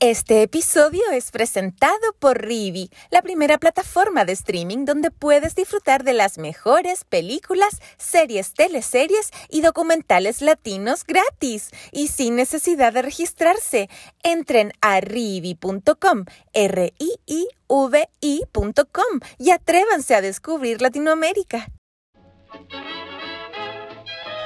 Este 0.00 0.42
episodio 0.42 1.02
es 1.12 1.32
presentado 1.32 1.98
por 2.20 2.40
Rivi, 2.40 2.88
la 3.10 3.20
primera 3.20 3.58
plataforma 3.58 4.24
de 4.24 4.32
streaming 4.32 4.84
donde 4.84 5.10
puedes 5.10 5.56
disfrutar 5.56 6.04
de 6.04 6.12
las 6.12 6.38
mejores 6.38 7.02
películas, 7.02 7.80
series, 7.96 8.54
teleseries 8.54 9.32
y 9.50 9.60
documentales 9.60 10.40
latinos 10.40 11.02
gratis 11.02 11.70
y 11.90 12.06
sin 12.06 12.36
necesidad 12.36 12.92
de 12.92 13.02
registrarse. 13.02 13.90
Entren 14.22 14.72
a 14.80 15.00
rivi.com, 15.00 16.26
r 16.52 16.94
i 16.96 17.14
i 17.26 17.48
v 17.66 18.08
i.com 18.20 19.20
y 19.36 19.50
atrévanse 19.50 20.14
a 20.14 20.20
descubrir 20.20 20.80
Latinoamérica. 20.80 21.72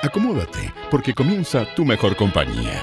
Acomódate, 0.03 0.73
porque 0.91 1.13
comienza 1.13 1.67
tu 1.75 1.85
mejor 1.85 2.17
compañía. 2.17 2.83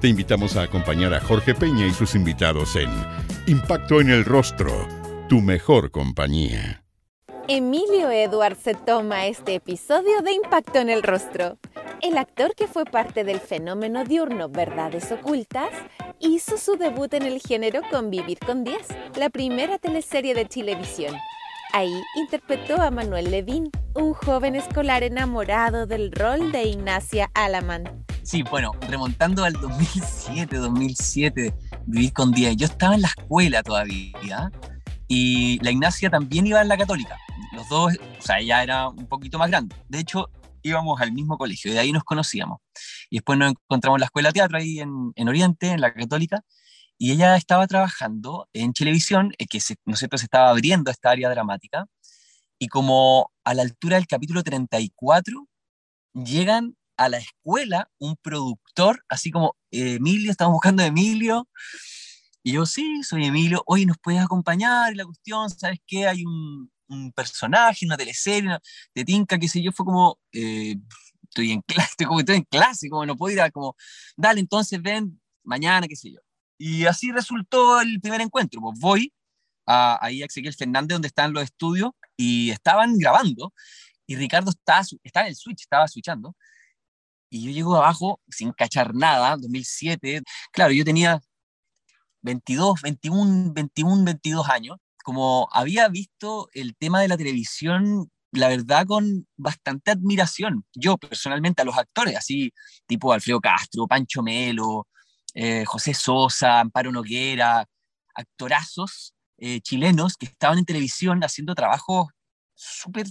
te 0.00 0.08
invitamos 0.08 0.56
a 0.56 0.62
acompañar 0.62 1.12
a 1.12 1.20
Jorge 1.20 1.54
Peña 1.54 1.86
y 1.86 1.92
sus 1.92 2.14
invitados 2.14 2.74
en 2.76 2.88
Impacto 3.46 4.00
en 4.00 4.08
el 4.08 4.24
Rostro, 4.24 4.88
tu 5.28 5.42
mejor 5.42 5.90
compañía. 5.90 6.82
Emilio 7.48 8.10
Edward 8.10 8.56
se 8.56 8.74
toma 8.74 9.26
este 9.26 9.56
episodio 9.56 10.22
de 10.22 10.32
Impacto 10.32 10.78
en 10.78 10.88
el 10.88 11.02
Rostro. 11.02 11.58
El 12.00 12.16
actor 12.16 12.54
que 12.54 12.66
fue 12.66 12.84
parte 12.84 13.24
del 13.24 13.40
fenómeno 13.40 14.04
diurno 14.04 14.48
Verdades 14.48 15.12
Ocultas 15.12 15.70
hizo 16.18 16.56
su 16.56 16.76
debut 16.76 17.12
en 17.12 17.24
el 17.24 17.40
género 17.40 17.82
con 17.90 18.10
Vivir 18.10 18.38
con 18.38 18.64
10, 18.64 18.78
la 19.16 19.28
primera 19.28 19.78
teleserie 19.78 20.32
de 20.34 20.46
televisión. 20.46 21.14
Ahí 21.74 21.94
interpretó 22.16 22.80
a 22.80 22.90
Manuel 22.90 23.30
Levín, 23.30 23.70
un 23.94 24.14
joven 24.14 24.56
escolar 24.56 25.02
enamorado 25.02 25.86
del 25.86 26.10
rol 26.10 26.52
de 26.52 26.62
Ignacia 26.62 27.30
Alaman. 27.34 28.06
Sí, 28.22 28.42
bueno, 28.42 28.72
remontando 28.88 29.44
al 29.44 29.54
2007, 29.54 30.56
2007, 30.56 31.54
vivir 31.86 32.12
con 32.12 32.32
10. 32.32 32.56
Yo 32.56 32.66
estaba 32.66 32.94
en 32.94 33.02
la 33.02 33.08
escuela 33.08 33.62
todavía 33.62 34.50
y 35.08 35.58
la 35.62 35.70
Ignacia 35.70 36.10
también 36.10 36.46
iba 36.46 36.60
en 36.60 36.68
la 36.68 36.76
católica. 36.76 37.18
Los 37.52 37.68
dos, 37.68 37.94
o 38.18 38.22
sea, 38.22 38.38
ella 38.38 38.62
era 38.62 38.88
un 38.88 39.06
poquito 39.06 39.38
más 39.38 39.50
grande. 39.50 39.74
De 39.88 39.98
hecho, 39.98 40.30
íbamos 40.62 41.00
al 41.00 41.12
mismo 41.12 41.38
colegio 41.38 41.70
y 41.70 41.74
de 41.74 41.80
ahí 41.80 41.92
nos 41.92 42.04
conocíamos. 42.04 42.58
Y 43.08 43.16
después 43.16 43.38
nos 43.38 43.50
encontramos 43.52 43.96
en 43.96 44.00
la 44.00 44.06
escuela 44.06 44.28
de 44.28 44.34
teatro 44.34 44.58
ahí 44.58 44.80
en, 44.80 45.12
en 45.14 45.28
Oriente, 45.28 45.68
en 45.68 45.80
la 45.80 45.92
católica, 45.92 46.42
y 46.98 47.12
ella 47.12 47.36
estaba 47.36 47.66
trabajando 47.66 48.48
en 48.52 48.72
televisión, 48.74 49.32
eh, 49.38 49.46
que 49.46 49.60
se, 49.60 49.76
¿no 49.86 49.96
se 49.96 50.06
estaba 50.12 50.50
abriendo 50.50 50.90
esta 50.90 51.10
área 51.10 51.30
dramática, 51.30 51.86
y 52.58 52.68
como 52.68 53.32
a 53.44 53.54
la 53.54 53.62
altura 53.62 53.96
del 53.96 54.06
capítulo 54.06 54.42
34, 54.42 55.48
llegan 56.12 56.76
a 57.00 57.08
la 57.08 57.16
escuela 57.16 57.90
un 57.98 58.14
productor, 58.16 59.02
así 59.08 59.30
como 59.30 59.56
Emilio, 59.70 60.30
estamos 60.30 60.52
buscando 60.52 60.82
a 60.82 60.86
Emilio. 60.86 61.48
Y 62.42 62.52
yo, 62.52 62.66
sí, 62.66 63.02
soy 63.02 63.24
Emilio, 63.24 63.62
hoy 63.64 63.86
nos 63.86 63.96
puedes 64.02 64.20
acompañar, 64.20 64.94
la 64.94 65.06
cuestión, 65.06 65.48
¿sabes 65.48 65.78
qué? 65.86 66.06
Hay 66.06 66.26
un, 66.26 66.70
un 66.88 67.10
personaje, 67.12 67.86
una 67.86 67.96
teleserie, 67.96 68.58
de 68.94 69.04
Tinca, 69.06 69.38
qué 69.38 69.48
sé 69.48 69.62
yo, 69.62 69.72
fue 69.72 69.86
como, 69.86 70.18
eh, 70.32 70.76
estoy 71.22 71.52
en 71.52 71.62
clase, 71.62 72.04
como 72.06 72.20
estoy 72.20 72.36
en 72.36 72.44
clase, 72.44 72.90
como 72.90 73.06
no 73.06 73.16
puedo 73.16 73.32
ir 73.32 73.40
a, 73.40 73.50
como, 73.50 73.74
dale, 74.14 74.40
entonces 74.40 74.80
ven 74.82 75.18
mañana, 75.42 75.88
qué 75.88 75.96
sé 75.96 76.12
yo. 76.12 76.20
Y 76.58 76.84
así 76.84 77.12
resultó 77.12 77.80
el 77.80 77.98
primer 78.02 78.20
encuentro, 78.20 78.60
pues 78.60 78.78
voy 78.78 79.14
a, 79.64 79.98
ahí 80.04 80.22
a 80.22 80.26
Ezequiel 80.26 80.54
Fernández, 80.54 80.96
donde 80.96 81.08
están 81.08 81.32
los 81.32 81.44
estudios, 81.44 81.92
y 82.14 82.50
estaban 82.50 82.98
grabando, 82.98 83.54
y 84.06 84.16
Ricardo 84.16 84.50
estaba, 84.50 84.82
estaba 85.02 85.26
en 85.26 85.30
el 85.30 85.36
switch, 85.36 85.62
estaba 85.62 85.88
switchando, 85.88 86.36
y 87.30 87.44
yo 87.44 87.52
llego 87.52 87.76
abajo 87.76 88.20
sin 88.28 88.52
cachar 88.52 88.94
nada, 88.94 89.36
2007. 89.36 90.22
Claro, 90.52 90.72
yo 90.72 90.84
tenía 90.84 91.20
22, 92.22 92.82
21, 92.82 93.52
21, 93.52 94.04
22 94.04 94.48
años. 94.48 94.76
Como 95.04 95.48
había 95.52 95.88
visto 95.88 96.48
el 96.52 96.76
tema 96.76 97.00
de 97.00 97.08
la 97.08 97.16
televisión, 97.16 98.10
la 98.32 98.48
verdad, 98.48 98.86
con 98.86 99.26
bastante 99.36 99.90
admiración. 99.92 100.64
Yo 100.74 100.98
personalmente 100.98 101.62
a 101.62 101.64
los 101.64 101.76
actores, 101.78 102.16
así 102.16 102.52
tipo 102.86 103.12
Alfredo 103.12 103.40
Castro, 103.40 103.86
Pancho 103.86 104.22
Melo, 104.22 104.86
eh, 105.34 105.64
José 105.64 105.94
Sosa, 105.94 106.60
Amparo 106.60 106.92
Noguera, 106.92 107.66
actorazos 108.14 109.14
eh, 109.38 109.60
chilenos 109.60 110.16
que 110.16 110.26
estaban 110.26 110.58
en 110.58 110.64
televisión 110.66 111.22
haciendo 111.24 111.54
trabajos 111.54 112.08
súper 112.54 113.06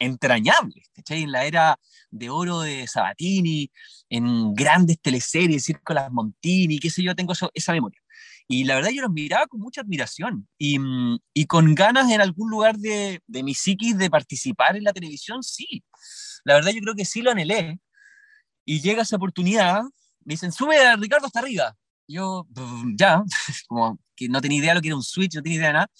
entrañables, 0.00 0.90
En 1.08 1.30
la 1.30 1.44
era 1.44 1.78
de 2.10 2.30
oro 2.30 2.60
de 2.62 2.86
Sabatini, 2.86 3.70
en 4.08 4.54
grandes 4.54 5.00
teleseries, 5.00 5.72
Las 5.88 6.10
Montini, 6.10 6.78
qué 6.80 6.90
sé 6.90 7.02
yo, 7.02 7.14
tengo 7.14 7.32
esa 7.54 7.72
memoria. 7.72 8.00
Y 8.48 8.64
la 8.64 8.74
verdad 8.74 8.90
yo 8.90 9.02
los 9.02 9.12
miraba 9.12 9.46
con 9.46 9.60
mucha 9.60 9.82
admiración 9.82 10.48
y, 10.58 10.76
y 11.32 11.46
con 11.46 11.72
ganas 11.76 12.10
en 12.10 12.20
algún 12.20 12.50
lugar 12.50 12.76
de, 12.78 13.22
de, 13.28 13.42
mi 13.44 13.54
psiquis 13.54 13.96
de 13.96 14.10
participar 14.10 14.76
en 14.76 14.82
la 14.82 14.92
televisión, 14.92 15.44
sí. 15.44 15.84
La 16.44 16.54
verdad 16.54 16.72
yo 16.72 16.80
creo 16.80 16.96
que 16.96 17.04
sí 17.04 17.22
lo 17.22 17.30
anhelé. 17.30 17.78
Y 18.64 18.80
llega 18.80 19.02
esa 19.02 19.16
oportunidad, 19.16 19.82
me 20.24 20.34
dicen, 20.34 20.50
sube 20.50 20.84
a 20.84 20.96
Ricardo 20.96 21.26
hasta 21.26 21.38
arriba. 21.38 21.76
Yo, 22.08 22.48
ya, 22.96 23.22
como 23.68 24.00
que 24.16 24.28
no 24.28 24.40
tenía 24.40 24.58
idea 24.58 24.70
de 24.70 24.74
lo 24.76 24.80
que 24.80 24.88
era 24.88 24.96
un 24.96 25.04
switch, 25.04 25.36
no 25.36 25.42
tenía 25.42 25.58
idea 25.58 25.68
de 25.68 25.74
nada. 25.74 25.90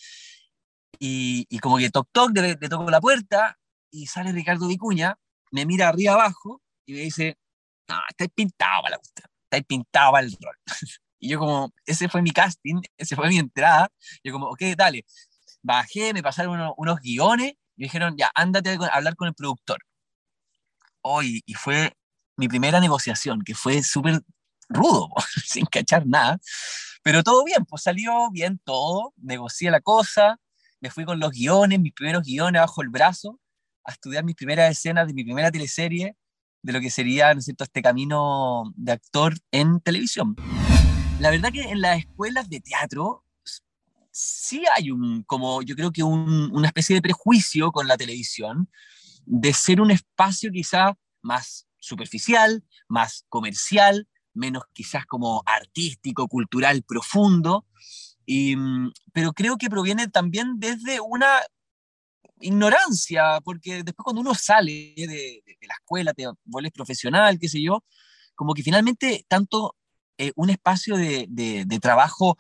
Y, 0.98 1.46
y 1.48 1.58
como 1.60 1.78
que 1.78 1.90
toc 1.90 2.08
toc, 2.10 2.36
le, 2.36 2.56
le 2.60 2.68
toco 2.68 2.90
la 2.90 3.00
puerta 3.00 3.56
y 3.90 4.06
sale 4.06 4.32
Ricardo 4.32 4.68
Vicuña, 4.68 5.18
me 5.50 5.66
mira 5.66 5.88
arriba 5.88 6.14
abajo 6.14 6.62
y 6.86 6.92
me 6.92 7.00
dice, 7.00 7.36
no, 7.88 7.96
estáis 8.08 8.30
pintado 8.34 8.82
para 8.82 8.92
la 8.92 8.98
cuestión, 8.98 9.28
estáis 9.44 9.64
pintado 9.64 10.18
el 10.18 10.36
rol. 10.40 10.56
y 11.18 11.28
yo 11.28 11.38
como, 11.38 11.72
ese 11.84 12.08
fue 12.08 12.22
mi 12.22 12.30
casting, 12.30 12.80
ese 12.96 13.16
fue 13.16 13.28
mi 13.28 13.38
entrada, 13.38 13.90
yo 14.24 14.32
como, 14.32 14.46
ok, 14.46 14.60
dale, 14.76 15.04
bajé, 15.62 16.12
me 16.14 16.22
pasaron 16.22 16.72
unos, 16.76 17.00
guiones 17.00 17.52
y 17.76 17.82
me 17.82 17.84
dijeron, 17.84 18.16
ya, 18.16 18.30
ándate 18.34 18.70
a 18.70 18.86
hablar 18.86 19.16
con 19.16 19.28
el 19.28 19.34
productor. 19.34 19.78
Hoy, 21.02 21.42
y 21.46 21.54
fue 21.54 21.96
mi 22.36 22.48
primera 22.48 22.80
negociación, 22.80 23.42
que 23.42 23.54
fue 23.54 23.82
súper 23.82 24.20
rudo, 24.68 25.08
sin 25.44 25.66
cachar 25.66 26.06
nada, 26.06 26.38
pero 27.02 27.22
todo 27.22 27.44
bien, 27.44 27.64
pues 27.64 27.82
salió 27.82 28.30
bien 28.30 28.60
todo, 28.64 29.14
negocié 29.16 29.70
la 29.70 29.80
cosa, 29.80 30.38
me 30.80 30.90
fui 30.90 31.04
con 31.04 31.18
los 31.18 31.30
guiones, 31.32 31.80
mis 31.80 31.92
primeros 31.92 32.24
guiones 32.24 32.60
bajo 32.60 32.82
el 32.82 32.88
brazo, 32.88 33.39
a 33.84 33.92
estudiar 33.92 34.24
mis 34.24 34.36
primeras 34.36 34.70
escenas 34.70 35.06
de 35.06 35.14
mi 35.14 35.24
primera 35.24 35.50
teleserie, 35.50 36.16
de 36.62 36.72
lo 36.72 36.80
que 36.80 36.90
sería, 36.90 37.32
¿no 37.32 37.38
es 37.38 37.46
cierto?, 37.46 37.64
este 37.64 37.82
camino 37.82 38.72
de 38.76 38.92
actor 38.92 39.34
en 39.50 39.80
televisión. 39.80 40.36
La 41.18 41.30
verdad 41.30 41.52
que 41.52 41.62
en 41.62 41.80
las 41.80 41.98
escuelas 41.98 42.48
de 42.48 42.60
teatro 42.60 43.24
sí 44.10 44.62
hay 44.76 44.90
un, 44.90 45.22
como 45.22 45.62
yo 45.62 45.74
creo 45.74 45.92
que 45.92 46.02
un, 46.02 46.50
una 46.52 46.68
especie 46.68 46.94
de 46.94 47.02
prejuicio 47.02 47.70
con 47.72 47.86
la 47.86 47.96
televisión, 47.96 48.68
de 49.24 49.52
ser 49.52 49.80
un 49.80 49.90
espacio 49.90 50.50
quizá 50.50 50.96
más 51.22 51.66
superficial, 51.78 52.64
más 52.88 53.24
comercial, 53.28 54.08
menos 54.34 54.64
quizás 54.72 55.06
como 55.06 55.42
artístico, 55.46 56.28
cultural, 56.28 56.82
profundo, 56.82 57.66
y, 58.26 58.54
pero 59.12 59.32
creo 59.32 59.56
que 59.56 59.70
proviene 59.70 60.08
también 60.08 60.58
desde 60.58 61.00
una 61.00 61.40
ignorancia, 62.40 63.40
porque 63.44 63.82
después 63.82 64.04
cuando 64.04 64.20
uno 64.20 64.34
sale 64.34 64.94
de, 64.96 65.42
la 65.62 65.74
escuela, 65.74 66.14
te 66.14 66.26
vuelves 66.44 66.72
profesional, 66.72 67.38
qué 67.38 67.48
sé 67.48 67.62
yo, 67.62 67.84
como 68.34 68.54
que 68.54 68.62
finalmente 68.62 69.24
tanto 69.28 69.76
eh, 70.18 70.32
un 70.36 70.50
espacio 70.50 70.96
de, 70.96 71.78
trabajo 71.80 72.36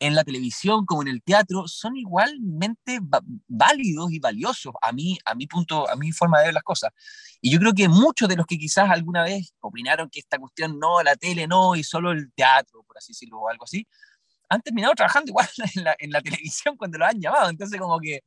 en 0.00 0.14
la 0.14 0.24
televisión 0.24 0.84
como 0.86 1.02
en 1.02 1.08
el 1.08 1.22
teatro 1.22 1.68
son 1.68 1.96
igualmente 1.96 2.98
válidos 3.46 4.12
y 4.12 4.18
valiosos 4.18 4.74
a 4.82 4.92
mí, 4.92 5.18
a 5.24 5.34
mi 5.34 5.46
punto, 5.46 5.88
a 5.88 5.96
mi 5.96 6.12
forma 6.12 6.40
de 6.40 6.46
ver 6.46 6.54
las 6.54 6.62
cosas. 6.62 6.90
Y 7.40 7.52
yo 7.52 7.58
creo 7.58 7.72
que 7.72 7.88
muchos 7.88 8.28
de 8.28 8.36
los 8.36 8.46
que 8.46 8.58
quizás 8.58 8.90
alguna 8.90 9.22
vez 9.22 9.54
opinaron 9.60 10.10
que 10.10 10.20
esta 10.20 10.38
cuestión 10.38 10.78
no, 10.78 11.02
la 11.02 11.16
tele 11.16 11.46
no, 11.46 11.76
y 11.76 11.84
solo 11.84 12.12
el 12.12 12.32
teatro, 12.34 12.82
por 12.84 12.98
así 12.98 13.12
decirlo, 13.12 13.38
o 13.40 13.48
algo 13.48 13.64
así, 13.64 13.86
han 14.48 14.60
terminado 14.62 14.94
trabajando 14.94 15.30
igual 15.30 15.48
en 15.74 15.84
la, 15.84 15.96
en 15.98 16.10
la 16.10 16.20
televisión 16.20 16.76
cuando 16.76 16.98
lo 16.98 17.06
han 17.06 17.20
llamado. 17.20 17.48
Entonces 17.50 17.80
como 17.80 17.98
que 18.00 18.22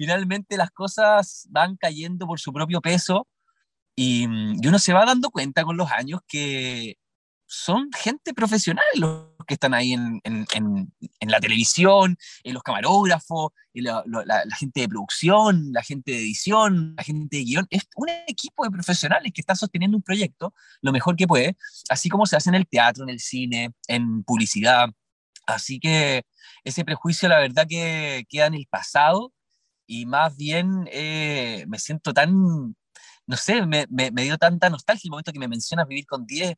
finalmente 0.00 0.56
las 0.56 0.70
cosas 0.70 1.46
van 1.50 1.76
cayendo 1.76 2.26
por 2.26 2.40
su 2.40 2.54
propio 2.54 2.80
peso 2.80 3.28
y, 3.94 4.22
y, 4.24 4.66
uno 4.66 4.78
se 4.78 4.94
va 4.94 5.04
dando 5.04 5.28
cuenta 5.28 5.62
con 5.62 5.76
los 5.76 5.90
años 5.92 6.22
que 6.26 6.96
son 7.44 7.90
gente 7.92 8.32
profesional 8.32 8.82
los 8.94 9.26
que 9.46 9.52
están 9.54 9.74
ahí 9.74 9.92
en, 9.92 10.18
en, 10.24 10.46
en, 10.54 11.30
la 11.30 11.38
televisión, 11.38 12.16
en 12.44 12.54
los 12.54 12.62
camarógrafos, 12.62 13.52
la, 13.74 14.02
la, 14.06 14.56
gente 14.56 14.80
de 14.80 14.88
producción, 14.88 15.70
la 15.70 15.82
gente 15.82 16.12
de 16.12 16.20
edición, 16.20 16.94
la 16.96 17.02
gente 17.02 17.36
de 17.36 17.44
guion. 17.44 17.66
Es 17.68 17.82
un 17.94 18.08
equipo 18.26 18.64
de 18.64 18.70
profesionales 18.70 19.32
que 19.34 19.42
está 19.42 19.54
sosteniendo 19.54 19.98
un 19.98 20.02
proyecto 20.02 20.54
lo 20.80 20.92
mejor 20.92 21.14
que 21.14 21.26
puede, 21.26 21.58
así 21.90 22.08
como 22.08 22.24
se 22.24 22.36
hace 22.36 22.48
en 22.48 22.54
el 22.54 22.66
teatro, 22.66 23.04
en 23.04 23.10
el 23.10 23.20
cine, 23.20 23.74
en 23.86 24.24
publicidad. 24.24 24.88
Así 25.46 25.78
que 25.78 26.22
ese 26.64 26.86
prejuicio, 26.86 27.28
la 27.28 27.40
verdad, 27.40 27.66
que 27.68 28.24
queda 28.30 28.46
en 28.46 28.54
el 28.54 28.66
pasado 28.66 29.34
y 29.90 30.06
más 30.06 30.36
bien 30.36 30.88
eh, 30.92 31.64
me 31.66 31.80
siento 31.80 32.14
tan, 32.14 32.32
no 33.26 33.36
sé, 33.36 33.66
me, 33.66 33.86
me, 33.90 34.22
dio 34.22 34.38
tanta 34.38 34.70
nostalgia 34.70 35.08
el 35.08 35.10
momento 35.10 35.32
que 35.32 35.40
me 35.40 35.48
mencionas 35.48 35.88
vivir 35.88 36.06
con 36.06 36.26
10 36.26 36.54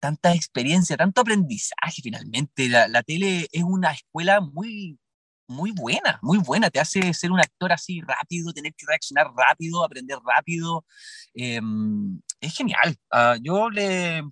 tanta 0.00 0.32
experiencia, 0.34 0.96
tanto 0.96 1.20
aprendizaje 1.20 2.00
finalmente. 2.02 2.70
La, 2.70 3.02
tele 3.02 3.48
es 3.52 3.62
una 3.62 3.92
escuela 3.92 4.40
muy, 4.40 4.98
muy 5.46 5.72
buena, 5.72 6.18
muy 6.22 6.38
buena. 6.38 6.70
Te 6.70 6.80
hace 6.80 7.12
ser 7.12 7.30
un 7.32 7.40
actor 7.40 7.70
así 7.72 8.00
rápido, 8.00 8.52
tener 8.54 8.72
que 8.74 8.86
reaccionar 8.88 9.26
rápido, 9.36 9.84
aprender 9.84 10.18
rápido. 10.24 10.86
Em, 11.34 12.18
es 12.40 12.56
genial. 12.56 12.96
Ah, 13.10 13.36
yo 13.42 13.68
le, 13.68 14.22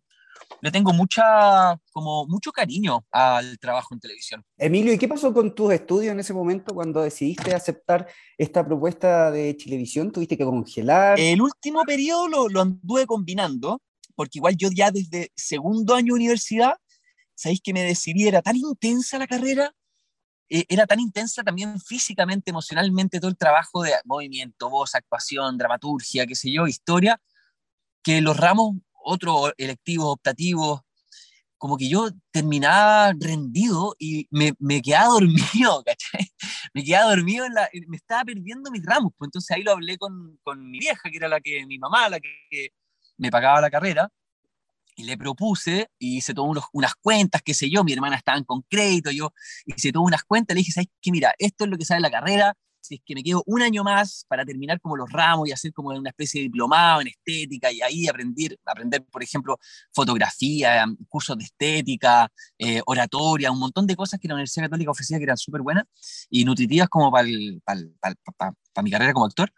le 0.61 0.71
tengo 0.71 0.93
mucha, 0.93 1.79
como 1.93 2.27
mucho 2.27 2.51
cariño 2.53 3.07
al 3.11 3.59
trabajo 3.59 3.95
en 3.95 4.01
televisión. 4.01 4.45
Emilio, 4.57 4.93
¿y 4.93 4.99
qué 4.99 5.09
pasó 5.09 5.33
con 5.33 5.55
tus 5.55 5.73
estudios 5.73 6.13
en 6.13 6.21
ese 6.21 6.33
momento 6.33 6.75
cuando 6.75 7.03
decidiste 7.03 7.55
aceptar 7.55 8.09
esta 8.37 8.65
propuesta 8.65 9.31
de 9.31 9.55
televisión? 9.55 10.11
¿Tuviste 10.11 10.37
que 10.37 10.45
congelar? 10.45 11.19
El 11.19 11.41
último 11.41 11.85
periodo 11.85 12.29
lo, 12.29 12.49
lo 12.49 12.61
anduve 12.61 13.07
combinando 13.07 13.81
porque 14.19 14.41
igual 14.41 14.57
yo 14.57 14.69
ya 14.75 14.91
desde 14.91 15.31
segundo 15.37 15.95
año 15.95 16.07
de 16.07 16.15
universidad, 16.15 16.73
¿sabéis 17.37 17.61
que 17.63 17.73
me 17.73 17.85
decidí? 17.85 18.27
Era 18.27 18.43
tan 18.43 18.57
intensa 18.57 19.17
la 19.17 19.29
carrera, 19.29 19.73
eh, 20.49 20.65
era 20.69 20.89
tan 20.89 20.99
intensa 20.99 21.45
también 21.45 21.81
físicamente, 21.81 22.51
emocionalmente, 22.51 23.21
todo 23.21 23.31
el 23.31 23.37
trabajo 23.37 23.85
de 23.85 23.93
movimiento, 24.05 24.71
voz, 24.71 24.97
actuación, 24.97 25.57
dramaturgia, 25.57 26.27
qué 26.27 26.35
sé 26.35 26.51
yo, 26.51 26.67
historia, 26.67 27.21
que 28.03 28.21
los 28.21 28.37
ramos, 28.37 28.75
otros 29.09 29.53
electivos, 29.57 30.07
optativos, 30.13 30.81
como 31.57 31.77
que 31.77 31.89
yo 31.89 32.09
terminaba 32.31 33.13
rendido 33.19 33.97
y 33.99 34.29
me, 34.31 34.53
me 34.59 34.81
quedaba 34.81 35.09
dormido, 35.21 35.83
¿cachai? 35.85 36.29
Me 36.73 36.85
quedaba 36.85 37.11
dormido, 37.11 37.45
en 37.47 37.55
la, 37.55 37.69
me 37.89 37.97
estaba 37.97 38.25
perdiendo 38.25 38.71
mis 38.71 38.85
ramos, 38.85 39.13
pues 39.17 39.29
entonces 39.29 39.51
ahí 39.57 39.63
lo 39.63 39.73
hablé 39.73 39.99
con, 39.99 40.39
con 40.43 40.71
mi 40.71 40.79
vieja, 40.79 41.11
que 41.11 41.17
era 41.17 41.29
la 41.29 41.41
que, 41.41 41.67
mi 41.67 41.79
mamá, 41.79 42.09
la 42.09 42.21
que 42.21 42.71
me 43.17 43.31
pagaba 43.31 43.61
la 43.61 43.71
carrera, 43.71 44.09
y 44.97 45.05
le 45.05 45.17
propuse, 45.17 45.91
y 45.99 46.19
hice 46.19 46.35
todas 46.35 46.65
unas 46.73 46.95
cuentas, 46.97 47.41
qué 47.43 47.55
sé 47.55 47.71
yo, 47.71 47.85
mi 47.85 47.93
hermana 47.93 48.17
estaba 48.17 48.43
con 48.43 48.63
crédito, 48.63 49.11
yo 49.11 49.33
hice 49.65 49.93
todas 49.93 50.07
unas 50.07 50.25
cuentas, 50.25 50.55
le 50.55 50.61
dije, 50.61 50.73
¿sabes 50.73 50.89
qué? 51.01 51.13
Mira, 51.13 51.35
esto 51.39 51.65
es 51.65 51.71
lo 51.71 51.79
que 51.79 51.85
sale 51.85 52.01
la 52.01 52.11
carrera, 52.11 52.55
si 52.81 52.97
es 52.97 53.01
que 53.05 53.15
me 53.15 53.23
quedo 53.23 53.43
un 53.47 53.63
año 53.63 53.85
más 53.85 54.25
para 54.29 54.45
terminar 54.45 54.81
como 54.81 54.97
los 54.97 55.11
ramos 55.11 55.49
y 55.49 55.53
hacer 55.53 55.73
como 55.73 55.91
una 55.91 56.11
especie 56.11 56.41
de 56.41 56.45
diplomado 56.45 57.01
en 57.01 57.09
estética 57.09 57.71
y 57.73 57.81
ahí 57.83 58.07
aprender, 58.07 58.59
aprender 58.65 59.05
por 59.05 59.23
ejemplo, 59.23 59.59
fotografía, 59.93 60.87
cursos 61.09 61.37
de 61.37 61.45
estética, 61.45 62.31
eh, 62.59 62.81
oratoria, 62.87 63.51
un 63.51 63.59
montón 63.59 63.87
de 63.87 63.97
cosas 63.97 64.21
que 64.21 64.29
la 64.29 64.35
Universidad 64.35 64.67
Católica 64.67 64.91
ofrecía 64.91 65.19
que 65.19 65.25
eran 65.25 65.37
súper 65.37 65.63
buenas 65.63 65.85
y 66.31 66.45
nutritivas 66.45 66.89
como 66.89 67.11
para 67.11 67.29
mi 68.83 68.91
carrera 68.91 69.13
como 69.13 69.27
actor. 69.27 69.53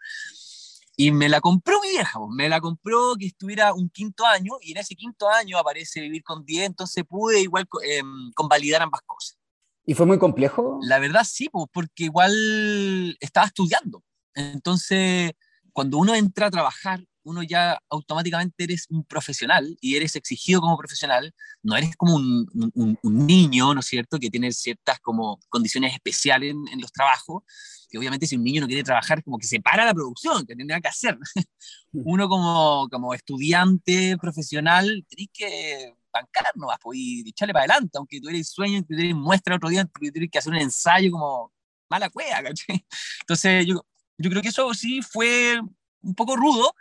Y 0.97 1.11
me 1.11 1.29
la 1.29 1.39
compró 1.41 1.81
mi 1.81 1.89
vieja, 1.89 2.19
me 2.29 2.49
la 2.49 2.59
compró 2.59 3.15
que 3.17 3.27
estuviera 3.27 3.73
un 3.73 3.89
quinto 3.89 4.25
año 4.25 4.53
y 4.61 4.71
en 4.71 4.77
ese 4.77 4.95
quinto 4.95 5.29
año 5.29 5.57
aparece 5.57 6.01
Vivir 6.01 6.21
con 6.23 6.45
10, 6.45 6.67
entonces 6.67 7.03
pude 7.05 7.41
igual 7.41 7.67
eh, 7.83 8.01
convalidar 8.35 8.81
ambas 8.81 9.01
cosas. 9.05 9.40
¿Y 9.85 9.93
fue 9.93 10.05
muy 10.05 10.19
complejo? 10.19 10.79
La 10.83 10.99
verdad 10.99 11.23
sí, 11.23 11.49
porque 11.73 12.05
igual 12.05 13.17
estaba 13.19 13.47
estudiando. 13.47 14.03
Entonces, 14.35 15.31
cuando 15.73 15.97
uno 15.97 16.15
entra 16.15 16.47
a 16.47 16.51
trabajar, 16.51 17.03
uno 17.23 17.43
ya 17.43 17.79
automáticamente 17.89 18.63
eres 18.63 18.85
un 18.89 19.03
profesional 19.03 19.77
y 19.79 19.95
eres 19.95 20.15
exigido 20.15 20.61
como 20.61 20.77
profesional, 20.77 21.33
no 21.61 21.75
eres 21.75 21.95
como 21.95 22.15
un, 22.15 22.47
un, 22.73 23.27
niño, 23.27 23.73
¿no 23.73 23.79
es 23.79 23.85
cierto?, 23.85 24.19
que 24.19 24.29
tiene 24.29 24.51
ciertas 24.51 24.99
como 24.99 25.39
condiciones 25.49 25.93
especiales 25.93 26.51
en, 26.51 26.67
en 26.67 26.81
los 26.81 26.91
trabajos, 26.91 27.43
que 27.89 27.97
obviamente 27.97 28.25
si 28.25 28.37
un 28.37 28.43
niño 28.43 28.61
no 28.61 28.67
quiere 28.67 28.83
trabajar, 28.83 29.23
como 29.23 29.37
que 29.37 29.45
se 29.45 29.59
para 29.59 29.85
la 29.85 29.93
producción, 29.93 30.45
que 30.45 30.55
nada 30.55 30.81
que 30.81 30.87
hacer. 30.87 31.17
Uno 31.91 32.27
como, 32.27 32.87
como 32.89 33.13
estudiante 33.13 34.17
profesional, 34.17 35.05
tenés 35.09 35.29
que 35.33 35.93
bancar 36.11 36.51
nomás, 36.55 36.77
pues, 36.81 36.97
y 36.99 37.29
echarle 37.29 37.53
para 37.53 37.65
adelante, 37.65 37.97
aunque 37.97 38.19
tú 38.19 38.29
eres 38.29 38.49
sueño, 38.49 38.83
que 38.87 38.95
tú 38.95 39.15
muestra 39.15 39.55
otro 39.55 39.69
día, 39.69 39.85
tú 39.85 40.11
tienes 40.11 40.29
que 40.31 40.39
hacer 40.39 40.51
un 40.51 40.59
ensayo 40.59 41.11
como 41.11 41.51
mala 41.89 42.09
cueva, 42.09 42.41
¿cachai? 42.43 42.85
Entonces 43.21 43.65
yo, 43.65 43.85
yo 44.17 44.29
creo 44.29 44.41
que 44.41 44.49
eso 44.49 44.73
sí 44.73 45.01
fue 45.01 45.59
un 46.01 46.15
poco 46.15 46.35
rudo, 46.35 46.73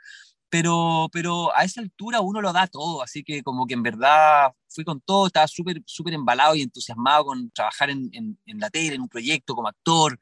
pero, 0.48 1.08
pero 1.12 1.56
a 1.56 1.64
esa 1.64 1.80
altura 1.80 2.20
uno 2.20 2.40
lo 2.40 2.52
da 2.52 2.66
todo, 2.66 3.02
así 3.02 3.22
que 3.22 3.42
como 3.42 3.66
que 3.66 3.74
en 3.74 3.82
verdad 3.82 4.52
fui 4.68 4.84
con 4.84 5.00
todo, 5.00 5.26
estaba 5.26 5.46
súper 5.46 5.82
súper 5.86 6.14
embalado 6.14 6.54
y 6.56 6.62
entusiasmado 6.62 7.26
con 7.26 7.50
trabajar 7.50 7.90
en, 7.90 8.10
en, 8.12 8.38
en, 8.46 8.58
la 8.58 8.70
tele, 8.70 8.96
en 8.96 9.02
un 9.02 9.08
proyecto 9.08 9.54
como 9.54 9.68
actor, 9.68 10.18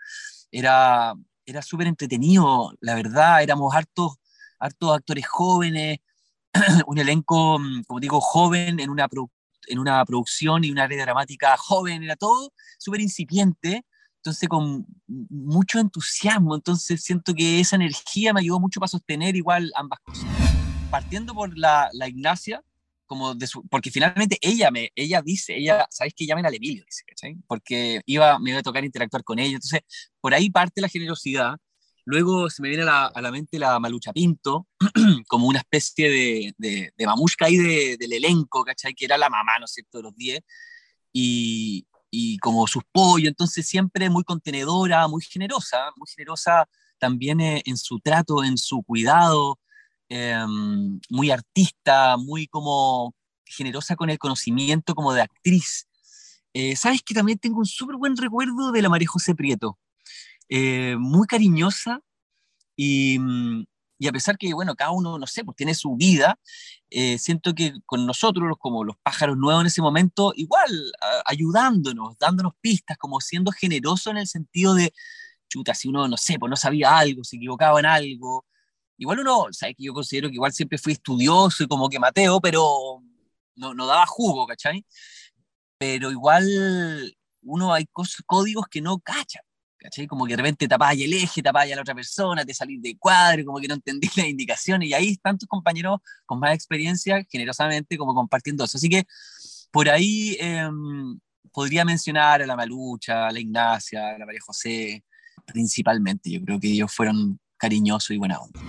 era, 0.50 1.14
era 1.46 1.62
súper 1.62 1.86
entretenido, 1.86 2.72
la 2.80 2.94
verdad, 2.94 3.42
éramos 3.42 3.74
hartos, 3.74 4.16
hartos 4.58 4.96
actores 4.96 5.26
jóvenes, 5.26 5.98
un 6.86 6.98
elenco, 6.98 7.58
mm, 7.58 7.82
como 7.84 8.00
digo, 8.00 8.20
joven 8.20 8.80
en 8.80 8.90
una, 8.90 9.08
en 9.66 9.78
una 9.78 10.04
producción 10.04 10.64
y 10.64 10.70
una 10.70 10.86
red 10.86 11.00
dramática 11.00 11.56
joven, 11.56 12.02
era 12.02 12.16
todo 12.16 12.52
súper 12.78 13.00
incipiente, 13.00 13.84
entonces 14.16 14.48
con 14.48 14.86
mucho 15.06 15.78
entusiasmo, 15.78 16.54
entonces 16.54 17.02
siento 17.02 17.34
que 17.34 17.60
esa 17.60 17.76
energía 17.76 18.32
me 18.32 18.40
ayudó 18.40 18.60
mucho 18.60 18.80
para 18.80 18.88
sostener 18.88 19.36
igual 19.36 19.70
ambas 19.74 20.00
cosas. 20.00 20.26
Partiendo 20.90 21.34
por 21.34 21.56
la, 21.56 21.88
la 21.92 22.08
Ignacia, 22.08 22.62
como 23.08 23.34
porque 23.70 23.90
finalmente 23.90 24.38
ella 24.40 24.70
me, 24.70 24.92
ella 24.94 25.22
dice, 25.22 25.56
ella, 25.56 25.86
¿sabes 25.90 26.12
que 26.14 26.26
llamen 26.26 26.46
a 26.46 26.50
Emilio? 26.50 26.84
Porque 27.46 28.02
iba, 28.06 28.38
me 28.38 28.50
iba 28.50 28.60
a 28.60 28.62
tocar 28.62 28.84
interactuar 28.84 29.24
con 29.24 29.38
ella, 29.38 29.54
entonces 29.54 29.80
por 30.20 30.34
ahí 30.34 30.50
parte 30.50 30.80
la 30.80 30.88
generosidad. 30.88 31.56
Luego 32.08 32.50
se 32.50 32.62
me 32.62 32.68
viene 32.68 32.84
a 32.84 32.86
la, 32.86 33.06
a 33.06 33.20
la 33.20 33.30
mente 33.30 33.58
la 33.58 33.78
Malucha 33.78 34.12
Pinto, 34.12 34.66
como 35.28 35.46
una 35.46 35.58
especie 35.58 36.10
de, 36.10 36.54
de, 36.58 36.92
de 36.96 37.06
mamushka 37.06 37.46
ahí 37.46 37.56
de, 37.56 37.96
del 37.98 38.12
elenco, 38.12 38.64
¿cachai? 38.64 38.94
Que 38.94 39.04
era 39.04 39.18
la 39.18 39.28
mamá, 39.28 39.58
¿no 39.58 39.66
es 39.66 39.72
cierto?, 39.72 39.98
de 39.98 40.04
los 40.04 40.16
10. 40.16 40.40
Y, 41.12 41.86
y 42.10 42.38
como 42.38 42.66
sus 42.66 42.82
pollos, 42.92 43.28
entonces 43.28 43.66
siempre 43.66 44.10
muy 44.10 44.24
contenedora, 44.24 45.06
muy 45.08 45.22
generosa, 45.22 45.90
muy 45.96 46.06
generosa 46.14 46.68
también 46.98 47.40
eh, 47.40 47.62
en 47.64 47.76
su 47.76 48.00
trato, 48.00 48.42
en 48.42 48.58
su 48.58 48.82
cuidado, 48.82 49.58
Em, 50.10 51.00
muy 51.10 51.30
artista, 51.30 52.16
muy 52.16 52.46
como 52.46 53.14
generosa 53.44 53.94
con 53.94 54.08
el 54.10 54.18
conocimiento 54.18 54.94
como 54.94 55.12
de 55.12 55.22
actriz. 55.22 55.86
Eh, 56.54 56.76
Sabes 56.76 57.02
que 57.02 57.14
también 57.14 57.38
tengo 57.38 57.58
un 57.58 57.66
súper 57.66 57.96
buen 57.96 58.16
recuerdo 58.16 58.72
de 58.72 58.82
la 58.82 58.88
María 58.88 59.08
José 59.08 59.34
Prieto, 59.34 59.78
eh, 60.48 60.96
muy 60.98 61.26
cariñosa 61.26 62.00
y, 62.76 63.18
y, 63.98 64.06
a 64.06 64.12
pesar 64.12 64.38
que, 64.38 64.54
bueno, 64.54 64.74
cada 64.76 64.92
uno, 64.92 65.18
no 65.18 65.26
sé, 65.26 65.44
pues 65.44 65.56
tiene 65.56 65.74
su 65.74 65.96
vida, 65.96 66.38
eh, 66.90 67.18
siento 67.18 67.54
que 67.54 67.74
con 67.86 68.06
nosotros, 68.06 68.56
como 68.58 68.84
los 68.84 68.96
pájaros 69.02 69.36
nuevos 69.36 69.62
en 69.62 69.66
ese 69.66 69.82
momento, 69.82 70.32
igual 70.36 70.70
ayudándonos, 71.24 72.16
dándonos 72.18 72.52
pistas, 72.60 72.96
como 72.98 73.20
siendo 73.20 73.52
generoso 73.52 74.10
en 74.10 74.18
el 74.18 74.26
sentido 74.26 74.74
de, 74.74 74.92
chuta, 75.48 75.74
si 75.74 75.88
uno, 75.88 76.08
no 76.08 76.16
sé, 76.16 76.38
pues 76.38 76.50
no 76.50 76.56
sabía 76.56 76.96
algo, 76.98 77.24
se 77.24 77.36
equivocaba 77.36 77.80
en 77.80 77.86
algo, 77.86 78.46
igual 78.98 79.20
uno, 79.20 79.46
sabes 79.52 79.76
que 79.76 79.84
yo 79.84 79.94
considero 79.94 80.28
que 80.28 80.34
igual 80.34 80.52
siempre 80.52 80.78
fui 80.78 80.92
estudioso 80.92 81.64
y 81.64 81.68
como 81.68 81.88
que 81.88 81.98
Mateo, 81.98 82.40
pero 82.40 83.02
no, 83.56 83.74
no 83.74 83.86
daba 83.86 84.06
jugo, 84.06 84.46
¿cachai? 84.46 84.84
Pero 85.78 86.10
igual 86.10 86.44
uno 87.42 87.72
hay 87.72 87.86
códigos 88.26 88.66
que 88.68 88.80
no 88.80 88.98
cachan, 88.98 89.42
¿cachai? 89.88 90.06
Como 90.06 90.26
que 90.26 90.32
de 90.32 90.36
repente 90.36 90.68
tapáis 90.68 91.02
el 91.02 91.12
eje, 91.14 91.42
tapáis 91.42 91.72
a 91.72 91.76
la 91.76 91.82
otra 91.82 91.94
persona, 91.94 92.44
te 92.44 92.54
salís 92.54 92.80
de 92.82 92.96
cuadro, 92.98 93.44
como 93.44 93.58
que 93.58 93.68
no 93.68 93.74
entendís 93.74 94.10
las 94.16 94.26
indicaciones, 94.26 94.88
y 94.88 94.94
ahí 94.94 95.10
están 95.10 95.38
tus 95.38 95.48
compañeros 95.48 96.00
con 96.26 96.38
más 96.38 96.54
experiencia, 96.54 97.24
generosamente, 97.30 97.96
como 97.96 98.14
compartiendo 98.14 98.64
eso. 98.64 98.78
Así 98.78 98.88
que 98.88 99.04
por 99.70 99.88
ahí 99.88 100.36
em, 100.40 101.18
podría 101.52 101.84
mencionar 101.84 102.42
a 102.42 102.46
la 102.46 102.56
Malucha, 102.56 103.28
a 103.28 103.32
la 103.32 103.40
Ignacia, 103.40 104.14
a 104.14 104.18
la 104.18 104.26
María 104.26 104.40
José, 104.44 105.04
principalmente. 105.46 106.30
Yo 106.30 106.42
creo 106.42 106.60
que 106.60 106.68
ellos 106.68 106.92
fueron 106.92 107.38
cariñosos 107.56 108.10
y 108.10 108.18
buena 108.18 108.38
onda 108.38 108.60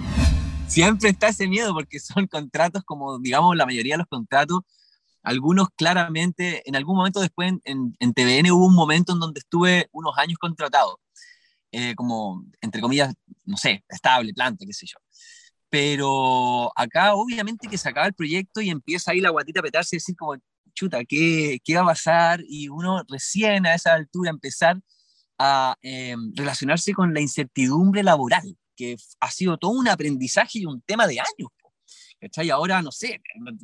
siempre 0.70 1.10
está 1.10 1.30
ese 1.30 1.48
miedo 1.48 1.74
porque 1.74 2.00
son 2.00 2.28
contratos 2.28 2.84
como, 2.86 3.20
digamos, 3.20 3.56
la 3.56 3.66
mayoría 3.66 3.96
de 3.96 4.00
los 4.00 4.08
contratos, 4.08 4.62
algunos 5.24 5.68
claramente, 5.76 6.64
en 6.66 6.76
algún 6.76 6.96
momento 6.96 7.20
después 7.20 7.54
en, 7.64 7.96
en 8.00 8.14
TVN 8.14 8.52
hubo 8.52 8.66
un 8.66 8.76
momento 8.76 9.14
en 9.14 9.20
donde 9.20 9.40
estuve 9.40 9.90
unos 9.92 10.18
años 10.18 10.38
contratado, 10.40 11.00
eh, 11.72 11.96
como, 11.96 12.46
entre 12.62 12.82
comillas, 12.82 13.14
no 13.46 13.58
sé, 13.58 13.84
estable, 13.90 14.34
planta, 14.34 14.66
qué 14.66 14.74
sé 14.74 14.86
yo. 14.88 14.98
Pero 15.70 16.72
acá 16.76 17.14
obviamente 17.16 17.68
que 17.68 17.78
se 17.78 17.90
acaba 17.90 18.08
el 18.08 18.14
proyecto 18.14 18.62
y 18.62 18.70
empieza 18.70 19.12
ahí 19.12 19.22
la 19.22 19.30
guatita 19.30 19.60
a 19.60 19.64
petarse 19.64 19.96
y 19.96 20.00
decir 20.00 20.16
como, 20.16 20.36
chuta, 20.74 21.04
¿qué, 21.06 21.60
¿qué 21.64 21.76
va 21.76 21.82
a 21.82 21.86
pasar? 21.86 22.42
Y 22.48 22.70
uno 22.70 23.04
recién 23.08 23.66
a 23.66 23.76
esa 23.76 23.94
altura 23.94 24.32
empezar 24.32 24.80
a 25.38 25.78
eh, 25.82 26.16
relacionarse 26.36 26.94
con 26.94 27.14
la 27.14 27.22
incertidumbre 27.22 28.04
laboral, 28.04 28.58
que 28.76 28.98
ha 29.20 29.32
sido 29.32 29.58
todo 29.58 29.72
un 29.72 29.88
aprendizaje 29.88 30.60
y 30.60 30.66
un 30.66 30.82
tema 30.82 31.08
de 31.08 31.20
años. 31.20 31.50
¿Cachai? 32.20 32.50
Ahora, 32.50 32.82
no 32.82 32.92
sé, 32.92 33.22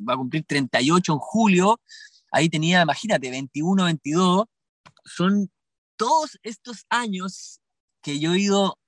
va 0.08 0.14
a 0.14 0.16
cumplir 0.16 0.44
38 0.46 1.12
en 1.12 1.18
julio, 1.18 1.80
ahí 2.32 2.48
tenía, 2.48 2.82
imagínate, 2.82 3.30
21, 3.30 3.84
22, 3.84 4.46
son 5.04 5.50
todos 5.96 6.38
estos 6.42 6.86
años 6.88 7.60
que 8.06 8.20
yo 8.20 8.34
he 8.34 8.38
ido 8.38 8.78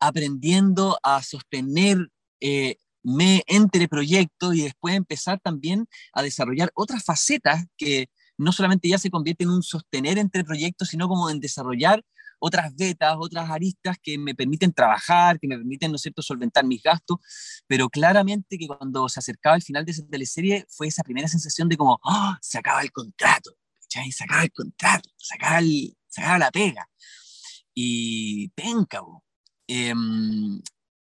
aprendiendo 0.00 0.98
a 1.02 1.22
sostener 1.22 2.10
eh, 2.42 2.76
me 3.02 3.42
entre 3.46 3.88
proyectos 3.88 4.54
y 4.54 4.64
después 4.64 4.94
empezar 4.94 5.40
también 5.40 5.86
a 6.12 6.22
desarrollar 6.22 6.70
otras 6.74 7.02
facetas 7.02 7.64
que 7.78 8.10
no 8.36 8.52
solamente 8.52 8.90
ya 8.90 8.98
se 8.98 9.08
convierte 9.08 9.44
en 9.44 9.50
un 9.50 9.62
sostener 9.62 10.18
entre 10.18 10.44
proyectos, 10.44 10.88
sino 10.88 11.08
como 11.08 11.30
en 11.30 11.40
desarrollar 11.40 12.04
otras 12.38 12.76
vetas, 12.76 13.16
otras 13.18 13.48
aristas 13.48 13.96
que 14.02 14.18
me 14.18 14.34
permiten 14.34 14.74
trabajar, 14.74 15.40
que 15.40 15.48
me 15.48 15.56
permiten, 15.56 15.90
¿no 15.90 15.96
es 15.96 16.02
cierto?, 16.02 16.20
solventar 16.20 16.66
mis 16.66 16.82
gastos, 16.82 17.16
pero 17.66 17.88
claramente 17.88 18.58
que 18.58 18.66
cuando 18.66 19.08
se 19.08 19.20
acercaba 19.20 19.56
el 19.56 19.62
final 19.62 19.86
de 19.86 19.92
esa 19.92 20.06
teleserie 20.06 20.66
fue 20.68 20.88
esa 20.88 21.02
primera 21.02 21.28
sensación 21.28 21.70
de 21.70 21.78
como, 21.78 21.98
¡oh! 22.04 22.36
se 22.42 22.58
acaba 22.58 22.82
el 22.82 22.92
contrato, 22.92 23.52
Se 23.88 24.24
acaba 24.24 24.42
el 24.42 24.52
contrato, 24.52 25.08
se 25.16 25.34
acaba, 25.34 25.60
se 25.62 26.20
acaba 26.20 26.38
la 26.38 26.50
pega. 26.50 26.86
Y 27.78 28.48
penca, 28.48 29.02
eh, 29.68 29.92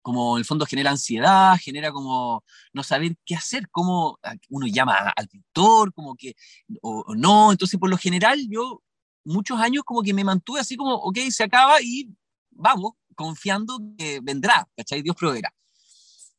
como 0.00 0.36
en 0.36 0.40
el 0.40 0.44
fondo 0.44 0.66
genera 0.66 0.90
ansiedad, 0.90 1.56
genera 1.60 1.90
como 1.92 2.44
no 2.72 2.82
saber 2.82 3.16
qué 3.24 3.34
hacer, 3.34 3.68
cómo 3.70 4.18
uno 4.50 4.66
llama 4.66 5.12
al 5.16 5.28
pintor, 5.28 5.92
como 5.92 6.14
que, 6.14 6.34
o, 6.82 7.14
no, 7.16 7.52
entonces 7.52 7.80
por 7.80 7.90
lo 7.90 7.96
general 7.96 8.46
yo 8.48 8.82
muchos 9.24 9.58
años 9.60 9.84
como 9.84 10.02
que 10.02 10.14
me 10.14 10.24
mantuve 10.24 10.60
así 10.60 10.76
como, 10.76 10.94
ok, 10.94 11.18
se 11.30 11.44
acaba 11.44 11.80
y 11.82 12.08
vamos, 12.50 12.92
confiando 13.14 13.78
que 13.98 14.20
vendrá, 14.22 14.68
¿cachai? 14.76 15.02
Dios 15.02 15.16
proveerá. 15.16 15.52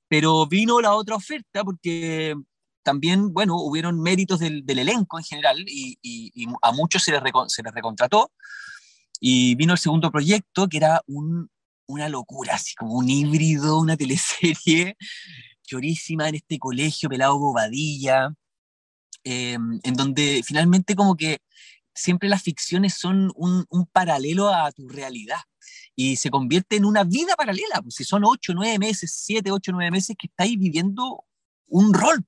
Pero 0.08 0.48
vino 0.48 0.80
la 0.82 0.94
otra 0.94 1.16
oferta 1.16 1.64
porque 1.64 2.36
también, 2.84 3.34
bueno, 3.34 3.56
hubieron 3.58 4.02
méritos 4.02 4.40
del, 4.40 4.66
del 4.66 4.80
elenco 4.80 5.18
en 5.18 5.24
general 5.24 5.64
y, 5.68 5.98
y, 6.02 6.46
a 6.62 6.72
muchos 6.72 7.04
se 7.04 7.12
les, 7.12 7.22
se 7.48 7.64
les 7.64 7.74
recontrató. 7.74 8.32
Y 9.20 9.56
vino 9.56 9.74
el 9.74 9.80
segundo 9.80 10.12
proyecto, 10.12 10.68
que 10.68 10.78
era 10.78 11.02
un 11.08 11.50
una 11.88 12.10
locura, 12.10 12.56
así 12.56 12.76
como 12.76 12.96
un 12.96 13.10
híbrido, 13.10 13.80
una 13.80 13.98
teleserie 13.98 14.98
chorísima 15.64 16.30
en 16.30 16.36
este 16.36 16.60
colegio 16.60 17.10
pelado 17.10 17.40
Bobadilla, 17.40 18.34
em, 19.24 19.80
en 19.84 19.94
donde 19.94 20.42
finalmente 20.46 20.96
como 20.96 21.16
que 21.16 21.40
siempre 21.96 22.28
las 22.28 22.44
ficciones 22.44 22.96
son 22.96 23.32
un, 23.36 23.66
paralelo 23.92 24.50
a 24.50 24.72
tu 24.72 24.90
realidad 24.90 25.40
y 25.96 26.16
se 26.16 26.32
convierte 26.32 26.76
en 26.76 26.86
una 26.86 27.04
vida 27.04 27.36
paralela, 27.36 27.82
pues 27.82 27.96
si 27.96 28.04
son 28.04 28.24
ocho, 28.26 28.54
nueve 28.54 28.80
meses, 28.80 29.14
siete, 29.16 29.52
ocho, 29.52 29.72
nueve 29.72 29.92
meses 29.92 30.16
que 30.18 30.28
estáis 30.28 30.58
viviendo 30.58 31.24
un 31.68 31.94
rol, 31.94 32.26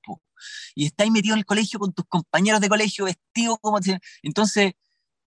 y 0.76 0.86
estáis 0.86 1.12
metido 1.12 1.34
en 1.34 1.40
el 1.40 1.46
colegio 1.46 1.80
con 1.80 1.94
tus 1.94 2.06
compañeros 2.06 2.62
de 2.62 2.70
colegio 2.70 3.06
vestidos 3.06 3.58
como... 3.62 3.80
Entonces, 4.22 4.74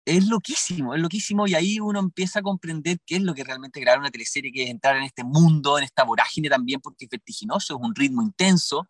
es 0.08 0.26
loquísimo, 0.28 0.96
es 0.96 1.02
loquísimo 1.02 1.48
y 1.48 1.54
ahí 1.54 1.80
uno 1.82 2.00
empieza 2.00 2.40
a 2.40 2.42
comprender 2.42 2.98
qué 3.06 3.18
es 3.18 3.22
lo 3.22 3.34
que 3.34 3.44
realmente 3.44 3.82
grabar 3.82 4.00
una 4.00 4.10
teleserie, 4.10 4.54
que 4.54 4.64
es 4.64 4.70
entrar 4.70 4.96
en 4.96 5.04
este 5.04 5.26
mundo, 5.26 5.78
en 5.78 5.84
esta 5.84 6.06
vorágine 6.06 6.50
también, 6.50 6.80
porque 6.80 7.06
es 7.06 7.10
vertiginoso, 7.10 7.76
es 7.76 7.80
un 7.82 7.94
ritmo 7.94 8.22
intenso. 8.22 8.88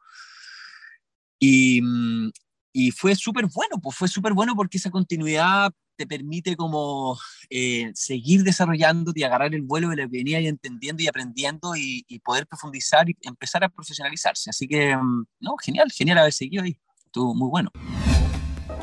Y, 1.40 1.82
mm, 1.82 2.30
y 2.72 2.92
fue 2.92 3.16
súper 3.16 3.48
bueno, 3.48 3.82
pues 3.82 3.96
fue 3.96 4.08
súper 4.08 4.34
bueno 4.34 4.56
porque 4.56 4.78
esa 4.78 4.92
continuidad 4.92 5.72
te 5.96 6.06
permite 6.06 6.56
como 6.56 7.18
eh, 7.50 7.92
seguir 7.96 8.44
desarrollándote 8.44 9.20
y 9.20 9.24
agarrar 9.24 9.56
el 9.56 9.64
vuelo 9.64 9.90
de 9.90 9.96
lo 9.96 10.04
que 10.04 10.18
venía 10.20 10.40
y 10.40 10.48
entendiendo 10.48 11.02
y 11.02 11.08
aprendiendo 11.08 11.76
y, 11.76 12.06
y, 12.08 12.20
poder 12.20 12.46
profundizar 12.46 13.10
y 13.10 13.18
empezar 13.22 13.64
a 13.64 13.70
profesionalizarse. 13.70 14.52
Así 14.52 14.68
que, 14.68 14.96
mm, 14.96 15.26
no, 15.40 15.56
genial, 15.58 15.92
genial 15.92 16.20
haber 16.20 16.34
seguido 16.34 16.64
ahí. 16.64 16.78
Estuvo 17.06 17.34
muy 17.34 17.50
bueno. 17.50 17.72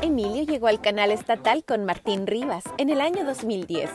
Emilio 0.01 0.43
llegó 0.43 0.67
al 0.67 0.81
canal 0.81 1.11
estatal 1.11 1.63
con 1.63 1.85
Martín 1.85 2.27
Rivas 2.27 2.63
en 2.77 2.89
el 2.89 3.01
año 3.01 3.23
2010. 3.25 3.89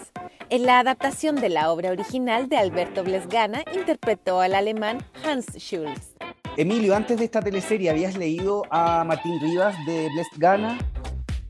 En 0.48 0.64
la 0.64 0.80
adaptación 0.80 1.36
de 1.36 1.48
la 1.48 1.70
obra 1.70 1.90
original 1.90 2.48
de 2.48 2.56
Alberto 2.56 3.04
Blesgana, 3.04 3.62
interpretó 3.74 4.40
al 4.40 4.54
alemán 4.54 4.98
Hans 5.24 5.46
Schulz. 5.56 6.14
Emilio, 6.56 6.96
antes 6.96 7.18
de 7.18 7.24
esta 7.24 7.40
teleserie, 7.40 7.90
¿habías 7.90 8.16
leído 8.16 8.64
a 8.70 9.04
Martín 9.04 9.38
Rivas 9.40 9.76
de 9.86 10.08
Blesgana? 10.12 10.78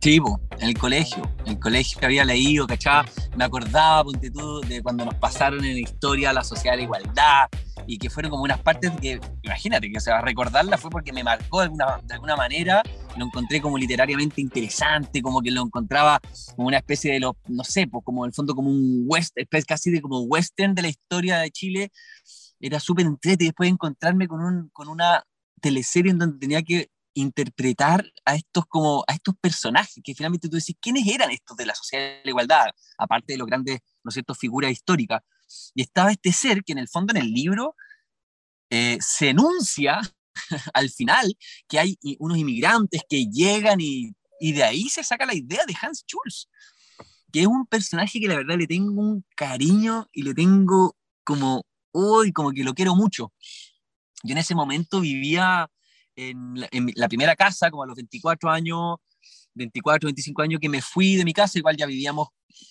Sí, 0.02 0.18
en 0.58 0.68
el 0.68 0.78
colegio, 0.78 1.30
en 1.44 1.52
el 1.52 1.58
colegio 1.58 2.00
que 2.00 2.06
había 2.06 2.24
leído, 2.24 2.66
¿cachá? 2.66 3.04
Me 3.36 3.44
acordaba, 3.44 4.02
ponte 4.02 4.30
tú, 4.30 4.60
de 4.62 4.82
cuando 4.82 5.04
nos 5.04 5.14
pasaron 5.16 5.62
en 5.62 5.76
historia 5.76 6.32
la 6.32 6.42
sociedad 6.42 6.72
de 6.72 6.78
la 6.78 6.84
igualdad, 6.84 7.48
y 7.86 7.98
que 7.98 8.08
fueron 8.08 8.30
como 8.30 8.44
unas 8.44 8.60
partes 8.60 8.90
que, 9.00 9.20
imagínate, 9.42 9.90
que 9.90 9.98
o 9.98 10.00
sea, 10.00 10.22
recordarla 10.22 10.78
fue 10.78 10.90
porque 10.90 11.12
me 11.12 11.22
marcó 11.22 11.58
de 11.58 11.64
alguna, 11.64 12.00
de 12.02 12.14
alguna 12.14 12.34
manera, 12.34 12.82
lo 13.18 13.26
encontré 13.26 13.60
como 13.60 13.76
literariamente 13.76 14.40
interesante, 14.40 15.20
como 15.20 15.42
que 15.42 15.50
lo 15.50 15.62
encontraba 15.62 16.18
como 16.56 16.68
una 16.68 16.78
especie 16.78 17.12
de, 17.12 17.20
lo, 17.20 17.36
no 17.48 17.64
sé, 17.64 17.86
pues 17.86 18.02
como 18.02 18.24
en 18.24 18.30
el 18.30 18.34
fondo 18.34 18.54
como 18.54 18.70
un 18.70 19.04
western, 19.06 19.46
casi 19.66 19.90
de 19.90 20.00
como 20.00 20.20
western 20.20 20.74
de 20.74 20.82
la 20.82 20.88
historia 20.88 21.38
de 21.40 21.50
Chile, 21.50 21.90
era 22.58 22.80
súper 22.80 23.04
entrete 23.04 23.44
después 23.44 23.66
de 23.66 23.72
encontrarme 23.72 24.28
con, 24.28 24.40
un, 24.40 24.70
con 24.72 24.88
una 24.88 25.24
teleserie 25.60 26.12
en 26.12 26.18
donde 26.18 26.38
tenía 26.38 26.62
que 26.62 26.88
interpretar 27.14 28.04
a 28.24 28.36
estos 28.36 28.64
como 28.66 29.04
a 29.06 29.14
estos 29.14 29.34
personajes 29.40 30.00
que 30.02 30.14
finalmente 30.14 30.48
tú 30.48 30.56
decís 30.56 30.76
quiénes 30.80 31.06
eran 31.06 31.30
estos 31.30 31.56
de 31.56 31.66
la 31.66 31.74
sociedad 31.74 32.04
de 32.04 32.20
la 32.24 32.30
igualdad 32.30 32.66
aparte 32.98 33.32
de 33.32 33.38
los 33.38 33.46
grandes 33.46 33.80
no 34.02 34.10
sé, 34.10 34.22
figuras 34.38 34.72
históricas. 34.72 35.22
Y 35.74 35.82
estaba 35.82 36.12
este 36.12 36.32
ser 36.32 36.62
que 36.64 36.72
en 36.72 36.78
el 36.78 36.88
fondo 36.88 37.12
en 37.12 37.22
el 37.22 37.32
libro 37.32 37.74
eh, 38.70 38.98
se 39.00 39.30
enuncia 39.30 40.00
al 40.74 40.90
final 40.90 41.36
que 41.68 41.78
hay 41.78 41.98
unos 42.18 42.38
inmigrantes 42.38 43.02
que 43.08 43.26
llegan 43.26 43.80
y, 43.80 44.12
y, 44.38 44.52
de 44.52 44.62
ahí 44.62 44.88
se 44.88 45.02
saca 45.02 45.26
la 45.26 45.34
idea 45.34 45.64
de 45.66 45.76
Hans 45.80 46.04
Schulz, 46.06 46.48
que 47.32 47.40
es 47.42 47.46
un 47.46 47.66
personaje 47.66 48.20
que 48.20 48.28
la 48.28 48.36
verdad 48.36 48.56
le 48.56 48.66
tengo 48.66 49.00
un 49.00 49.24
cariño 49.36 50.08
y 50.12 50.22
le 50.22 50.34
tengo 50.34 50.96
como 51.24 51.64
hoy, 51.92 52.32
como 52.32 52.52
que 52.52 52.64
lo 52.64 52.74
quiero 52.74 52.94
mucho. 52.94 53.32
Yo 54.22 54.32
en 54.32 54.38
ese 54.38 54.54
momento 54.54 55.00
vivía 55.00 55.68
en 56.28 56.68
en 56.70 56.92
la 56.94 57.08
primera 57.08 57.34
casa, 57.36 57.70
como 57.70 57.82
a 57.82 57.86
los 57.86 57.96
24 57.96 58.50
años, 58.50 58.96
24, 59.54 60.06
25 60.06 60.42
años 60.42 60.60
que 60.60 60.68
me 60.68 60.82
fui 60.82 61.16
de 61.16 61.24
mi 61.24 61.32
casa, 61.32 61.58
igual 61.58 61.76
ya 61.76 61.86
vivíamos 61.86 62.28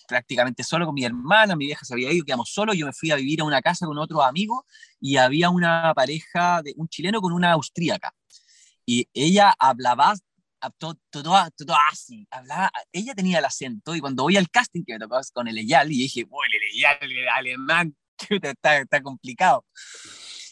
prácticamente 0.08 0.64
solo 0.64 0.86
con 0.86 0.96
mi 0.96 1.04
hermana, 1.06 1.56
mi 1.56 1.66
vieja 1.66 1.86
se 1.86 1.94
había 1.94 2.12
ido, 2.12 2.26
quedamos 2.26 2.50
solos, 2.52 2.76
yo 2.76 2.86
me 2.86 2.94
fui 2.94 3.12
a 3.12 3.16
vivir 3.16 3.42
a 3.42 3.44
una 3.44 3.62
casa 3.62 3.86
con 3.86 3.98
otro 3.98 4.22
amigo 4.24 4.66
y 5.00 5.18
había 5.18 5.50
una 5.50 5.94
pareja 5.96 6.62
de 6.62 6.74
un 6.78 6.88
chileno 6.88 7.22
con 7.22 7.34
una 7.34 7.52
austríaca. 7.54 8.14
Y 8.86 9.08
ella 9.14 9.56
hablaba 9.60 10.16
todo, 10.78 10.96
todo, 11.10 11.34
todo, 11.56 11.78
así, 11.92 12.28
hablaba, 12.32 12.72
ella 12.92 13.16
tenía 13.16 13.40
el 13.40 13.46
acento 13.46 13.96
y 13.96 14.02
cuando 14.02 14.24
voy 14.24 14.36
al 14.36 14.50
casting 14.50 14.84
que 14.84 14.94
me 14.94 15.00
tocó 15.00 15.20
con 15.34 15.48
el 15.48 15.58
Eyal 15.58 15.92
y 15.92 16.00
dije, 16.00 16.26
bueno, 16.26 16.52
el 16.54 16.76
Eyal, 16.76 17.12
el 17.12 17.30
alemán, 17.30 17.96
está, 18.30 18.80
está 18.80 19.02
complicado. 19.02 19.66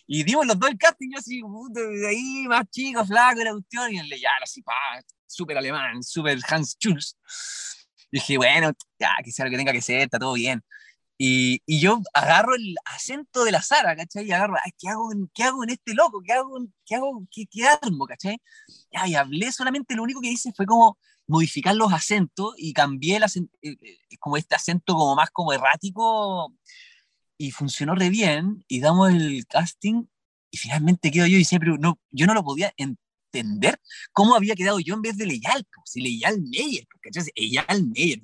Y 0.08 0.24
dimos 0.24 0.48
los 0.48 0.58
dos 0.58 0.70
el 0.70 0.78
casting, 0.78 1.10
yo 1.12 1.20
así, 1.20 1.42
de 1.72 2.08
ahí, 2.08 2.48
más 2.48 2.66
chico, 2.72 3.06
flaco, 3.06 3.44
la 3.44 3.52
cuestión, 3.52 3.94
y 3.94 4.00
el 4.00 4.12
Eyal 4.12 4.42
así, 4.42 4.62
pa, 4.62 4.74
súper 5.28 5.58
alemán, 5.58 6.02
súper 6.02 6.40
Hans 6.48 6.78
Schulz. 6.80 7.18
Dije, 8.10 8.38
bueno, 8.38 8.72
ya, 8.98 9.10
que 9.24 9.32
sea 9.34 9.46
lo 9.46 9.52
que 9.52 9.58
tenga 9.58 9.74
que 9.74 9.82
ser, 9.82 10.00
está 10.02 10.18
todo 10.18 10.34
bien. 10.34 10.64
Y, 11.18 11.62
y, 11.66 11.82
yo 11.82 12.00
agarro 12.14 12.56
el 12.56 12.76
acento 12.86 13.44
de 13.44 13.52
la 13.52 13.62
Sara, 13.62 13.96
¿cachai? 13.96 14.26
Y 14.28 14.32
agarro, 14.32 14.56
Ay, 14.64 14.72
¿qué, 14.78 14.88
hago 14.88 15.10
¿qué 15.34 15.44
hago 15.44 15.64
en 15.64 15.72
este 15.72 15.94
loco? 15.96 16.22
¿Qué 16.24 16.32
hago? 16.32 16.58
¿Qué 16.86 16.96
hago? 16.96 17.28
¿Qué, 17.32 17.46
qué 17.52 17.68
armo? 17.68 18.06
¿cachai? 18.06 18.38
Ya, 18.92 19.08
y 19.08 19.16
hablé 19.16 19.52
solamente, 19.52 19.96
lo 19.96 20.04
único 20.04 20.22
que 20.22 20.30
hice 20.30 20.54
fue 20.54 20.66
como 20.66 20.98
modificar 21.28 21.76
los 21.76 21.92
acentos 21.92 22.54
y 22.58 22.72
cambié 22.74 23.18
el 23.18 23.24
acento, 23.24 23.52
eh, 23.62 23.76
eh, 23.82 24.18
como 24.20 24.38
este 24.38 24.56
acento 24.56 24.94
como 24.94 25.16
más 25.16 25.30
como 25.32 25.54
errático 25.54 26.54
y 27.38 27.52
funcionó 27.52 27.96
re 27.96 28.10
bien 28.10 28.64
y 28.68 28.80
damos 28.80 29.12
el 29.12 29.46
casting 29.48 30.06
y 30.50 30.58
finalmente 30.58 31.12
quedo 31.12 31.28
yo 31.28 31.38
y 31.38 31.46
siempre, 31.46 31.72
no, 31.80 32.00
yo 32.12 32.26
no 32.26 32.34
lo 32.34 32.44
podía 32.44 32.74
entender 32.78 33.80
cómo 34.12 34.36
había 34.36 34.56
quedado 34.56 34.80
yo 34.80 34.96
en 34.96 35.02
vez 35.02 35.18
de 35.18 35.26
Leyal, 35.26 35.66
si 35.86 36.02
Leyal 36.02 36.42
Meyer, 36.42 36.88
¿cachai? 37.02 37.26
Leyal 37.36 37.88
Meyer, 37.88 38.20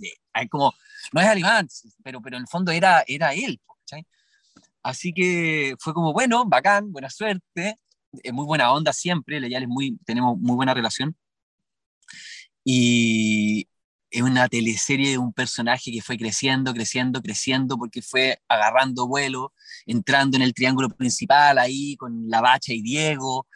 como, 0.50 0.74
no 1.12 1.22
es 1.22 1.28
alemán, 1.28 1.68
pero, 2.04 2.22
pero 2.22 2.38
en 2.38 2.44
el 2.44 2.48
fondo 2.48 2.72
era, 2.72 3.04
era 3.08 3.34
él, 3.34 3.62
¿cachai? 3.82 4.06
Así 4.82 5.14
que 5.14 5.76
fue 5.80 5.94
como, 5.94 6.14
bueno, 6.14 6.46
bacán, 6.46 6.92
buena 6.92 7.10
suerte, 7.10 7.78
muy 8.32 8.46
buena 8.46 8.72
onda 8.74 8.94
siempre, 8.94 9.40
Leyal 9.40 9.64
es 9.64 9.70
muy, 9.70 9.98
tenemos 10.06 10.38
muy 10.40 10.56
buena 10.56 10.74
relación. 10.74 11.16
Y 12.66 13.68
es 14.14 14.22
una 14.22 14.48
teleserie 14.48 15.10
de 15.10 15.18
un 15.18 15.34
personaje 15.34 15.92
que 15.92 16.02
fue 16.02 16.18
creciendo, 16.18 16.72
creciendo, 16.74 17.22
creciendo, 17.22 17.78
porque 17.78 18.04
fue 18.04 18.40
agarrando 18.48 19.08
vuelo, 19.08 19.54
entrando 19.88 20.38
en 20.38 20.44
el 20.44 20.54
triángulo 20.54 20.90
principal 20.90 21.58
ahí 21.58 21.96
con 21.98 22.30
la 22.30 22.40
Bacha 22.40 22.74
y 22.74 22.84
Diego, 22.84 23.48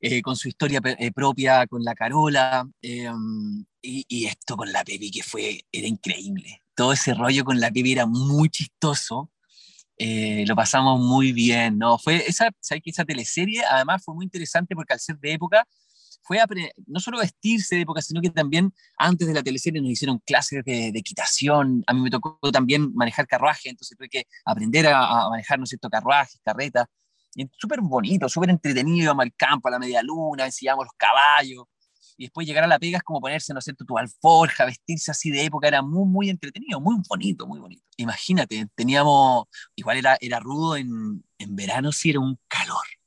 eh, 0.00 0.20
con 0.20 0.34
su 0.36 0.48
historia 0.48 0.80
eh, 0.84 1.12
propia, 1.12 1.66
con 1.68 1.84
la 1.84 1.94
Carola, 1.94 2.68
em, 2.82 3.64
y, 3.80 4.26
esto 4.26 4.56
con 4.56 4.72
la 4.72 4.82
Pepi, 4.84 5.12
que 5.12 5.22
fue, 5.22 5.64
era 5.70 5.86
increíble. 5.86 6.62
Todo 6.74 6.92
ese 6.92 7.14
rollo 7.14 7.44
con 7.44 7.60
la 7.60 7.70
Pepi 7.70 7.92
era 7.92 8.06
muy 8.06 8.48
chistoso, 8.48 9.30
eh, 9.96 10.44
lo 10.46 10.56
pasamos 10.56 11.00
muy 11.00 11.32
bien, 11.32 11.78
¿no? 11.78 11.98
Fue 11.98 12.24
esa, 12.28 12.50
¿sabes 12.60 12.82
esa 12.84 13.04
teleserie 13.04 13.64
además 13.64 14.02
fue 14.04 14.14
muy 14.14 14.24
interesante 14.24 14.74
porque 14.74 14.92
al 14.92 15.00
ser 15.00 15.18
de 15.18 15.32
época, 15.32 15.66
fue 16.22 16.38
no 16.86 17.00
solo 17.00 17.18
vestirse 17.18 17.76
de 17.76 17.82
época, 17.82 18.02
sino 18.02 18.20
que 18.20 18.30
también 18.30 18.72
antes 18.98 19.26
de 19.26 19.34
la 19.34 19.42
teleserie 19.42 19.80
nos 19.80 19.90
hicieron 19.90 20.18
clases 20.18 20.62
de, 20.64 20.88
equitación. 20.88 21.82
A 21.86 21.94
mí 21.94 22.00
me 22.00 22.10
tocó 22.10 22.38
también 22.52 22.92
manejar 22.94 23.26
carruaje, 23.26 23.70
entonces 23.70 23.96
tuve 23.96 24.08
que 24.08 24.26
aprender 24.44 24.86
a, 24.88 25.28
manejar, 25.30 25.58
¿no 25.58 25.64
es 25.64 25.70
cierto?, 25.70 25.88
carruajes, 25.88 26.40
carretas. 26.44 26.86
Súper 27.58 27.80
bonito, 27.80 28.28
súper 28.28 28.50
entretenido, 28.50 29.04
íbamos 29.04 29.24
al 29.24 29.34
campo 29.34 29.68
a 29.68 29.70
la 29.70 29.78
media 29.78 30.02
luna, 30.02 30.44
enseñábamos 30.46 30.86
los 30.86 30.94
caballos. 30.96 31.64
Y 32.16 32.24
después 32.24 32.46
llegar 32.46 32.64
a 32.64 32.66
la 32.66 32.80
pega 32.80 32.98
es 32.98 33.04
como 33.04 33.20
ponerse, 33.20 33.52
¿no 33.52 33.60
es 33.60 33.64
cierto?, 33.64 33.84
tu 33.84 33.96
alforja, 33.96 34.64
vestirse 34.66 35.10
así 35.10 35.30
de 35.30 35.44
época, 35.44 35.68
era 35.68 35.82
muy, 35.82 36.04
muy 36.06 36.30
entretenido, 36.30 36.80
muy 36.80 36.96
bonito, 37.08 37.46
muy 37.46 37.60
bonito. 37.60 37.82
Imagínate, 37.96 38.66
teníamos, 38.74 39.46
igual 39.76 39.98
era, 39.98 40.18
era 40.20 40.40
rudo 40.40 40.76
en, 40.76 41.24
en 41.38 41.56
verano, 41.56 41.92
sí 41.92 42.10
era 42.10 42.20
un 42.20 42.38
calor 42.48 42.97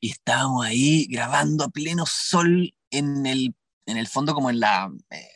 y 0.00 0.10
estábamos 0.10 0.64
ahí 0.64 1.06
grabando 1.06 1.64
a 1.64 1.68
pleno 1.68 2.06
sol 2.06 2.74
en 2.90 3.26
el, 3.26 3.54
en 3.86 3.98
el 3.98 4.08
fondo 4.08 4.34
como 4.34 4.50
en 4.50 4.60
la, 4.60 4.90
eh, 5.10 5.28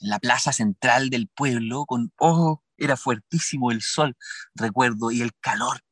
la 0.00 0.18
plaza 0.18 0.52
central 0.52 1.10
del 1.10 1.28
pueblo, 1.28 1.84
con, 1.86 2.12
oh, 2.18 2.62
era 2.78 2.96
fuertísimo 2.96 3.70
el 3.70 3.82
sol, 3.82 4.16
recuerdo, 4.54 5.10
y 5.10 5.20
el 5.20 5.32
calor. 5.40 5.82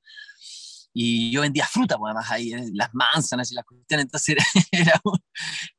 Y 0.94 1.30
yo 1.30 1.42
vendía 1.42 1.66
fruta, 1.66 1.98
pues, 1.98 2.10
además 2.10 2.30
ahí, 2.30 2.52
las 2.72 2.92
manzanas 2.94 3.52
y 3.52 3.54
las 3.54 3.64
cuestiones, 3.64 4.04
entonces 4.06 4.36
era, 4.36 4.44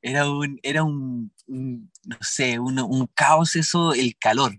era, 0.01 0.29
un, 0.29 0.59
era 0.62 0.83
un, 0.83 1.33
no 1.48 2.17
sé, 2.21 2.59
un, 2.59 2.79
un, 2.79 3.07
caos 3.07 3.55
eso, 3.55 3.93
el 3.93 4.15
calor. 4.17 4.55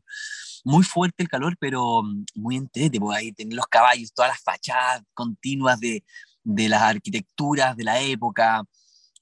Muy 0.64 0.82
fuerte 0.84 1.22
el 1.22 1.28
calor, 1.28 1.56
pero 1.58 2.02
mm, 2.02 2.24
muy 2.34 2.56
entretenido, 2.56 3.06
pues 3.06 3.18
ahí 3.18 3.32
tener 3.32 3.54
los 3.54 3.66
caballos, 3.68 4.12
todas 4.12 4.32
las 4.32 4.42
fachadas 4.42 5.02
continuas 5.14 5.78
de, 5.80 6.04
de 6.42 6.68
las 6.68 6.82
arquitecturas 6.82 7.76
de 7.76 7.85
la 7.85 8.00
época. 8.00 8.62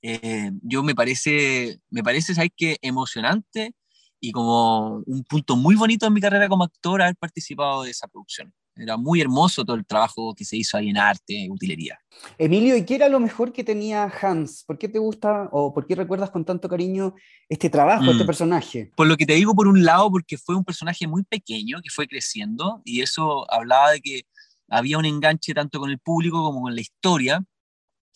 Eh, 0.03 0.51
yo 0.63 0.83
me 0.83 0.95
parece, 0.95 1.81
me 1.91 2.03
parece, 2.03 2.35
¿sabes 2.35 2.51
qué? 2.57 2.79
Emocionante 2.83 3.75
y 4.21 4.33
como 4.33 5.03
un 5.07 5.25
punto 5.25 5.57
muy 5.57 5.77
bonito 5.77 6.07
en 6.07 6.13
mi 6.13 6.21
carrera 6.21 6.49
como 6.49 6.65
actor 6.65 7.03
haber 7.03 7.17
participado 7.17 7.85
de 7.85 7.91
esa 7.91 8.09
producción. 8.09 8.53
Era 8.79 8.97
muy 8.97 9.21
hermoso 9.21 9.65
todo 9.65 9.77
el 9.77 9.85
trabajo 9.85 10.35
que 10.37 10.45
se 10.45 10.57
hizo 10.57 10.77
ahí 10.77 10.91
en 10.91 10.99
arte, 10.99 11.49
utilería. 11.51 11.99
Emilio, 12.39 12.77
¿y 12.77 12.85
qué 12.85 12.95
era 12.95 13.09
lo 13.09 13.19
mejor 13.19 13.53
que 13.53 13.65
tenía 13.65 14.05
Hans? 14.05 14.63
¿Por 14.65 14.79
qué 14.79 14.89
te 14.89 15.01
gusta 15.01 15.49
o 15.51 15.75
por 15.75 15.87
qué 15.87 15.97
recuerdas 15.97 16.31
con 16.31 16.45
tanto 16.45 16.69
cariño 16.69 17.15
este 17.49 17.71
trabajo, 17.71 18.11
este 18.11 18.23
mm. 18.23 18.27
personaje? 18.27 18.93
Por 18.97 19.09
lo 19.09 19.17
que 19.17 19.27
te 19.27 19.35
digo, 19.35 19.55
por 19.55 19.67
un 19.67 19.85
lado, 19.85 20.09
porque 20.11 20.39
fue 20.39 20.55
un 20.55 20.65
personaje 20.65 21.09
muy 21.09 21.25
pequeño 21.25 21.81
que 21.83 21.91
fue 21.91 22.07
creciendo 22.07 22.81
y 22.85 23.03
eso 23.03 23.51
hablaba 23.53 23.91
de 23.91 24.01
que 24.01 24.23
había 24.69 24.99
un 24.99 25.05
enganche 25.07 25.55
tanto 25.55 25.81
con 25.81 25.91
el 25.91 25.99
público 25.99 26.43
como 26.43 26.63
con 26.63 26.75
la 26.75 26.81
historia, 26.81 27.43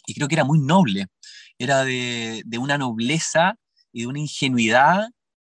y 0.07 0.15
creo 0.15 0.29
que 0.29 0.35
era 0.35 0.45
muy 0.45 0.59
noble. 0.59 1.07
Era 1.59 1.85
de, 1.85 2.43
una 2.59 2.79
nobleza 2.79 3.57
y 3.93 4.03
de 4.03 4.07
una 4.07 4.21
ingenuidad, 4.21 5.09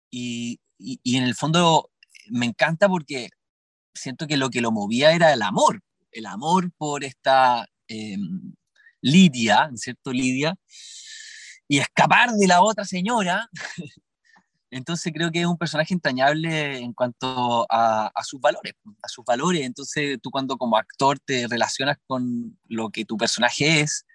y, 0.10 0.60
en 0.80 1.24
el 1.24 1.36
fondo 1.36 1.92
me 2.30 2.48
encanta 2.48 2.90
porque 2.90 3.30
siento 3.94 4.28
que 4.28 4.38
lo 4.38 4.50
que 4.50 4.62
lo 4.62 4.72
movía 4.72 5.12
era 5.14 5.34
el 5.34 5.42
amor, 5.42 5.82
el 6.12 6.26
amor 6.26 6.72
por 6.78 7.04
esta 7.04 7.68
eh, 7.88 8.18
Lidia, 9.02 9.70
¿cierto? 9.76 10.12
Lidia, 10.12 10.56
y 11.68 11.80
escapar 11.80 12.32
de 12.32 12.48
la 12.48 12.62
otra 12.62 12.86
señora 12.86 13.50
Entonces 14.72 15.12
creo 15.14 15.32
que 15.32 15.42
es 15.42 15.46
un 15.46 15.58
personaje 15.58 15.94
entrañable 15.94 16.78
en 16.80 16.94
cuanto 16.94 17.68
a, 17.70 18.12
sus 18.24 18.40
valores, 18.40 18.74
a 19.04 19.08
sus 19.10 19.26
valores. 19.26 19.64
Entonces 19.64 20.18
tú 20.22 20.32
cuando 20.32 20.58
como 20.58 20.78
actor 20.78 21.20
te 21.20 21.46
relacionas 21.48 21.98
con 22.08 22.58
lo 22.68 22.90
que 22.90 23.04
tu 23.06 23.18
personaje 23.18 23.82
es, 23.82 24.06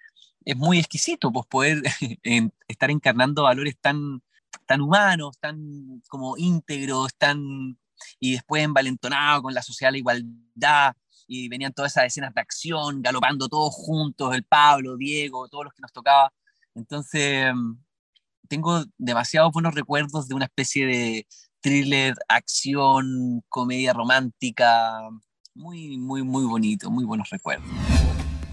es 0.43 0.57
muy 0.57 0.79
exquisito, 0.79 1.31
pues 1.31 1.45
poder 1.45 1.83
estar 2.67 2.89
encarnando 2.89 3.43
valores 3.43 3.77
tan, 3.79 4.21
tan 4.65 4.81
humanos, 4.81 5.37
tan 5.39 6.01
como 6.09 6.37
íntegros, 6.37 7.13
tan 7.17 7.77
y 8.19 8.33
después 8.33 8.63
envalentonado 8.63 9.43
con 9.43 9.53
la 9.53 9.61
social 9.61 9.95
igualdad 9.95 10.93
y 11.27 11.49
venían 11.49 11.73
todas 11.73 11.91
esas 11.91 12.05
escenas 12.05 12.33
de 12.33 12.41
acción, 12.41 13.01
galopando 13.01 13.47
todos 13.47 13.73
juntos, 13.73 14.33
el 14.33 14.43
Pablo, 14.43 14.97
Diego, 14.97 15.47
todos 15.49 15.65
los 15.65 15.73
que 15.73 15.81
nos 15.81 15.91
tocaba. 15.91 16.31
Entonces, 16.73 17.51
tengo 18.47 18.83
demasiados 18.97 19.51
buenos 19.51 19.75
recuerdos 19.75 20.27
de 20.27 20.35
una 20.35 20.45
especie 20.45 20.85
de 20.85 21.27
thriller, 21.61 22.15
acción, 22.27 23.43
comedia 23.49 23.93
romántica, 23.93 24.99
muy, 25.53 25.97
muy, 25.97 26.23
muy 26.23 26.45
bonito, 26.45 26.89
muy 26.89 27.05
buenos 27.05 27.29
recuerdos. 27.29 27.67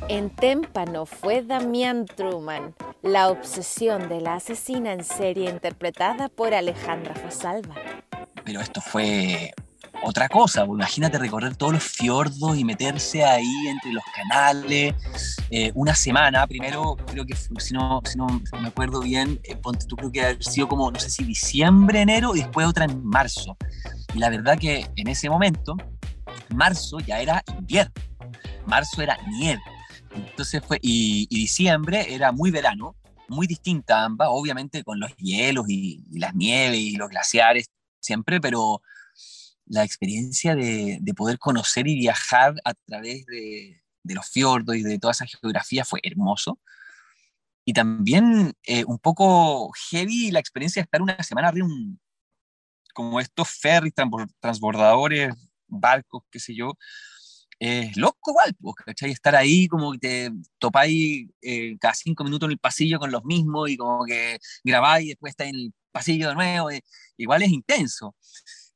En 0.09 0.29
Témpano 0.29 1.07
fue 1.07 1.43
Damián 1.43 2.05
Truman, 2.05 2.75
la 3.03 3.29
obsesión 3.31 4.09
de 4.09 4.21
la 4.21 4.35
asesina 4.35 4.93
en 4.93 5.03
serie 5.03 5.49
interpretada 5.49 6.29
por 6.29 6.53
Alejandra 6.53 7.15
Fosalva. 7.15 7.75
Pero 8.45 8.61
esto 8.61 8.83
fue 8.83 9.55
otra 10.05 10.29
cosa. 10.29 10.65
Pues, 10.67 10.79
imagínate 10.79 11.19
recorrer 11.19 11.57
todos 11.57 11.75
los 11.75 11.83
fiordos 11.83 12.57
y 12.57 12.65
meterse 12.65 13.25
ahí 13.25 13.69
entre 13.69 13.93
los 13.93 14.05
canales 14.15 14.95
eh, 15.51 15.73
una 15.75 15.95
semana. 15.95 16.47
Primero, 16.47 16.97
creo 17.07 17.25
que 17.27 17.35
si 17.35 17.75
no, 17.75 18.03
si 18.05 18.19
no 18.19 18.27
me 18.61 18.69
acuerdo 18.69 19.01
bien, 19.01 19.41
eh, 19.45 19.57
tú 19.89 19.97
creo 19.97 20.13
que 20.13 20.25
ha 20.25 20.37
sido 20.41 20.69
como, 20.69 20.91
no 20.91 21.01
sé 21.01 21.11
si 21.11 21.25
diciembre, 21.25 22.01
enero 22.01 22.35
y 22.37 22.41
después 22.41 22.67
otra 22.67 22.85
en 22.85 23.05
marzo. 23.05 23.57
Y 24.15 24.19
la 24.19 24.31
verdad 24.31 24.59
que 24.59 24.87
en 24.97 25.09
ese 25.09 25.29
momento, 25.29 25.77
marzo 26.51 27.01
ya 27.01 27.21
era 27.21 27.43
invierno, 27.59 27.93
marzo 28.67 29.03
era 29.03 29.19
nieve. 29.29 29.63
Entonces 30.15 30.63
fue, 30.65 30.79
y, 30.81 31.27
diciembre 31.27 32.15
era 32.15 32.31
muy 32.31 32.51
verano, 32.51 32.95
muy 33.29 33.47
distinta 33.47 34.05
ambas, 34.05 34.29
obviamente 34.31 34.85
con 34.85 35.01
los 35.01 35.15
hielos 35.17 35.67
y, 35.69 36.05
y 36.13 36.19
las 36.19 36.35
nieves 36.35 36.79
y 36.79 36.97
los 36.97 37.09
glaciares 37.09 37.67
siempre, 38.01 38.41
pero 38.41 38.81
la 39.67 39.85
experiencia 39.85 40.55
de, 40.55 41.01
poder 41.17 41.39
conocer 41.39 41.87
y 41.89 41.97
viajar 41.97 42.55
a 42.65 42.75
través 42.75 43.27
de, 43.27 43.83
los 44.05 44.29
fiordos 44.29 44.77
y 44.77 44.83
de 44.83 44.99
toda 44.99 45.13
esa 45.13 45.27
geografía 45.27 45.85
fue 45.85 46.01
hermoso. 46.03 46.59
Y 47.65 47.73
también 47.73 48.55
eh, 48.65 48.85
un 48.85 48.99
poco 48.99 49.71
heavy 49.91 50.31
la 50.31 50.41
experiencia 50.41 50.81
de 50.81 50.85
estar 50.85 51.01
una 51.01 51.23
semana 51.23 51.49
arriba, 51.49 51.67
como 52.93 53.21
estos 53.21 53.49
ferries, 53.51 53.95
transbordadores, 54.41 55.35
barcos, 55.67 56.23
qué 56.31 56.41
sé 56.41 56.55
yo. 56.55 56.75
Es 57.59 57.97
loco 57.97 58.33
igual, 58.33 58.57
¿cachai? 58.85 59.11
Estar 59.13 59.37
ahí 59.37 59.69
como 59.69 59.93
que 59.93 59.99
te 59.99 60.31
topáis 60.59 61.29
eh, 61.41 61.77
cada 61.79 61.95
cinco 61.95 62.25
minutos 62.25 62.47
en 62.49 62.53
el 62.53 62.59
pasillo 62.59 62.99
con 62.99 63.11
los 63.11 63.25
mismos 63.25 63.71
y 63.71 63.77
como 63.77 64.05
que 64.05 64.39
grabáis 64.65 65.07
y 65.07 65.09
después 65.11 65.31
estáis 65.31 65.51
en 65.55 65.61
el 65.61 65.75
pasillo 65.93 66.29
de 66.29 66.35
nuevo. 66.35 66.71
Eh, 66.71 66.83
igual 67.17 67.43
es 67.43 67.51
intenso. 67.51 68.15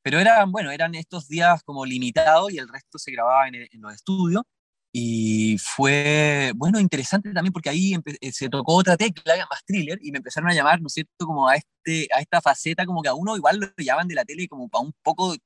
Pero 0.08 0.20
eran, 0.20 0.50
bueno, 0.50 0.70
eran 0.70 0.94
estos 0.94 1.28
días 1.28 1.62
como 1.64 1.84
limitados 1.84 2.50
y 2.50 2.56
el 2.56 2.66
resto 2.66 2.98
se 2.98 3.12
grababa 3.12 3.46
en, 3.46 3.68
los 3.82 3.92
estudios. 3.92 4.42
Y 4.90 5.58
fue, 5.58 6.50
bueno, 6.56 6.80
interesante 6.80 7.30
también 7.34 7.52
porque 7.52 7.68
ahí 7.68 7.92
eh, 8.22 8.32
se 8.32 8.48
tocó 8.48 8.76
otra 8.76 8.96
tecla, 8.96 9.36
más 9.50 9.62
thriller, 9.66 9.98
y 10.00 10.10
me 10.10 10.16
empezaron 10.16 10.48
a 10.48 10.54
llamar, 10.54 10.80
¿no 10.80 10.86
es 10.86 10.94
cierto?, 10.94 11.26
como 11.26 11.46
a, 11.46 11.56
este, 11.56 12.08
a 12.16 12.20
esta 12.20 12.40
faceta, 12.40 12.86
como 12.86 13.02
que 13.02 13.10
a 13.10 13.14
uno 13.14 13.36
igual 13.36 13.58
lo 13.58 13.68
llaman 13.76 14.08
de 14.08 14.14
la 14.14 14.24
tele 14.24 14.48
como 14.48 14.70
para 14.70 14.82
un 14.82 14.94
poco, 15.02 15.36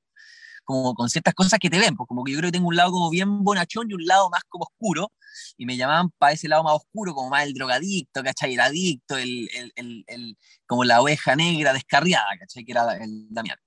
como 0.63 0.93
con 0.93 1.09
ciertas 1.09 1.33
cosas 1.33 1.59
que 1.59 1.69
te 1.69 1.77
ven, 1.77 1.97
pues 1.97 2.07
como 2.07 2.23
que 2.23 2.31
yo 2.31 2.37
creo 2.37 2.47
que 2.47 2.53
tengo 2.53 2.69
un 2.69 2.77
lado 2.77 2.91
como 2.93 3.09
bien 3.09 3.43
bonachón 3.43 3.91
y 3.91 3.95
un 3.95 4.05
lado 4.05 4.29
más 4.29 4.43
como 4.47 4.63
oscuro, 4.63 5.11
y 5.57 5.65
me 5.65 5.75
llamaban 5.75 6.09
para 6.17 6.31
ese 6.31 6.47
lado 6.47 6.63
más 6.63 6.75
oscuro, 6.75 7.13
como 7.13 7.29
más 7.29 7.43
el 7.43 7.53
drogadicto, 7.53 8.23
¿cachai? 8.23 8.53
El 8.53 8.61
adicto, 8.61 9.17
el, 9.17 9.49
el, 9.75 10.05
el, 10.07 10.37
como 10.65 10.85
la 10.85 11.01
oveja 11.01 11.35
negra 11.35 11.73
descarriada, 11.73 12.29
¿cachai? 12.39 12.63
Que 12.63 12.71
era 12.71 12.93
el 12.95 13.27
Damián. 13.29 13.57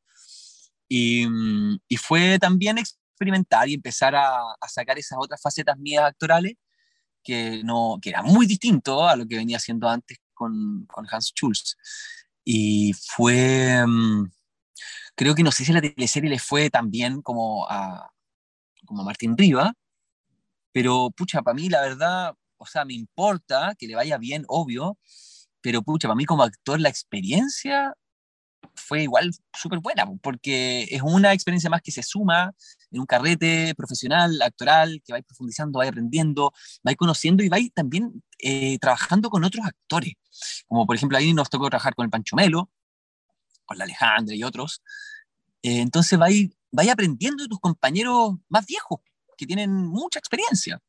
Mm, 0.89 1.77
y, 1.89 1.97
fue 1.97 2.39
también 2.39 2.79
experimentar 2.79 3.69
y 3.69 3.75
empezar 3.75 4.15
a, 4.15 4.41
sacar 4.69 4.99
esas 4.99 5.19
otras 5.21 5.41
facetas 5.41 5.79
mías 5.79 6.05
actorales 6.05 6.55
que, 7.23 7.63
no, 7.65 7.99
que 8.01 8.11
era 8.11 8.23
muy 8.23 8.47
distinto 8.47 9.07
a 9.07 9.17
lo 9.17 9.27
que 9.27 9.37
venía 9.37 9.57
haciendo 9.59 9.89
antes 9.89 10.19
con, 10.35 10.87
con 10.87 11.07
Hans 11.11 11.33
Schulz. 11.35 11.77
Y 12.45 12.93
fue, 12.95 13.85
mm, 13.87 14.31
creo 15.17 15.35
que 15.35 15.43
no 15.43 15.53
sé 15.53 15.65
si 15.65 15.73
la 15.73 15.81
teleserie 15.81 16.31
le 16.31 16.39
fue 16.39 16.71
tan 16.71 16.91
bien 16.91 17.23
como 17.23 17.67
a, 17.69 18.13
como 18.87 19.03
a 19.03 19.05
Martín 19.05 19.37
Riva, 19.37 19.75
pero 20.73 21.11
pucha, 21.11 21.43
para 21.43 21.55
mí 21.55 21.69
la 21.69 21.81
verdad, 21.81 22.35
o 22.59 22.67
sea, 22.67 22.85
me 22.85 22.95
importa 22.95 23.75
que 23.79 23.87
le 23.89 23.97
vaya 23.97 24.19
bien, 24.19 24.45
obvio, 24.49 24.99
pero 25.61 25.83
pucha, 25.83 26.09
para 26.09 26.17
mí 26.17 26.27
como 26.27 26.45
actor 26.45 26.81
la 26.81 26.91
experiencia 26.91 27.95
fue 28.87 29.03
igual 29.03 29.31
súper 29.53 29.81
buena, 29.81 30.07
porque 30.23 30.85
es 30.91 31.03
una 31.03 31.33
experiencia 31.33 31.69
más 31.69 31.83
que 31.83 31.91
se 31.91 32.03
suma 32.03 32.53
en 32.91 33.01
un 33.01 33.07
carrete 33.07 33.75
profesional, 33.75 34.41
actoral, 34.43 35.03
que 35.05 35.13
vais 35.13 35.25
profundizando, 35.25 35.79
vais 35.79 35.91
aprendiendo, 35.91 36.53
vais 36.83 36.97
conociendo 36.97 37.43
y 37.43 37.49
vais 37.49 37.73
también 37.73 38.23
eh, 38.39 38.79
trabajando 38.79 39.29
con 39.29 39.45
otros 39.45 39.67
actores. 39.67 40.15
Como 40.67 40.87
por 40.87 40.97
ejemplo 40.97 41.19
ahí 41.19 41.33
nos 41.33 41.51
tocó 41.51 41.69
trabajar 41.69 41.95
con 41.95 42.05
el 42.05 42.11
Pancho 42.11 42.37
Melo, 42.37 42.71
con 43.65 43.79
la 43.79 43.85
Alejandra 43.85 44.35
y 44.35 44.45
otros. 44.45 44.83
Eh, 45.63 45.81
entonces 45.81 46.19
vais, 46.19 46.51
vais 46.71 46.91
aprendiendo 46.91 47.43
de 47.43 47.49
tus 47.49 47.59
compañeros 47.59 48.35
más 48.49 48.67
viejos, 48.67 49.01
que 49.37 49.47
tienen 49.47 49.71
mucha 49.73 50.19
experiencia. 50.19 50.81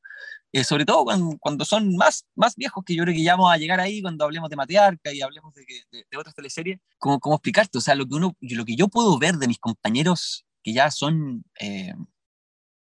Eh, 0.53 0.63
sobre 0.63 0.85
todo 0.85 1.05
cuando, 1.39 1.65
son 1.65 1.95
más, 1.97 2.25
más 2.35 2.55
viejos, 2.55 2.83
que 2.85 2.95
yo 2.95 3.03
creo 3.03 3.13
que 3.13 3.23
ya 3.23 3.35
vamos 3.35 3.51
a 3.51 3.57
llegar 3.57 3.79
ahí 3.79 4.01
cuando 4.01 4.23
hablemos 4.23 4.49
de 4.49 4.55
Matearca 4.55 5.11
y 5.11 5.21
hablemos 5.21 5.53
de, 5.53 5.65
de, 5.91 6.17
otras 6.17 6.33
teleseries, 6.33 6.79
¿cómo, 6.97 7.19
¿cómo, 7.19 7.35
explicarte? 7.35 7.77
O 7.77 7.81
sea, 7.81 7.95
lo 7.95 8.07
que, 8.07 8.15
uno, 8.15 8.35
lo 8.39 8.65
que 8.65 8.75
yo 8.75 8.87
puedo 8.87 9.19
ver 9.19 9.35
de 9.35 9.47
mis 9.47 9.59
compañeros 9.59 10.45
que 10.63 10.73
ya 10.73 10.89
son, 10.89 11.43
eh, 11.59 11.93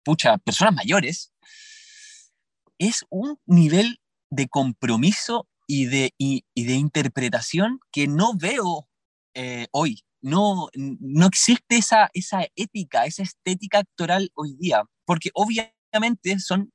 pucha, 0.03 0.37
personas 0.39 0.73
mayores, 0.73 1.31
es 2.79 3.05
un 3.09 3.37
nivel 3.45 3.99
de 4.31 4.47
compromiso 4.47 5.47
y 5.67 5.85
de, 5.85 6.13
y, 6.17 6.43
de 6.55 6.73
interpretación 6.73 7.79
que 7.91 8.07
no 8.07 8.33
veo 8.35 8.87
eh, 9.35 9.67
hoy. 9.71 10.03
No, 10.21 10.69
no 10.75 11.25
existe 11.25 11.77
esa, 11.77 12.09
esa 12.13 12.45
ética, 12.55 13.05
esa 13.05 13.23
estética 13.23 13.79
actoral 13.79 14.31
hoy 14.35 14.55
día, 14.59 14.83
porque 15.05 15.29
obviamente 15.33 16.39
son 16.39 16.71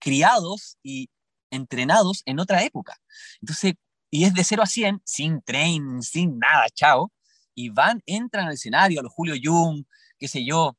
criados 0.00 0.78
y 0.82 1.08
entrenados 1.50 2.22
en 2.26 2.40
otra 2.40 2.64
época. 2.64 3.00
Entonces, 3.40 3.74
y 4.10 4.24
es 4.24 4.34
de 4.34 4.42
0 4.44 4.62
a 4.62 4.66
100, 4.66 5.02
sin 5.04 5.42
train, 5.42 6.02
sin 6.02 6.38
nada, 6.38 6.66
chao. 6.74 7.12
Y 7.54 7.68
van, 7.68 8.02
entran 8.06 8.46
al 8.46 8.54
escenario, 8.54 9.00
a 9.00 9.02
los 9.02 9.12
Julio 9.12 9.34
Jung, 9.40 9.84
qué 10.18 10.26
sé 10.28 10.44
yo, 10.44 10.76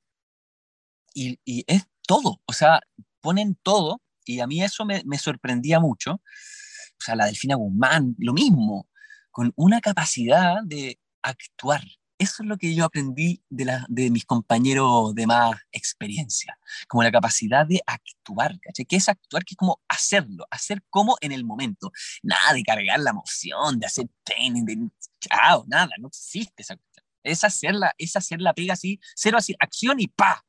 y, 1.14 1.40
y, 1.46 1.64
es 1.68 1.86
todo, 2.08 2.42
o 2.46 2.54
sea, 2.54 2.82
ponen 3.22 3.56
todo, 3.62 4.02
y 4.26 4.40
a 4.40 4.48
mí 4.48 4.64
eso 4.64 4.86
me, 4.86 5.04
me 5.06 5.18
sorprendía 5.18 5.80
mucho. 5.80 6.14
O 6.14 7.04
sea, 7.04 7.16
la 7.16 7.26
Delfina 7.26 7.56
Guzmán, 7.56 8.16
lo 8.20 8.34
mismo, 8.34 8.88
con 9.32 9.52
una 9.56 9.82
capacidad 9.82 10.58
de 10.64 11.00
actuar, 11.22 11.84
eso 12.22 12.44
es 12.44 12.50
lo 12.50 12.58
que 12.58 12.76
yo 12.76 12.86
aprendí 12.86 13.42
de, 13.50 13.66
la, 13.66 13.84
de 13.90 14.12
mis 14.12 14.26
compañeros 14.26 15.16
de 15.16 15.26
más 15.26 15.56
experiencia, 15.72 16.56
como 16.88 17.02
la 17.02 17.12
capacidad 17.12 17.66
de 17.66 17.82
actuar, 17.84 18.60
¿cachai? 18.60 18.86
Que 18.86 18.98
es 18.98 19.10
actuar, 19.10 19.44
que 19.44 19.56
es 19.56 19.58
como 19.58 19.82
hacerlo, 19.88 20.46
hacer 20.52 20.84
como 20.92 21.18
en 21.22 21.32
el 21.32 21.44
momento. 21.44 21.92
Nada 22.22 22.54
de 22.54 22.62
cargar 22.62 23.00
la 23.00 23.10
emoción, 23.10 23.80
de 23.80 23.88
hacer 23.88 24.08
training, 24.24 24.66
de 24.66 24.90
chao, 25.20 25.66
nada, 25.68 25.90
no 26.00 26.10
existe 26.10 26.62
esa 26.62 26.76
cuestión. 26.76 27.06
Es 27.24 27.44
hacerla, 27.44 27.96
es 27.98 28.16
hacer 28.16 28.40
la 28.40 28.54
pega 28.54 28.74
así, 28.74 29.00
cero 29.16 29.40
así, 29.40 29.56
acción 29.60 30.00
y 30.00 30.08
pa. 30.08 30.46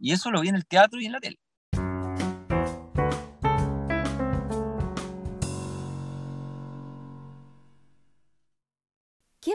Y 0.00 0.12
eso 0.12 0.30
lo 0.30 0.40
vi 0.40 0.48
en 0.48 0.56
el 0.56 0.66
teatro 0.66 1.00
y 1.02 1.06
en 1.06 1.12
la 1.12 1.20
tele. 1.20 1.38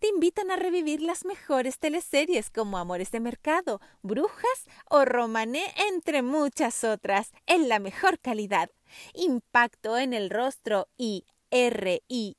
te 0.00 0.08
invitan 0.08 0.50
a 0.50 0.56
revivir 0.56 1.00
las 1.00 1.24
mejores 1.24 1.78
teleseries 1.78 2.50
como 2.50 2.76
Amores 2.76 3.12
de 3.12 3.20
Mercado, 3.20 3.80
Brujas 4.02 4.66
o 4.90 5.04
Romané, 5.04 5.62
entre 5.92 6.22
muchas 6.22 6.82
otras, 6.82 7.30
en 7.46 7.68
la 7.68 7.78
mejor 7.78 8.18
calidad. 8.18 8.68
Impacto 9.14 9.96
en 9.96 10.12
el 10.12 10.28
rostro 10.28 10.88
y 10.98 11.24
R-I-I-V-I, 11.50 12.36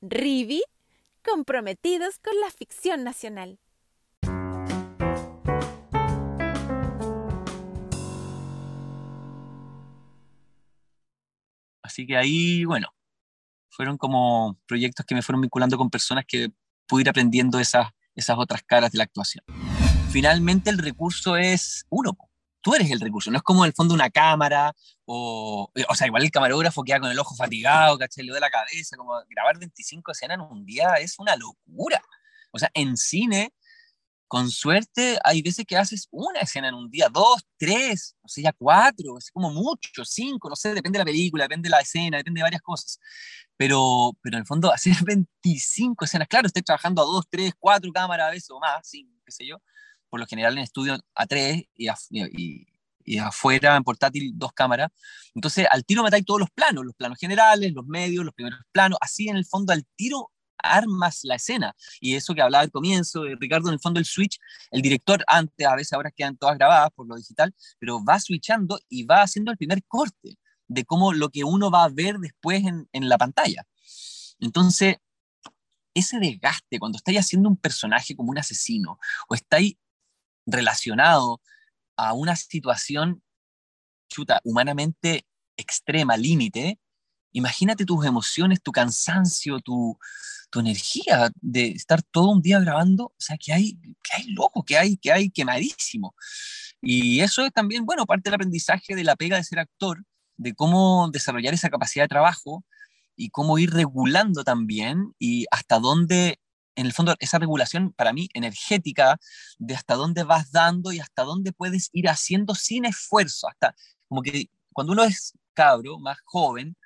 Rivi, 0.00 0.62
comprometidos 1.24 2.18
con 2.18 2.40
la 2.40 2.50
ficción 2.50 3.04
nacional. 3.04 3.60
Así 11.82 12.04
que 12.06 12.16
ahí, 12.16 12.64
bueno, 12.64 12.88
fueron 13.78 13.96
como 13.96 14.58
proyectos 14.66 15.06
que 15.06 15.14
me 15.14 15.22
fueron 15.22 15.40
vinculando 15.40 15.78
con 15.78 15.88
personas 15.88 16.24
que 16.26 16.50
pude 16.88 17.02
ir 17.02 17.08
aprendiendo 17.08 17.60
esas, 17.60 17.86
esas 18.16 18.36
otras 18.36 18.64
caras 18.64 18.90
de 18.90 18.98
la 18.98 19.04
actuación. 19.04 19.44
Finalmente 20.10 20.68
el 20.68 20.78
recurso 20.78 21.36
es 21.36 21.86
uno, 21.88 22.18
tú 22.60 22.74
eres 22.74 22.90
el 22.90 22.98
recurso, 22.98 23.30
no 23.30 23.36
es 23.36 23.44
como 23.44 23.64
en 23.64 23.68
el 23.68 23.74
fondo 23.74 23.94
una 23.94 24.10
cámara 24.10 24.74
o, 25.04 25.70
o 25.88 25.94
sea, 25.94 26.08
igual 26.08 26.24
el 26.24 26.32
camarógrafo 26.32 26.82
queda 26.82 26.98
con 26.98 27.12
el 27.12 27.18
ojo 27.20 27.36
fatigado, 27.36 27.96
¿cachai? 27.96 28.24
Le 28.24 28.32
de 28.32 28.40
la 28.40 28.50
cabeza, 28.50 28.96
como 28.96 29.12
grabar 29.28 29.60
25 29.60 30.10
escenas 30.10 30.38
en 30.38 30.40
un 30.40 30.66
día 30.66 30.94
es 30.94 31.16
una 31.20 31.36
locura. 31.36 32.02
O 32.50 32.58
sea, 32.58 32.72
en 32.74 32.96
cine 32.96 33.52
con 34.28 34.50
suerte, 34.50 35.18
hay 35.24 35.42
veces 35.42 35.64
que 35.66 35.76
haces 35.76 36.06
una 36.10 36.40
escena 36.40 36.68
en 36.68 36.74
un 36.74 36.90
día, 36.90 37.08
dos, 37.10 37.42
tres, 37.56 38.14
o 38.22 38.28
sea, 38.28 38.44
ya 38.44 38.52
cuatro, 38.52 39.18
es 39.18 39.30
como 39.30 39.50
mucho, 39.50 40.04
cinco, 40.04 40.50
no 40.50 40.56
sé, 40.56 40.74
depende 40.74 40.98
de 40.98 41.04
la 41.04 41.06
película, 41.06 41.44
depende 41.44 41.68
de 41.68 41.70
la 41.70 41.80
escena, 41.80 42.18
depende 42.18 42.40
de 42.40 42.42
varias 42.42 42.62
cosas. 42.62 43.00
Pero, 43.56 44.12
pero 44.22 44.36
en 44.36 44.40
el 44.42 44.46
fondo, 44.46 44.72
hacer 44.72 44.94
25 45.04 46.04
escenas, 46.04 46.28
claro, 46.28 46.46
estoy 46.46 46.62
trabajando 46.62 47.02
a 47.02 47.06
dos, 47.06 47.24
tres, 47.30 47.54
cuatro 47.58 47.90
cámaras 47.92 48.28
a 48.28 48.30
veces 48.30 48.50
o 48.50 48.60
más, 48.60 48.86
cinco, 48.86 49.12
qué 49.24 49.32
sé 49.32 49.46
yo, 49.46 49.60
por 50.10 50.20
lo 50.20 50.26
general 50.26 50.54
en 50.58 50.64
estudio 50.64 50.98
a 51.14 51.26
tres 51.26 51.64
y, 51.74 51.88
y, 52.10 52.66
y 53.04 53.18
afuera 53.18 53.76
en 53.76 53.84
portátil 53.84 54.32
dos 54.34 54.52
cámaras. 54.52 54.90
Entonces, 55.34 55.66
al 55.70 55.84
tiro 55.84 56.02
metáis 56.02 56.24
todos 56.24 56.40
los 56.40 56.50
planos, 56.50 56.84
los 56.84 56.94
planos 56.94 57.18
generales, 57.18 57.72
los 57.72 57.86
medios, 57.86 58.24
los 58.24 58.34
primeros 58.34 58.60
planos, 58.72 58.98
así 59.00 59.28
en 59.28 59.36
el 59.36 59.46
fondo 59.46 59.72
al 59.72 59.86
tiro 59.96 60.30
armas 60.62 61.20
la 61.22 61.36
escena. 61.36 61.74
Y 62.00 62.14
eso 62.14 62.34
que 62.34 62.42
hablaba 62.42 62.62
al 62.62 62.70
comienzo, 62.70 63.22
de 63.22 63.36
Ricardo, 63.38 63.68
en 63.68 63.74
el 63.74 63.80
fondo 63.80 64.00
el 64.00 64.06
switch, 64.06 64.38
el 64.70 64.82
director 64.82 65.24
antes, 65.26 65.66
a 65.66 65.76
veces 65.76 65.92
ahora 65.92 66.10
quedan 66.10 66.36
todas 66.36 66.56
grabadas 66.56 66.90
por 66.94 67.06
lo 67.06 67.16
digital, 67.16 67.54
pero 67.78 68.02
va 68.04 68.18
switchando 68.20 68.78
y 68.88 69.04
va 69.04 69.22
haciendo 69.22 69.50
el 69.50 69.56
primer 69.56 69.82
corte 69.86 70.38
de 70.66 70.84
cómo 70.84 71.12
lo 71.12 71.30
que 71.30 71.44
uno 71.44 71.70
va 71.70 71.84
a 71.84 71.88
ver 71.88 72.18
después 72.18 72.64
en, 72.64 72.88
en 72.92 73.08
la 73.08 73.18
pantalla. 73.18 73.64
Entonces, 74.40 74.96
ese 75.94 76.18
desgaste, 76.18 76.78
cuando 76.78 76.98
estáis 76.98 77.18
haciendo 77.18 77.48
un 77.48 77.56
personaje 77.56 78.14
como 78.14 78.30
un 78.30 78.38
asesino 78.38 78.98
o 79.28 79.34
estáis 79.34 79.76
relacionado 80.46 81.40
a 81.96 82.12
una 82.12 82.36
situación 82.36 83.22
chuta, 84.08 84.40
humanamente 84.44 85.26
extrema, 85.56 86.16
límite, 86.16 86.78
imagínate 87.32 87.84
tus 87.84 88.04
emociones, 88.06 88.62
tu 88.62 88.72
cansancio, 88.72 89.60
tu, 89.60 89.98
tu 90.50 90.60
energía 90.60 91.30
de 91.40 91.68
estar 91.68 92.02
todo 92.02 92.30
un 92.30 92.42
día 92.42 92.60
grabando, 92.60 93.06
o 93.06 93.14
sea, 93.18 93.36
que 93.36 93.52
hay, 93.52 93.74
que 94.02 94.16
hay 94.16 94.32
loco, 94.32 94.64
que 94.64 94.78
hay, 94.78 94.96
que 94.96 95.12
hay 95.12 95.30
quemadísimo. 95.30 96.14
Y 96.80 97.20
eso 97.20 97.44
es 97.44 97.52
también, 97.52 97.84
bueno, 97.84 98.06
parte 98.06 98.30
del 98.30 98.34
aprendizaje 98.34 98.94
de 98.94 99.04
la 99.04 99.16
pega 99.16 99.36
de 99.36 99.44
ser 99.44 99.58
actor, 99.58 100.04
de 100.36 100.54
cómo 100.54 101.10
desarrollar 101.12 101.54
esa 101.54 101.70
capacidad 101.70 102.04
de 102.04 102.08
trabajo 102.08 102.64
y 103.16 103.30
cómo 103.30 103.58
ir 103.58 103.72
regulando 103.72 104.44
también 104.44 105.12
y 105.18 105.46
hasta 105.50 105.80
dónde, 105.80 106.38
en 106.76 106.86
el 106.86 106.92
fondo, 106.92 107.16
esa 107.18 107.38
regulación 107.38 107.92
para 107.92 108.12
mí 108.12 108.28
energética, 108.32 109.18
de 109.58 109.74
hasta 109.74 109.96
dónde 109.96 110.22
vas 110.22 110.52
dando 110.52 110.92
y 110.92 111.00
hasta 111.00 111.24
dónde 111.24 111.52
puedes 111.52 111.90
ir 111.92 112.08
haciendo 112.08 112.54
sin 112.54 112.84
esfuerzo, 112.84 113.48
hasta 113.48 113.74
como 114.08 114.22
que 114.22 114.48
cuando 114.72 114.92
uno 114.92 115.02
es 115.02 115.32
cabro, 115.54 115.98
más 115.98 116.18
joven, 116.24 116.76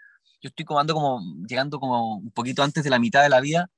yo 0.43 0.49
estoy 0.49 0.65
comando 0.65 0.93
como, 0.93 1.21
llegando 1.47 1.79
como 1.79 2.17
un 2.17 2.31
poquito 2.33 2.63
antes 2.63 2.83
de 2.83 2.91
la 2.91 2.99
mitad 2.99 3.23
de 3.23 3.29
la 3.29 3.41
vida, 3.41 3.71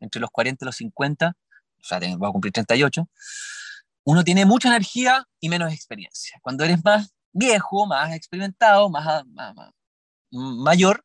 entre 0.00 0.20
los 0.20 0.30
40 0.30 0.64
y 0.64 0.66
los 0.66 0.76
50, 0.76 1.36
o 1.80 1.84
sea, 1.84 2.00
voy 2.16 2.28
a 2.28 2.32
cumplir 2.32 2.52
38, 2.52 3.08
uno 4.04 4.24
tiene 4.24 4.44
mucha 4.44 4.68
energía 4.68 5.26
y 5.40 5.48
menos 5.48 5.72
experiencia. 5.72 6.38
Cuando 6.42 6.64
eres 6.64 6.84
más 6.84 7.12
viejo, 7.32 7.86
más 7.86 8.12
experimentado, 8.14 8.90
más, 8.90 9.22
mayor, 10.30 11.04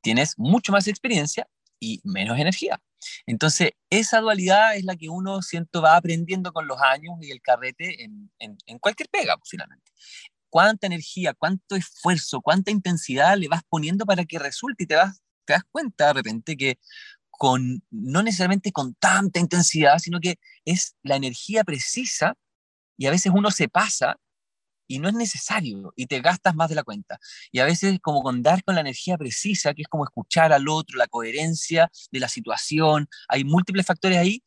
tienes 0.00 0.34
mucho 0.38 0.72
más 0.72 0.86
experiencia 0.86 1.46
y 1.78 2.00
menos 2.04 2.38
energía. 2.38 2.80
Entonces, 3.26 3.72
esa 3.90 4.20
dualidad 4.20 4.76
es 4.76 4.84
la 4.84 4.96
que 4.96 5.08
uno, 5.08 5.42
siento, 5.42 5.82
va 5.82 5.96
aprendiendo 5.96 6.52
con 6.52 6.66
los 6.66 6.80
años 6.80 7.14
y 7.20 7.30
el 7.30 7.42
carrete 7.42 8.02
en, 8.04 8.30
en, 8.38 8.78
cualquier 8.78 9.08
pega, 9.10 9.36
pues, 9.36 9.50
finalmente 9.50 9.92
cuánta 10.50 10.86
energía, 10.86 11.34
cuánto 11.34 11.76
esfuerzo, 11.76 12.40
cuánta 12.40 12.70
intensidad 12.70 13.36
le 13.36 13.48
vas 13.48 13.62
poniendo 13.68 14.06
para 14.06 14.24
que 14.24 14.38
resulte 14.38 14.84
y 14.84 14.86
te, 14.86 14.96
vas, 14.96 15.20
te 15.44 15.54
das 15.54 15.64
cuenta 15.70 16.08
de 16.08 16.12
repente 16.14 16.56
que 16.56 16.78
con, 17.30 17.82
no 17.90 18.22
necesariamente 18.22 18.72
con 18.72 18.94
tanta 18.94 19.40
intensidad, 19.40 19.98
sino 19.98 20.20
que 20.20 20.38
es 20.64 20.96
la 21.02 21.16
energía 21.16 21.64
precisa 21.64 22.34
y 22.96 23.06
a 23.06 23.10
veces 23.10 23.32
uno 23.34 23.50
se 23.50 23.68
pasa 23.68 24.16
y 24.88 24.98
no 24.98 25.08
es 25.08 25.14
necesario 25.14 25.92
y 25.96 26.06
te 26.06 26.20
gastas 26.20 26.54
más 26.54 26.68
de 26.68 26.76
la 26.76 26.84
cuenta. 26.84 27.18
Y 27.52 27.58
a 27.58 27.64
veces 27.64 27.98
como 28.00 28.22
con 28.22 28.42
dar 28.42 28.62
con 28.64 28.74
la 28.74 28.80
energía 28.80 29.18
precisa, 29.18 29.74
que 29.74 29.82
es 29.82 29.88
como 29.88 30.04
escuchar 30.04 30.52
al 30.52 30.68
otro, 30.68 30.96
la 30.96 31.08
coherencia 31.08 31.90
de 32.10 32.20
la 32.20 32.28
situación, 32.28 33.08
hay 33.28 33.44
múltiples 33.44 33.86
factores 33.86 34.18
ahí 34.18 34.42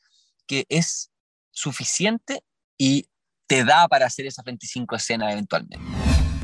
que 0.48 0.66
es 0.70 1.12
suficiente 1.52 2.42
y 2.78 3.09
te 3.50 3.66
da 3.66 3.88
para 3.88 4.06
hacer 4.06 4.28
esas 4.28 4.46
25 4.46 4.96
escenas 4.96 5.34
eventualmente. 5.34 5.80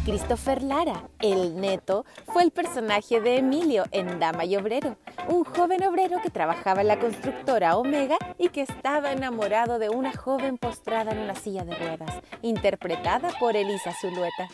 Christopher 0.06 0.62
Lara, 0.62 1.08
el 1.20 1.60
neto, 1.60 2.04
fue 2.26 2.44
el 2.44 2.52
personaje 2.52 3.22
de 3.22 3.38
Emilio 3.38 3.86
en 3.92 4.20
Dama 4.20 4.46
y 4.46 4.56
Obrero, 4.56 4.98
un 5.28 5.44
joven 5.44 5.84
obrero 5.84 6.20
que 6.22 6.30
trabajaba 6.30 6.82
en 6.82 6.88
la 6.88 7.00
constructora 7.00 7.78
Omega 7.78 8.18
y 8.38 8.50
que 8.50 8.62
estaba 8.62 9.12
enamorado 9.12 9.80
de 9.80 9.90
una 9.90 10.14
joven 10.16 10.58
postrada 10.58 11.12
en 11.12 11.20
una 11.20 11.36
silla 11.36 11.64
de 11.64 11.76
ruedas, 11.76 12.22
interpretada 12.42 13.30
por 13.40 13.56
Elisa 13.56 13.94
Zulueta. 14.00 14.48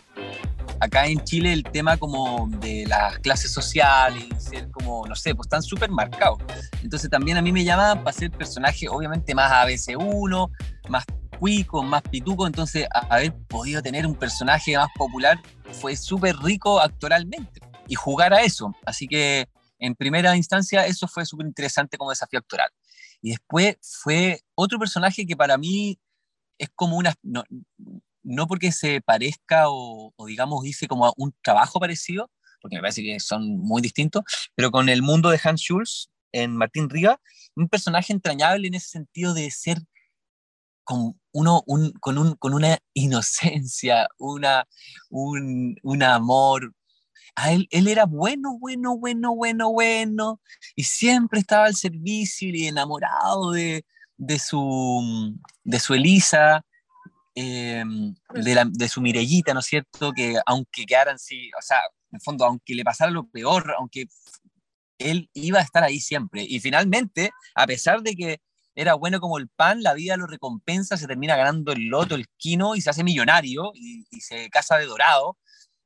Acá 0.81 1.05
en 1.05 1.23
Chile 1.23 1.53
el 1.53 1.61
tema 1.61 1.95
como 1.97 2.49
de 2.59 2.87
las 2.87 3.19
clases 3.19 3.53
sociales, 3.53 4.25
ser 4.39 4.67
como, 4.71 5.05
no 5.05 5.15
sé, 5.15 5.35
pues 5.35 5.45
están 5.45 5.61
súper 5.61 5.91
marcados. 5.91 6.39
Entonces 6.81 7.07
también 7.07 7.37
a 7.37 7.41
mí 7.43 7.51
me 7.51 7.63
llaman 7.63 8.03
para 8.03 8.17
ser 8.17 8.31
personaje 8.31 8.89
obviamente 8.89 9.35
más 9.35 9.51
ABC1, 9.51 10.49
más 10.89 11.05
cuico, 11.37 11.83
más 11.83 12.01
pituco, 12.01 12.47
entonces 12.47 12.87
haber 13.09 13.31
podido 13.47 13.81
tener 13.83 14.07
un 14.07 14.15
personaje 14.15 14.75
más 14.75 14.89
popular 14.95 15.39
fue 15.71 15.95
súper 15.95 16.35
rico 16.37 16.79
actoralmente 16.79 17.61
y 17.87 17.93
jugar 17.93 18.33
a 18.33 18.41
eso. 18.41 18.75
Así 18.83 19.07
que 19.07 19.47
en 19.77 19.93
primera 19.93 20.35
instancia 20.35 20.87
eso 20.87 21.07
fue 21.07 21.27
súper 21.27 21.45
interesante 21.45 21.95
como 21.95 22.09
desafío 22.09 22.39
actoral. 22.39 22.71
Y 23.21 23.29
después 23.29 23.77
fue 23.81 24.41
otro 24.55 24.79
personaje 24.79 25.27
que 25.27 25.35
para 25.35 25.59
mí 25.59 25.99
es 26.57 26.69
como 26.75 26.97
una... 26.97 27.13
no 28.23 28.47
porque 28.47 28.71
se 28.71 29.01
parezca 29.01 29.63
o, 29.67 30.13
digamos 30.27 30.63
dice 30.63 30.87
como 30.87 31.13
un 31.17 31.33
trabajo 31.41 31.79
parecido, 31.79 32.29
porque 32.61 32.77
me 32.77 32.81
parece 32.81 33.03
que 33.03 33.19
son 33.19 33.57
muy 33.57 33.81
distintos, 33.81 34.23
pero 34.55 34.71
con 34.71 34.89
el 34.89 35.01
mundo 35.01 35.29
de 35.29 35.39
Hans 35.43 35.61
Schulz 35.61 36.09
en 36.31 36.55
Martín 36.55 36.89
Riga, 36.89 37.19
un 37.55 37.67
personaje 37.67 38.13
entrañable 38.13 38.67
en 38.67 38.75
ese 38.75 38.89
sentido 38.89 39.33
de 39.33 39.49
ser 39.51 39.79
con, 40.83 41.19
una 41.31 42.79
inocencia, 42.93 44.07
una, 44.17 44.67
un, 45.09 46.03
amor. 46.03 46.73
Él, 47.47 47.67
él 47.71 47.87
era 47.87 48.05
bueno, 48.05 48.57
bueno, 48.59 48.97
bueno, 48.97 49.35
bueno, 49.35 49.71
bueno, 49.71 50.41
y 50.75 50.83
siempre 50.83 51.39
estaba 51.39 51.65
al 51.65 51.75
servicio 51.75 52.49
y 52.49 52.67
enamorado 52.67 53.51
de, 53.51 53.85
de, 54.17 54.39
su, 54.39 55.33
de 55.63 55.79
su 55.79 55.93
Elisa, 55.93 56.65
em, 57.35 58.13
de, 58.33 58.55
la, 58.55 58.65
de, 58.65 58.87
su 58.89 59.01
Mirellita, 59.01 59.53
¿no 59.53 59.59
es 59.61 59.65
cierto? 59.65 60.11
Que 60.13 60.39
aunque 60.45 60.85
quedaran, 60.85 61.19
sí, 61.19 61.49
o 61.57 61.61
sea, 61.61 61.79
en 62.11 62.15
el 62.17 62.21
fondo, 62.21 62.45
aunque 62.45 62.75
le 62.75 62.83
pasara 62.83 63.11
lo 63.11 63.27
peor, 63.29 63.73
aunque 63.77 64.07
él 64.97 65.29
iba 65.33 65.59
a 65.59 65.63
estar 65.63 65.83
ahí 65.83 65.99
siempre. 65.99 66.43
Y 66.47 66.59
finalmente, 66.59 67.31
a 67.55 67.65
pesar 67.67 68.01
de 68.01 68.15
que 68.15 68.41
era 68.75 68.93
bueno 68.93 69.19
como 69.19 69.37
el 69.37 69.49
pan, 69.49 69.83
la 69.83 69.93
vida 69.93 70.17
lo 70.17 70.27
recompensa, 70.27 70.97
se 70.97 71.07
termina 71.07 71.35
ganando 71.35 71.71
el 71.71 71.87
loto, 71.87 72.15
el 72.15 72.27
quino 72.37 72.75
y 72.75 72.81
se 72.81 72.89
hace 72.89 73.03
millonario 73.03 73.71
y, 73.73 74.05
se 74.21 74.49
casa 74.49 74.77
de 74.77 74.85
dorado. 74.85 75.37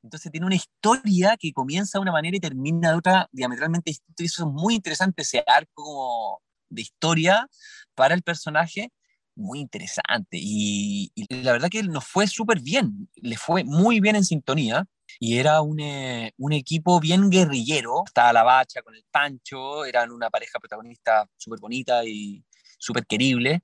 Entonces 0.04 0.32
tiene 0.32 0.46
una 0.46 0.56
historia 0.56 1.36
que 1.38 1.52
comienza 1.52 1.98
de 1.98 2.04
una 2.04 2.12
manera 2.12 2.38
y 2.38 2.40
termina 2.40 2.92
de 2.92 2.98
otra 2.98 3.28
diametralmente 3.32 3.90
distinta. 3.92 4.24
Y 4.24 4.26
eso 4.28 4.44
es 4.48 4.54
muy 4.54 4.76
interesante, 4.76 5.24
ese 5.24 5.44
arco 5.48 6.42
de 6.70 6.82
historia 6.82 7.48
para 7.96 8.14
el 8.14 8.22
personaje, 8.22 8.92
muy 9.36 9.60
interesante. 9.60 10.38
Y, 10.42 11.12
la 11.30 11.54
verdad 11.54 11.70
que 11.70 11.84
nos 11.84 12.06
fue 12.06 12.28
súper 12.28 12.60
bien, 12.62 13.10
le 13.16 13.38
fue 13.38 13.64
muy 13.64 14.00
bien 14.00 14.16
en 14.16 14.26
sintonía. 14.26 14.88
Y 15.20 15.38
era 15.38 15.62
un, 15.62 15.80
eh, 15.80 16.34
un 16.38 16.54
equipo 16.54 17.00
bien 17.00 17.30
guerrillero. 17.30 18.04
Estaba 18.06 18.34
la 18.34 18.44
bacha 18.44 18.82
con 18.82 18.96
el 18.96 19.06
Pancho, 19.12 19.86
eran 19.86 20.12
una 20.12 20.30
pareja 20.30 20.60
protagonista 20.60 21.30
súper 21.38 21.60
bonita 21.60 22.04
y, 22.06 22.44
súper 22.78 23.06
querible. 23.06 23.64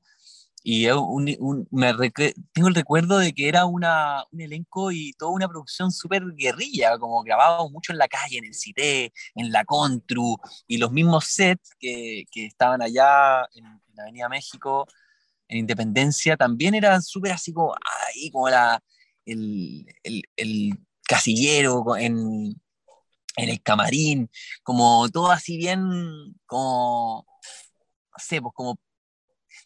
Y 0.63 0.85
me 1.71 1.93
tengo 2.53 2.67
el 2.67 2.75
recuerdo 2.75 3.17
de 3.17 3.33
que 3.33 3.47
era 3.47 3.65
una, 3.65 4.23
un 4.31 4.41
elenco 4.41 4.91
y 4.91 5.11
toda 5.13 5.31
una 5.31 5.47
producción 5.47 5.91
súper 5.91 6.23
guerrilla, 6.35 6.99
como 6.99 7.23
grabábamos 7.23 7.71
mucho 7.71 7.91
en 7.91 7.97
la 7.97 8.07
calle, 8.07 8.37
en 8.37 8.45
el 8.45 8.53
Cité, 8.53 9.11
en 9.33 9.51
la 9.51 9.65
Contru, 9.65 10.37
y 10.67 10.77
los 10.77 10.91
mismos 10.91 11.25
sets 11.25 11.71
que, 11.79 12.25
que 12.31 12.45
estaban 12.45 12.81
allá 12.83 13.47
en, 13.55 13.63
la 13.95 14.03
Avenida 14.03 14.29
México, 14.29 14.87
en 15.51 15.59
Independencia, 15.59 16.37
también 16.37 16.73
eran 16.75 17.01
súper 17.03 17.33
así 17.33 17.53
como, 17.53 17.75
ahí, 17.75 18.31
como 18.31 18.49
la, 18.49 18.81
el, 19.25 19.85
el, 20.03 20.23
el 20.37 20.79
casillero 21.05 21.97
en, 21.97 22.55
en 23.35 23.49
el 23.49 23.61
camarín, 23.61 24.29
como 24.63 25.09
todo 25.09 25.31
así 25.31 25.57
bien, 25.57 25.83
como, 26.45 27.25
no 27.27 28.17
sé, 28.17 28.41
pues 28.41 28.53
como 28.55 28.79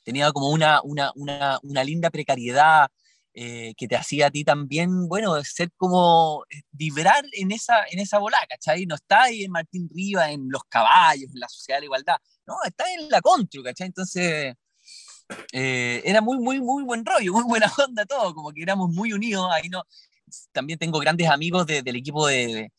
tenía 0.03 0.31
como 0.31 0.49
una, 0.49 0.81
una, 0.81 1.11
una, 1.15 1.59
una 1.63 1.83
linda 1.83 2.09
precariedad 2.09 2.89
eh, 3.35 3.73
que 3.77 3.87
te 3.87 3.95
hacía 3.95 4.27
a 4.27 4.31
ti 4.31 4.43
también, 4.43 5.07
bueno, 5.07 5.35
ser 5.43 5.69
como 5.77 6.45
eh, 6.49 6.61
vibrar 6.71 7.25
en 7.33 7.51
esa, 7.51 7.83
en 7.91 7.99
esa 7.99 8.17
bola, 8.17 8.37
¿cachai? 8.49 8.85
No 8.85 8.95
está 8.95 9.23
ahí 9.23 9.43
en 9.43 9.51
Martín 9.51 9.89
Riva, 9.93 10.31
en 10.31 10.47
los 10.49 10.63
caballos, 10.69 11.29
en 11.33 11.39
la 11.39 11.49
sociedad 11.49 11.77
de 11.77 11.81
la 11.81 11.85
igualdad, 11.85 12.17
no, 12.47 12.55
está 12.65 12.85
en 12.93 13.09
la 13.09 13.21
contru, 13.21 13.61
¿cachai? 13.63 13.87
Entonces, 13.87 14.55
eh, 15.51 16.01
era 16.05 16.21
muy, 16.21 16.39
muy, 16.39 16.59
muy 16.61 16.83
buen 16.83 17.05
rollo, 17.05 17.33
muy 17.33 17.43
buena 17.43 17.67
onda 17.87 18.05
todo, 18.05 18.33
como 18.33 18.51
que 18.51 18.61
éramos 18.61 18.91
muy 18.91 19.13
unidos, 19.13 19.49
ahí 19.51 19.69
no, 19.69 19.83
también 20.51 20.79
tengo 20.79 20.99
grandes 20.99 21.29
amigos 21.29 21.65
del 21.65 21.95
equipo 21.95 22.27
de, 22.27 22.71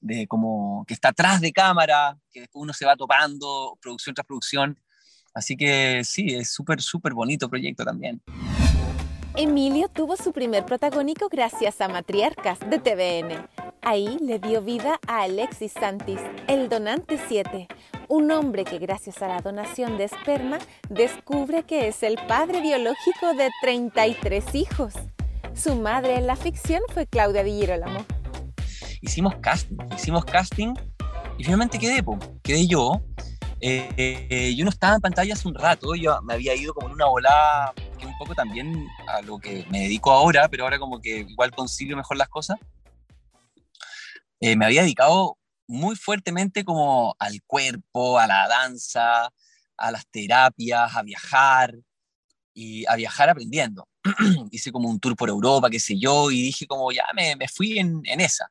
de, 0.00 0.26
como 0.26 0.84
que 0.86 0.94
está 0.94 1.08
atrás 1.08 1.40
de 1.40 1.52
cámara, 1.52 2.16
que 2.30 2.40
después 2.40 2.62
uno 2.62 2.72
se 2.72 2.86
va 2.86 2.96
topando, 2.96 3.78
producción 3.80 4.14
tras 4.14 4.26
producción, 4.26 4.78
Así 5.34 5.56
que 5.56 6.02
sí, 6.04 6.34
es 6.34 6.52
súper, 6.52 6.82
súper 6.82 7.14
bonito 7.14 7.48
proyecto 7.48 7.84
también. 7.84 8.20
Emilio 9.34 9.88
tuvo 9.88 10.16
su 10.16 10.32
primer 10.32 10.66
protagónico 10.66 11.30
gracias 11.30 11.80
a 11.80 11.88
Matriarcas 11.88 12.60
de 12.60 12.78
TVN. 12.78 13.48
Ahí 13.80 14.18
le 14.20 14.38
dio 14.38 14.60
vida 14.60 15.00
a 15.06 15.22
Alexis 15.22 15.72
Santis, 15.72 16.20
el 16.48 16.68
donante 16.68 17.18
7, 17.28 17.66
un 18.08 18.30
hombre 18.30 18.64
que 18.64 18.78
gracias 18.78 19.22
a 19.22 19.28
la 19.28 19.40
donación 19.40 19.96
de 19.96 20.04
esperma 20.04 20.58
descubre 20.90 21.62
que 21.62 21.88
es 21.88 22.02
el 22.02 22.18
padre 22.28 22.60
biológico 22.60 23.32
de 23.32 23.48
33 23.62 24.54
hijos. 24.54 24.92
Su 25.54 25.76
madre 25.76 26.16
en 26.16 26.26
la 26.26 26.36
ficción 26.36 26.82
fue 26.92 27.06
Claudia 27.06 27.42
Di. 27.42 27.66
Hicimos 29.00 29.36
casting, 29.36 29.78
hicimos 29.96 30.26
casting 30.26 30.74
y 31.38 31.44
finalmente 31.44 31.78
quedé, 31.78 32.04
quedé 32.42 32.66
yo 32.66 33.00
eh, 33.62 34.54
yo 34.56 34.64
no 34.64 34.70
estaba 34.70 34.96
en 34.96 35.00
pantalla 35.00 35.34
hace 35.34 35.46
un 35.46 35.54
rato, 35.54 35.94
yo 35.94 36.20
me 36.22 36.34
había 36.34 36.54
ido 36.54 36.74
como 36.74 36.88
en 36.88 36.94
una 36.94 37.06
volada 37.06 37.72
que 37.96 38.06
un 38.06 38.18
poco 38.18 38.34
también 38.34 38.88
a 39.06 39.22
lo 39.22 39.38
que 39.38 39.64
me 39.70 39.82
dedico 39.82 40.10
ahora, 40.10 40.48
pero 40.48 40.64
ahora 40.64 40.78
como 40.78 41.00
que 41.00 41.20
igual 41.20 41.52
consigo 41.52 41.96
mejor 41.96 42.16
las 42.16 42.28
cosas. 42.28 42.58
Eh, 44.40 44.56
me 44.56 44.66
había 44.66 44.82
dedicado 44.82 45.38
muy 45.68 45.94
fuertemente 45.94 46.64
como 46.64 47.14
al 47.20 47.40
cuerpo, 47.46 48.18
a 48.18 48.26
la 48.26 48.48
danza, 48.48 49.32
a 49.76 49.90
las 49.92 50.06
terapias, 50.08 50.96
a 50.96 51.02
viajar 51.02 51.76
y 52.52 52.84
a 52.86 52.96
viajar 52.96 53.30
aprendiendo. 53.30 53.88
Hice 54.50 54.72
como 54.72 54.90
un 54.90 54.98
tour 54.98 55.14
por 55.14 55.28
Europa, 55.28 55.70
qué 55.70 55.78
sé 55.78 55.96
yo, 55.96 56.32
y 56.32 56.42
dije 56.42 56.66
como 56.66 56.90
ya 56.90 57.04
me, 57.14 57.36
me 57.36 57.46
fui 57.46 57.78
en, 57.78 58.02
en 58.04 58.20
esa. 58.20 58.50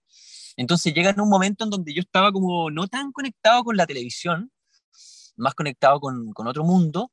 Entonces 0.55 0.93
llega 0.93 1.09
en 1.09 1.19
un 1.19 1.29
momento 1.29 1.65
en 1.65 1.69
donde 1.69 1.93
yo 1.93 2.01
estaba 2.01 2.31
como 2.31 2.71
no 2.71 2.87
tan 2.87 3.11
conectado 3.11 3.65
con 3.65 3.75
la 3.75 3.85
televisión, 3.85 4.49
más 5.41 5.55
conectado 5.55 5.99
con, 5.99 6.31
con 6.33 6.47
otro 6.47 6.63
mundo, 6.63 7.11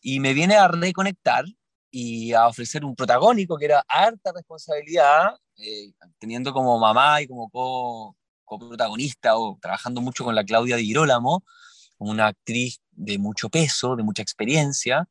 y 0.00 0.20
me 0.20 0.34
viene 0.34 0.56
a 0.56 0.68
reconectar 0.68 1.44
y 1.90 2.32
a 2.32 2.46
ofrecer 2.46 2.84
un 2.84 2.94
protagónico 2.94 3.56
que 3.56 3.66
era 3.66 3.84
harta 3.88 4.32
responsabilidad, 4.34 5.36
eh, 5.56 5.92
teniendo 6.18 6.52
como 6.52 6.78
mamá 6.78 7.20
y 7.22 7.26
como 7.26 7.48
coprotagonista 8.44 9.36
o 9.36 9.58
trabajando 9.60 10.00
mucho 10.00 10.24
con 10.24 10.34
la 10.34 10.44
Claudia 10.44 10.76
Di 10.76 10.86
Girolamo, 10.86 11.44
una 11.98 12.28
actriz 12.28 12.80
de 12.92 13.18
mucho 13.18 13.48
peso, 13.48 13.96
de 13.96 14.02
mucha 14.02 14.22
experiencia. 14.22 15.08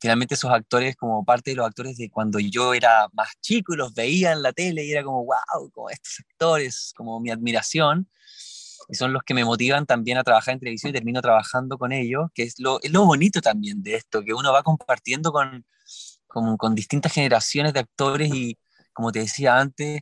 Finalmente 0.00 0.34
esos 0.34 0.50
actores 0.50 0.96
como 0.96 1.24
parte 1.24 1.50
de 1.50 1.56
los 1.56 1.66
actores 1.66 1.96
de 1.96 2.10
cuando 2.10 2.38
yo 2.38 2.74
era 2.74 3.08
más 3.12 3.28
chico 3.40 3.74
y 3.74 3.76
los 3.76 3.94
veía 3.94 4.32
en 4.32 4.42
la 4.42 4.52
tele 4.52 4.84
y 4.84 4.92
era 4.92 5.04
como, 5.04 5.24
wow, 5.24 5.70
como 5.72 5.90
estos 5.90 6.20
actores, 6.20 6.92
como 6.96 7.20
mi 7.20 7.30
admiración 7.30 8.08
y 8.88 8.94
son 8.94 9.12
los 9.12 9.22
que 9.22 9.34
me 9.34 9.44
motivan 9.44 9.86
también 9.86 10.18
a 10.18 10.24
trabajar 10.24 10.54
en 10.54 10.60
televisión 10.60 10.90
y 10.90 10.92
termino 10.92 11.20
trabajando 11.20 11.78
con 11.78 11.92
ellos, 11.92 12.28
que 12.34 12.44
es 12.44 12.58
lo, 12.58 12.80
es 12.82 12.92
lo 12.92 13.04
bonito 13.04 13.40
también 13.40 13.82
de 13.82 13.96
esto, 13.96 14.22
que 14.24 14.34
uno 14.34 14.52
va 14.52 14.62
compartiendo 14.62 15.32
con, 15.32 15.66
con, 16.26 16.56
con, 16.56 16.74
distintas 16.74 17.12
generaciones 17.12 17.72
de 17.72 17.80
actores 17.80 18.32
y, 18.32 18.56
como 18.92 19.12
te 19.12 19.20
decía 19.20 19.58
antes, 19.58 20.00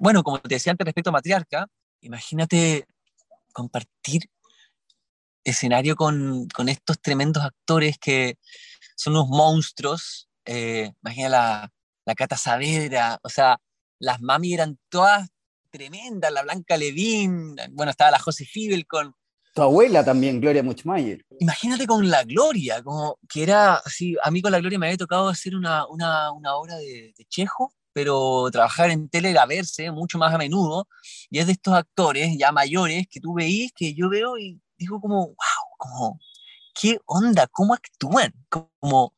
bueno, 0.00 0.22
como 0.22 0.40
te 0.40 0.54
decía 0.54 0.72
antes 0.72 0.84
respecto 0.84 1.10
a 1.10 1.12
Matriarca, 1.12 1.66
imagínate 2.00 2.86
compartir 3.52 4.22
escenario 5.44 5.94
con, 5.96 6.48
con 6.48 6.68
estos 6.68 7.00
tremendos 7.00 7.44
actores 7.44 7.98
que 7.98 8.38
son 8.96 9.14
unos 9.14 9.28
monstruos, 9.28 10.28
eh, 10.44 10.92
imagina 11.02 11.28
la, 11.28 11.72
la 12.04 12.14
Cata 12.14 12.36
Saavedra, 12.36 13.18
o 13.22 13.28
sea, 13.28 13.58
las 13.98 14.20
mami 14.20 14.54
eran 14.54 14.78
todas 14.88 15.28
tremendas, 15.74 16.32
la 16.32 16.42
Blanca 16.42 16.76
Levín, 16.76 17.56
bueno, 17.72 17.90
estaba 17.90 18.12
la 18.12 18.20
José 18.20 18.44
Fibel 18.44 18.86
con... 18.86 19.12
Tu 19.54 19.62
abuela 19.62 20.04
también, 20.04 20.40
Gloria 20.40 20.62
Muchmayer. 20.62 21.24
Imagínate 21.40 21.86
con 21.86 22.08
la 22.08 22.22
Gloria, 22.22 22.80
como 22.82 23.18
que 23.28 23.42
era 23.42 23.74
así, 23.74 24.16
a 24.22 24.30
mí 24.30 24.40
con 24.40 24.52
la 24.52 24.60
Gloria 24.60 24.78
me 24.78 24.86
había 24.86 24.98
tocado 24.98 25.28
hacer 25.28 25.56
una, 25.56 25.86
una, 25.88 26.30
una 26.30 26.54
obra 26.54 26.76
de, 26.76 27.12
de 27.16 27.24
Chejo, 27.28 27.72
pero 27.92 28.48
trabajar 28.52 28.90
en 28.90 29.08
tele 29.08 29.30
era 29.30 29.46
verse 29.46 29.90
mucho 29.90 30.16
más 30.16 30.32
a 30.32 30.38
menudo, 30.38 30.86
y 31.28 31.40
es 31.40 31.46
de 31.46 31.52
estos 31.52 31.74
actores 31.74 32.36
ya 32.38 32.52
mayores 32.52 33.06
que 33.10 33.20
tú 33.20 33.34
veís, 33.34 33.72
que 33.74 33.94
yo 33.94 34.08
veo 34.08 34.38
y 34.38 34.60
digo 34.76 35.00
como, 35.00 35.26
wow, 35.26 35.36
como, 35.76 36.20
¿qué 36.72 36.98
onda? 37.06 37.48
¿Cómo 37.48 37.74
actúan? 37.74 38.32
Como, 38.48 39.14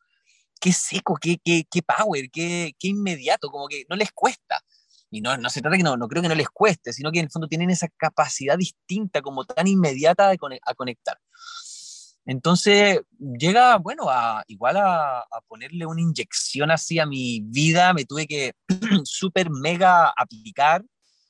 qué 0.61 0.73
seco, 0.73 1.17
qué, 1.21 1.39
qué, 1.45 1.67
qué 1.71 1.83
power, 1.83 2.31
qué, 2.31 2.75
qué, 2.79 2.89
inmediato, 2.89 3.51
como 3.51 3.69
que 3.69 3.85
no 3.89 3.97
les 3.97 4.11
cuesta. 4.13 4.63
Y 5.11 5.21
no, 5.21 5.37
no 5.37 5.49
se 5.51 5.61
trata 5.61 5.77
que 5.77 5.83
no, 5.83 5.97
no 5.97 6.09
creo 6.09 6.23
que 6.23 6.29
no 6.29 6.35
les 6.35 6.49
cueste, 6.49 6.93
sino 6.93 7.13
que 7.13 7.21
en 7.21 7.27
el 7.27 7.31
fondo 7.31 7.49
tienen 7.49 7.71
esa 7.71 7.89
capacidad 7.97 8.59
distinta, 8.59 9.23
como 9.23 9.45
tan 9.45 9.67
inmediata 9.67 10.29
de 10.29 10.39
a 10.63 10.75
conectar. 10.75 11.19
Entonces 12.25 13.01
llega, 13.19 13.77
bueno, 13.79 14.11
a, 14.11 14.43
igual 14.49 14.77
a, 14.79 15.21
a, 15.21 15.41
ponerle 15.47 15.87
una 15.87 16.01
inyección 16.01 16.73
así 16.73 16.99
a 16.99 17.07
mi 17.07 17.41
vida, 17.41 17.95
me 17.95 18.05
tuve 18.05 18.27
que 18.27 18.53
súper 19.05 19.49
mega 19.49 20.13
aplicar, 20.17 20.85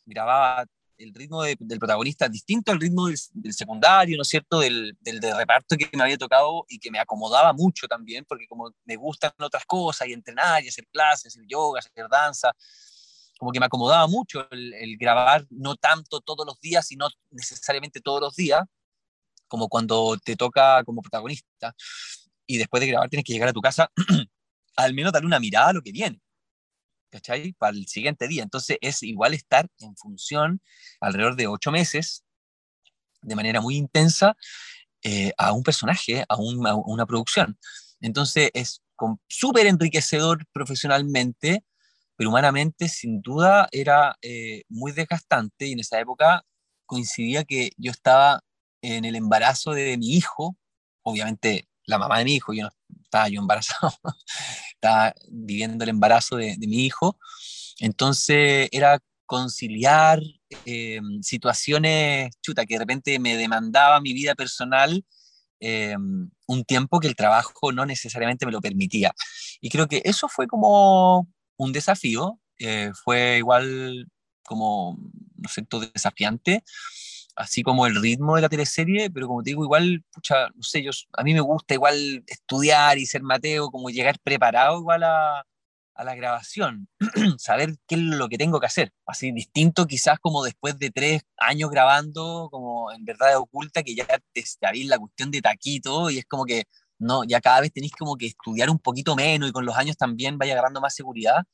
grababa 0.06 0.64
el 0.98 1.14
ritmo 1.14 1.42
del 1.42 1.78
protagonista 1.78 2.28
distinto 2.28 2.72
al 2.72 2.80
ritmo 2.80 3.08
del, 3.08 3.52
secundario, 3.52 4.16
¿no 4.16 4.22
es 4.22 4.28
cierto?, 4.28 4.60
del, 4.60 4.96
del, 5.00 5.20
reparto 5.20 5.76
que 5.76 5.88
me 5.92 6.02
había 6.02 6.16
tocado 6.16 6.64
y 6.68 6.78
que 6.78 6.90
me 6.90 6.98
acomodaba 6.98 7.52
mucho 7.52 7.86
también, 7.86 8.24
porque 8.26 8.46
como 8.46 8.72
me 8.84 8.96
gustan 8.96 9.32
otras 9.38 9.64
cosas 9.66 10.08
y 10.08 10.12
entrenar 10.12 10.64
y 10.64 10.68
hacer 10.68 10.86
clases, 10.90 11.34
hacer 11.34 11.46
yoga, 11.46 11.80
hacer 11.80 12.08
danza, 12.08 12.52
como 13.38 13.52
que 13.52 13.60
me 13.60 13.66
acomodaba 13.66 14.06
mucho 14.06 14.48
el, 14.50 14.72
el 14.74 14.96
grabar 14.96 15.46
no 15.50 15.76
tanto 15.76 16.20
todos 16.20 16.46
los 16.46 16.60
días, 16.60 16.86
sino 16.86 17.08
necesariamente 17.30 18.00
todos 18.00 18.20
los 18.20 18.36
días, 18.36 18.62
como 19.48 19.68
cuando 19.68 20.16
te 20.22 20.36
toca 20.36 20.82
como 20.84 21.02
protagonista 21.02 21.74
y 22.46 22.58
después 22.58 22.80
de 22.80 22.88
grabar 22.88 23.08
tienes 23.08 23.24
que 23.24 23.32
llegar 23.32 23.48
a 23.48 23.52
tu 23.52 23.60
casa, 23.60 23.90
al 24.76 24.94
menos 24.94 25.12
darle 25.12 25.26
una 25.26 25.40
mirada 25.40 25.68
a 25.68 25.72
lo 25.72 25.82
que 25.82 25.92
viene. 25.92 26.20
¿cachai? 27.10 27.52
Para 27.54 27.76
el 27.76 27.86
siguiente 27.86 28.28
día. 28.28 28.42
Entonces 28.42 28.78
es 28.80 29.02
igual 29.02 29.34
estar 29.34 29.68
en 29.78 29.96
función 29.96 30.60
alrededor 31.00 31.36
de 31.36 31.46
ocho 31.46 31.70
meses, 31.70 32.24
de 33.22 33.36
manera 33.36 33.60
muy 33.60 33.76
intensa, 33.76 34.36
eh, 35.02 35.32
a 35.38 35.52
un 35.52 35.62
personaje, 35.62 36.24
a, 36.28 36.36
una 36.36 37.06
producción. 37.06 37.58
Entonces 38.00 38.50
es 38.54 38.82
súper 39.28 39.66
enriquecedor 39.66 40.44
profesionalmente, 40.52 41.64
pero 42.16 42.30
humanamente 42.30 42.88
sin 42.88 43.20
duda 43.20 43.68
era 43.72 44.16
eh, 44.22 44.62
muy 44.68 44.92
desgastante 44.92 45.66
y 45.66 45.72
en 45.72 45.80
esa 45.80 46.00
época 46.00 46.42
coincidía 46.86 47.44
que 47.44 47.70
yo 47.76 47.90
estaba 47.90 48.40
en 48.82 49.04
el 49.04 49.16
embarazo 49.16 49.72
de 49.72 49.96
mi 49.98 50.14
hijo, 50.14 50.56
obviamente 51.02 51.68
la 51.84 51.98
mamá 51.98 52.18
de 52.18 52.24
mi 52.24 52.34
hijo, 52.34 52.52
yo 52.52 52.68
estaba 53.02 53.28
yo 53.28 53.40
embarazado, 53.40 53.92
estaba 54.74 55.14
viviendo 55.28 55.84
el 55.84 55.90
embarazo 55.90 56.36
de, 56.36 56.56
mi 56.58 56.84
hijo, 56.84 57.18
entonces 57.80 58.68
era 58.72 58.98
conciliar 59.26 60.20
eh, 60.64 61.00
situaciones, 61.22 62.30
chuta, 62.40 62.64
que 62.64 62.74
de 62.74 62.80
repente 62.80 63.18
me 63.18 63.36
demandaba 63.36 64.00
mi 64.00 64.12
vida 64.12 64.34
personal 64.34 65.04
eh, 65.60 65.96
un 66.46 66.64
tiempo 66.64 67.00
que 67.00 67.08
el 67.08 67.16
trabajo 67.16 67.72
no 67.72 67.86
necesariamente 67.86 68.46
me 68.46 68.52
lo 68.52 68.60
permitía. 68.60 69.12
Y 69.60 69.70
creo 69.70 69.88
que 69.88 70.02
eso 70.04 70.28
fue 70.28 70.46
como 70.46 71.28
un 71.56 71.72
desafío, 71.72 72.40
eh, 72.58 72.92
fue 73.04 73.38
igual 73.38 74.08
como, 74.42 74.98
no 75.36 75.48
sé, 75.48 75.62
todo 75.62 75.82
desafiante, 75.92 76.64
así 77.36 77.62
como 77.62 77.86
el 77.86 78.00
ritmo 78.00 78.36
de 78.36 78.42
la 78.42 78.48
teleserie, 78.48 79.10
pero 79.10 79.26
como 79.28 79.42
te 79.42 79.50
digo, 79.50 79.64
igual, 79.64 80.04
pucha, 80.12 80.48
no 80.54 80.62
sé, 80.62 80.82
yo, 80.82 80.90
a 81.12 81.22
mí 81.22 81.34
me 81.34 81.40
gusta 81.40 81.74
igual 81.74 82.24
estudiar 82.26 82.98
y 82.98 83.06
ser 83.06 83.22
Mateo, 83.22 83.70
como 83.70 83.90
llegar 83.90 84.18
preparado 84.20 84.78
igual 84.78 85.02
a, 85.02 85.44
a 85.96 86.04
la 86.04 86.14
grabación, 86.14 86.88
saber 87.38 87.76
qué 87.86 87.96
es 87.96 88.00
lo 88.00 88.28
que 88.28 88.38
tengo 88.38 88.60
que 88.60 88.66
hacer, 88.66 88.92
así 89.06 89.32
distinto 89.32 89.86
quizás 89.86 90.18
como 90.20 90.44
después 90.44 90.78
de 90.78 90.90
tres 90.90 91.22
años 91.36 91.70
grabando, 91.70 92.48
como 92.50 92.92
en 92.92 93.04
verdad 93.04 93.36
oculta, 93.38 93.82
que 93.82 93.94
ya 93.94 94.06
te 94.32 94.44
sabéis 94.46 94.86
la 94.86 94.98
cuestión 94.98 95.30
de 95.30 95.42
taquito 95.42 96.10
y 96.10 96.18
es 96.18 96.26
como 96.26 96.44
que, 96.44 96.64
no, 96.98 97.24
ya 97.24 97.40
cada 97.40 97.60
vez 97.60 97.72
tenéis 97.72 97.92
como 97.92 98.16
que 98.16 98.26
estudiar 98.26 98.70
un 98.70 98.78
poquito 98.78 99.14
menos 99.16 99.48
y 99.48 99.52
con 99.52 99.66
los 99.66 99.76
años 99.76 99.96
también 99.96 100.38
vaya 100.38 100.52
agarrando 100.52 100.80
más 100.80 100.94
seguridad, 100.94 101.44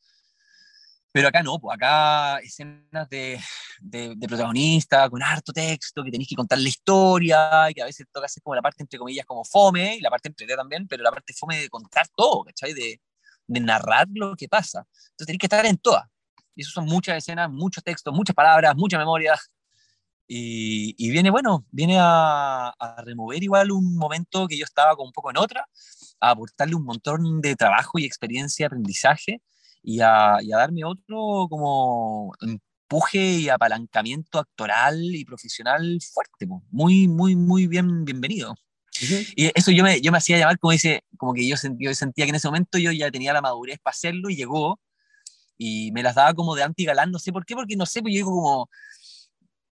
pero 1.13 1.29
acá 1.29 1.43
no, 1.43 1.59
pues 1.59 1.77
acá 1.77 2.39
escenas 2.39 3.09
de, 3.11 3.39
de, 3.81 4.17
protagonista 4.27 5.11
con 5.11 5.23
harto 5.23 5.53
texto, 5.53 6.03
que 6.03 6.11
tenéis 6.11 6.29
que 6.31 6.35
contar 6.37 6.59
la 6.59 6.69
historia, 6.69 7.71
y 7.71 7.75
que 7.75 7.83
a 7.83 7.85
veces 7.85 8.07
toca 8.11 8.27
hacer 8.27 8.43
como 8.43 8.55
la 8.55 8.63
parte 8.63 8.83
entre 8.83 8.99
comillas 8.99 9.27
como 9.27 9.45
fome, 9.45 9.97
y 9.97 10.01
la 10.01 10.09
parte 10.09 10.29
entre 10.29 10.47
también, 10.57 10.89
pero 10.89 11.03
la 11.03 11.11
parte 11.11 11.35
fome 11.35 11.59
de 11.59 11.69
contar 11.69 12.09
todo, 12.17 12.45
¿cachai? 12.45 12.73
De, 12.73 12.99
de 13.47 13.61
narrar 13.61 14.09
lo 14.15 14.35
que 14.37 14.49
pasa. 14.49 14.87
Entonces 15.11 15.27
tenéis 15.27 15.41
que 15.41 15.47
estar 15.47 15.67
en 15.67 15.77
todas. 15.77 16.05
Y 16.55 16.63
eso 16.63 16.71
son 16.71 16.87
muchas 16.87 17.19
escenas, 17.19 17.51
muchos 17.51 17.85
textos, 17.85 18.15
muchas 18.15 18.35
palabras, 18.35 18.75
mucha 18.75 18.97
memoria. 18.97 19.39
Y, 20.29 20.95
y 20.97 21.11
viene, 21.11 21.31
bueno, 21.31 21.67
viene 21.71 21.99
a, 21.99 22.69
a, 22.69 23.03
remover 23.03 23.43
igual 23.43 23.71
un 23.71 23.97
momento 23.97 24.47
que 24.47 24.57
yo 24.57 24.65
estaba 24.65 24.95
como 24.95 25.09
un 25.09 25.13
poco 25.13 25.31
en 25.31 25.37
otra, 25.37 25.67
a 26.21 26.31
aportarle 26.31 26.75
un 26.75 26.85
montón 26.85 27.41
de 27.41 27.57
trabajo 27.57 27.99
y 27.99 28.05
experiencia, 28.05 28.67
aprendizaje, 28.67 29.43
y 29.83 30.01
a, 30.01 30.39
darme 30.49 30.85
otro 30.85 31.49
como 31.51 32.33
empuje 32.41 33.19
y 33.19 33.49
apalancamiento 33.49 34.39
actoral 34.39 35.15
y 35.15 35.25
profesional 35.25 35.99
fuerte, 36.13 36.47
muy, 36.71 37.09
muy, 37.09 37.37
muy 37.37 37.67
bien, 37.67 38.05
bienvenido. 38.05 38.55
Y 39.35 39.51
eso 39.59 39.71
yo 39.73 39.83
me, 39.83 40.01
yo 40.01 40.13
me 40.13 40.19
hacía 40.19 40.39
llamar 40.39 40.59
como 40.59 40.73
dice, 40.73 41.03
como 41.17 41.33
que 41.33 41.49
yo 41.49 41.57
sentía, 41.57 41.93
sentía 41.95 42.27
que 42.27 42.31
en 42.31 42.37
ese 42.37 42.47
momento 42.47 42.79
yo 42.79 42.93
ya 42.93 43.11
tenía 43.11 43.33
la 43.33 43.41
madurez 43.41 43.79
para 43.83 43.93
hacerlo 43.93 44.31
y 44.31 44.37
llegó 44.37 44.81
y 45.59 45.91
me 45.93 46.03
las 46.03 46.15
daba 46.15 46.35
como 46.35 46.55
de 46.55 46.63
anti-galán, 46.63 47.11
no 47.11 47.19
sé 47.19 47.33
por 47.33 47.45
qué, 47.45 47.55
porque 47.55 47.77
no 47.77 47.87
sé, 47.87 48.03
pues 48.03 48.13
yo 48.13 48.19
digo 48.19 48.31
como, 48.31 48.71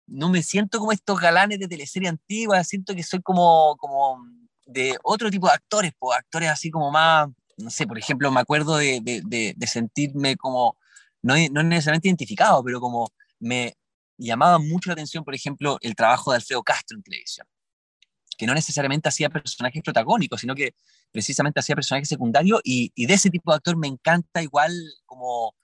no 0.09 0.31
me 0.31 0.43
siento 0.43 0.79
como 0.79 0.93
estos 0.93 1.21
galanes 1.21 1.59
de 1.59 1.69
teleserie 1.69 2.09
antigua, 2.09 2.65
siento 2.65 2.95
que 2.95 3.03
soy 3.03 3.21
como, 3.21 3.77
como 3.79 4.25
de 4.67 4.99
otro 5.03 5.31
tipo 5.31 5.47
de 5.47 5.55
actores, 5.55 5.93
pues 5.99 6.19
actores 6.19 6.49
así 6.49 6.71
como 6.71 6.91
más, 6.91 7.29
no 7.57 7.71
sé, 7.71 7.87
por 7.87 7.99
ejemplo, 7.99 8.31
me 8.31 8.41
acuerdo 8.41 8.77
de, 8.77 9.01
de, 9.03 9.55
de, 9.57 9.67
sentirme 9.67 10.37
como, 10.37 10.77
no, 11.23 11.35
no, 11.51 11.63
necesariamente 11.63 12.09
identificado, 12.09 12.63
pero 12.63 12.81
como 12.81 13.13
me 13.41 13.75
llamaba 14.17 14.59
mucho 14.59 14.91
la 14.91 14.95
atención, 14.95 15.25
por 15.25 15.35
ejemplo, 15.35 15.79
el 15.81 15.95
trabajo 15.95 16.31
de 16.31 16.37
Alfredo 16.37 16.63
Castro 16.63 16.97
en 16.97 17.03
televisión, 17.03 17.47
que 18.37 18.47
no 18.47 18.55
necesariamente 18.55 19.09
hacía 19.09 19.29
personajes 19.29 19.83
protagónicos, 19.83 20.41
sino 20.41 20.55
que 20.55 20.75
precisamente 21.11 21.61
hacía 21.61 21.75
personajes 21.75 22.09
secundarios, 22.09 22.61
y, 22.65 22.93
y 22.95 23.07
de 23.07 23.15
ese 23.15 23.31
tipo 23.31 23.51
de 23.51 23.57
actor 23.57 23.77
me 23.77 23.89
encanta 23.89 24.43
igual 24.43 24.73
como 25.05 25.55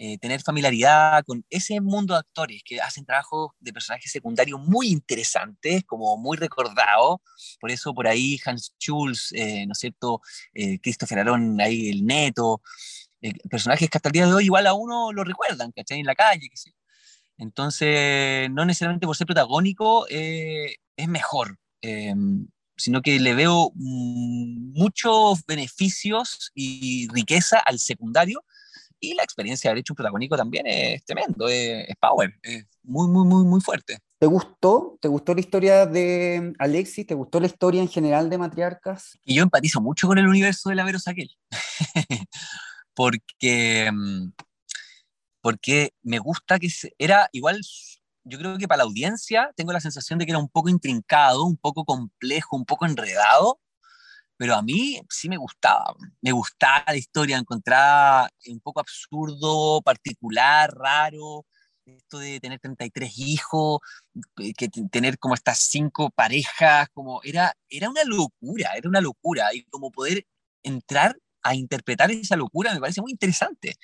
eh, 0.00 0.16
tener 0.18 0.40
familiaridad 0.42 1.24
con 1.24 1.44
ese 1.50 1.80
mundo 1.80 2.14
de 2.14 2.20
actores 2.20 2.62
que 2.64 2.80
hacen 2.80 3.04
trabajos 3.04 3.50
de 3.58 3.72
personajes 3.72 4.12
secundarios 4.12 4.60
muy 4.60 4.88
interesantes, 4.88 5.82
como 5.84 6.16
muy 6.16 6.36
recordados. 6.36 7.18
Por 7.60 7.72
eso 7.72 7.92
por 7.92 8.06
ahí 8.06 8.38
Hans 8.44 8.74
Schulz, 8.78 9.32
eh, 9.32 9.66
¿no 9.66 9.72
es 9.72 9.78
cierto? 9.78 10.20
Eh, 10.54 10.78
Christopher 10.80 11.18
Aaron, 11.18 11.60
ahí 11.60 11.88
el 11.88 12.06
neto, 12.06 12.62
personajes 13.50 13.90
que 13.90 13.98
hasta 13.98 14.08
el 14.08 14.12
día 14.12 14.26
de 14.26 14.34
hoy 14.34 14.44
igual 14.44 14.68
a 14.68 14.74
uno 14.74 15.12
lo 15.12 15.24
recuerdan, 15.24 15.72
¿cachai? 15.72 15.98
En 15.98 16.06
la 16.06 16.14
calle, 16.14 16.48
qué 16.48 16.56
sé. 16.56 16.74
Entonces, 17.36 18.48
no 18.50 18.64
necesariamente 18.64 19.06
por 19.06 19.16
ser 19.16 19.26
protagónico 19.26 20.06
es 20.08 21.08
mejor 21.08 21.58
sino 22.78 23.02
que 23.02 23.18
le 23.18 23.34
veo 23.34 23.72
mm, 23.74 24.72
muchos 24.72 25.44
beneficios 25.46 26.52
y 26.54 27.08
riqueza 27.12 27.58
al 27.58 27.78
secundario 27.78 28.44
y 29.00 29.14
la 29.14 29.22
experiencia 29.22 29.68
de 29.68 29.72
haber 29.72 29.80
hecho 29.80 29.92
un 29.92 29.96
protagónico 29.96 30.36
también 30.36 30.66
es 30.66 31.04
tremendo, 31.04 31.48
es, 31.48 31.86
power, 32.00 32.34
es 32.42 32.66
muy, 32.82 33.08
muy, 33.08 33.26
muy, 33.26 33.44
muy 33.44 33.60
fuerte. 33.60 33.98
¿Te 34.18 34.26
gustó? 34.26 34.98
¿Te 35.00 35.08
gustó 35.08 35.34
la 35.34 35.40
historia 35.40 35.86
de 35.86 36.52
Alexis? 36.58 37.06
¿Te 37.06 37.14
gustó 37.14 37.38
la 37.38 37.46
historia 37.46 37.80
en 37.80 37.88
general 37.88 38.28
de 38.28 38.38
Matriarcas? 38.38 39.18
Y 39.24 39.36
yo 39.36 39.42
empatizo 39.42 39.80
mucho 39.80 40.08
con 40.08 40.18
el 40.18 40.26
universo 40.26 40.70
de 40.70 40.74
la 40.74 40.84
Vero 40.84 40.98
Saquel. 40.98 41.30
porque, 42.94 43.90
mm, 43.92 44.32
porque 45.40 45.92
me 46.02 46.18
gusta 46.18 46.58
que 46.58 46.68
era 46.98 47.28
igual, 47.32 47.60
yo 48.24 48.38
creo 48.38 48.58
que 48.58 48.66
para 48.66 48.78
la 48.78 48.84
audiencia 48.84 49.52
tengo 49.54 49.72
la 49.72 49.80
sensación 49.80 50.18
de 50.18 50.26
que 50.26 50.32
era 50.32 50.40
un 50.40 50.48
poco 50.48 50.68
intrincado, 50.68 51.44
un 51.44 51.56
poco 51.56 51.84
complejo, 51.84 52.56
un 52.56 52.64
poco 52.64 52.86
enredado, 52.86 53.60
pero 54.38 54.54
a 54.54 54.62
mí 54.62 55.00
sí 55.10 55.28
me 55.28 55.36
gustaba, 55.36 55.94
me 56.22 56.32
gustaba 56.32 56.84
la 56.88 56.96
historia, 56.96 57.36
encontraba 57.38 58.30
un 58.46 58.60
poco 58.60 58.80
absurdo, 58.80 59.82
particular, 59.82 60.70
raro, 60.74 61.44
esto 61.84 62.18
de 62.18 62.40
tener 62.40 62.60
33 62.60 63.18
hijos, 63.18 63.80
eh, 64.38 64.52
que 64.54 64.68
tener 64.68 65.18
como 65.18 65.34
estas 65.34 65.58
cinco 65.58 66.10
parejas, 66.10 66.88
como 66.94 67.20
era, 67.24 67.52
era 67.68 67.90
una 67.90 68.04
locura, 68.04 68.70
era 68.76 68.88
una 68.88 69.00
locura, 69.00 69.52
y 69.54 69.64
como 69.64 69.90
poder 69.90 70.24
entrar 70.62 71.18
a 71.42 71.54
interpretar 71.54 72.10
esa 72.10 72.36
locura 72.36 72.74
me 72.74 72.80
parece 72.80 73.00
muy 73.00 73.12
interesante. 73.12 73.74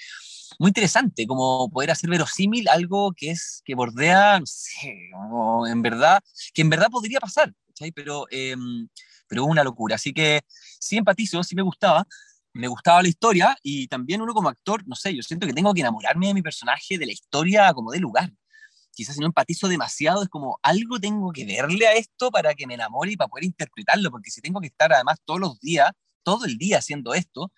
Muy 0.59 0.69
interesante, 0.69 1.27
como 1.27 1.69
poder 1.71 1.91
hacer 1.91 2.11
verosímil 2.11 2.69
algo 2.69 3.13
que 3.17 3.31
es, 3.31 3.63
que 3.65 3.75
bordea, 3.75 4.39
no 4.39 4.47
sé, 4.47 5.11
en 5.69 5.83
verdad, 5.83 6.21
que 6.53 6.63
en 6.63 6.71
verdad 6.71 6.89
podría 6.91 7.19
pasar, 7.21 7.53
Pero, 7.95 8.27
eh, 8.31 8.55
pero 9.35 9.47
una 9.47 9.65
locura. 9.65 9.97
Así 9.97 10.13
que 10.13 10.43
sí 10.49 10.97
empatizo, 10.97 11.43
sí 11.43 11.57
me 11.57 11.63
gustaba, 11.63 12.07
me 12.53 12.69
gustaba 12.69 13.03
la 13.03 13.09
historia 13.09 13.57
y 13.65 13.89
también 13.89 14.23
uno 14.23 14.33
como 14.33 14.49
actor, 14.49 14.87
no 14.87 14.95
sé, 14.95 15.13
yo 15.15 15.23
siento 15.25 15.45
que 15.45 15.53
tengo 15.53 15.75
que 15.75 15.81
enamorarme 15.81 16.29
de 16.29 16.35
mi 16.35 16.43
personaje, 16.43 16.97
de 16.99 17.07
la 17.07 17.13
historia 17.13 17.73
como 17.75 17.91
de 17.91 17.99
lugar. 17.99 18.33
Quizás 18.93 19.17
si 19.17 19.21
no 19.21 19.27
empatizo 19.27 19.67
demasiado, 19.67 20.23
es 20.23 20.29
como 20.29 20.61
algo 20.63 21.01
tengo 21.01 21.33
que 21.33 21.45
verle 21.45 21.89
a 21.89 21.95
esto 21.95 22.31
para 22.31 22.55
que 22.55 22.69
me 22.69 22.75
enamore 22.75 23.11
y 23.11 23.17
para 23.17 23.27
poder 23.27 23.45
interpretarlo, 23.45 24.09
porque 24.13 24.31
si 24.31 24.41
tengo 24.41 24.61
que 24.61 24.69
estar 24.69 24.93
además 24.93 25.19
todos 25.25 25.41
los 25.41 25.59
días, 25.59 25.91
todo 26.23 26.45
el 26.45 26.57
día 26.59 26.79
haciendo 26.79 27.13
esto, 27.13 27.51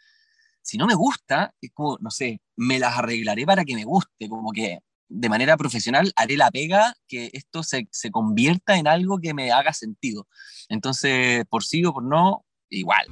si 0.63 0.79
no 0.79 0.87
me 0.87 0.95
gusta, 0.95 1.55
es 1.61 1.73
como, 1.75 1.99
no 2.01 2.11
sé, 2.11 2.41
me 2.57 2.79
las 2.79 2.97
arreglaré 2.97 3.45
para 3.45 3.67
que 3.67 3.75
me 3.75 3.85
guste, 3.85 4.31
como 4.31 4.51
que 4.51 4.79
de 5.09 5.29
manera 5.29 5.57
profesional 5.57 6.13
haré 6.17 6.37
la 6.37 6.51
pega 6.51 6.95
que 7.07 7.31
esto 7.33 7.63
se, 7.63 7.89
se 7.91 8.11
convierta 8.11 8.77
en 8.77 8.89
algo 8.89 9.19
que 9.19 9.35
me 9.35 9.53
haga 9.53 9.73
sentido. 9.73 10.27
Entonces, 10.69 11.45
por 11.49 11.65
sí 11.65 11.85
o 11.85 11.93
por 11.93 12.03
no, 12.03 12.45
igual. 12.71 13.07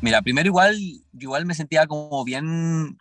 Mira, 0.00 0.22
primero 0.22 0.48
igual, 0.48 0.76
igual 1.18 1.46
me 1.46 1.54
sentía 1.54 1.86
como 1.86 2.24
bien 2.24 2.98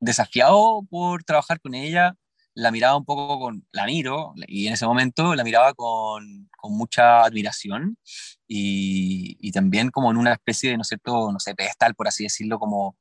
desafiado 0.00 0.82
por 0.90 1.24
trabajar 1.24 1.60
con 1.60 1.74
ella. 1.74 2.16
La 2.54 2.70
miraba 2.70 2.96
un 2.96 3.04
poco 3.04 3.40
con, 3.40 3.66
la 3.72 3.86
miro, 3.86 4.32
y 4.46 4.68
en 4.68 4.74
ese 4.74 4.86
momento 4.86 5.34
la 5.34 5.42
miraba 5.42 5.74
con, 5.74 6.48
con 6.56 6.76
mucha 6.76 7.24
admiración 7.24 7.98
y, 8.46 9.36
y, 9.40 9.50
también 9.50 9.90
como 9.90 10.10
en 10.12 10.18
una 10.18 10.34
especie 10.34 10.70
de, 10.70 10.76
no 10.76 10.84
sé, 10.84 10.98
no 11.04 11.40
sé, 11.40 11.54
pedestal, 11.56 11.96
por 11.96 12.06
así 12.06 12.22
decirlo, 12.24 12.60
como 12.60 12.96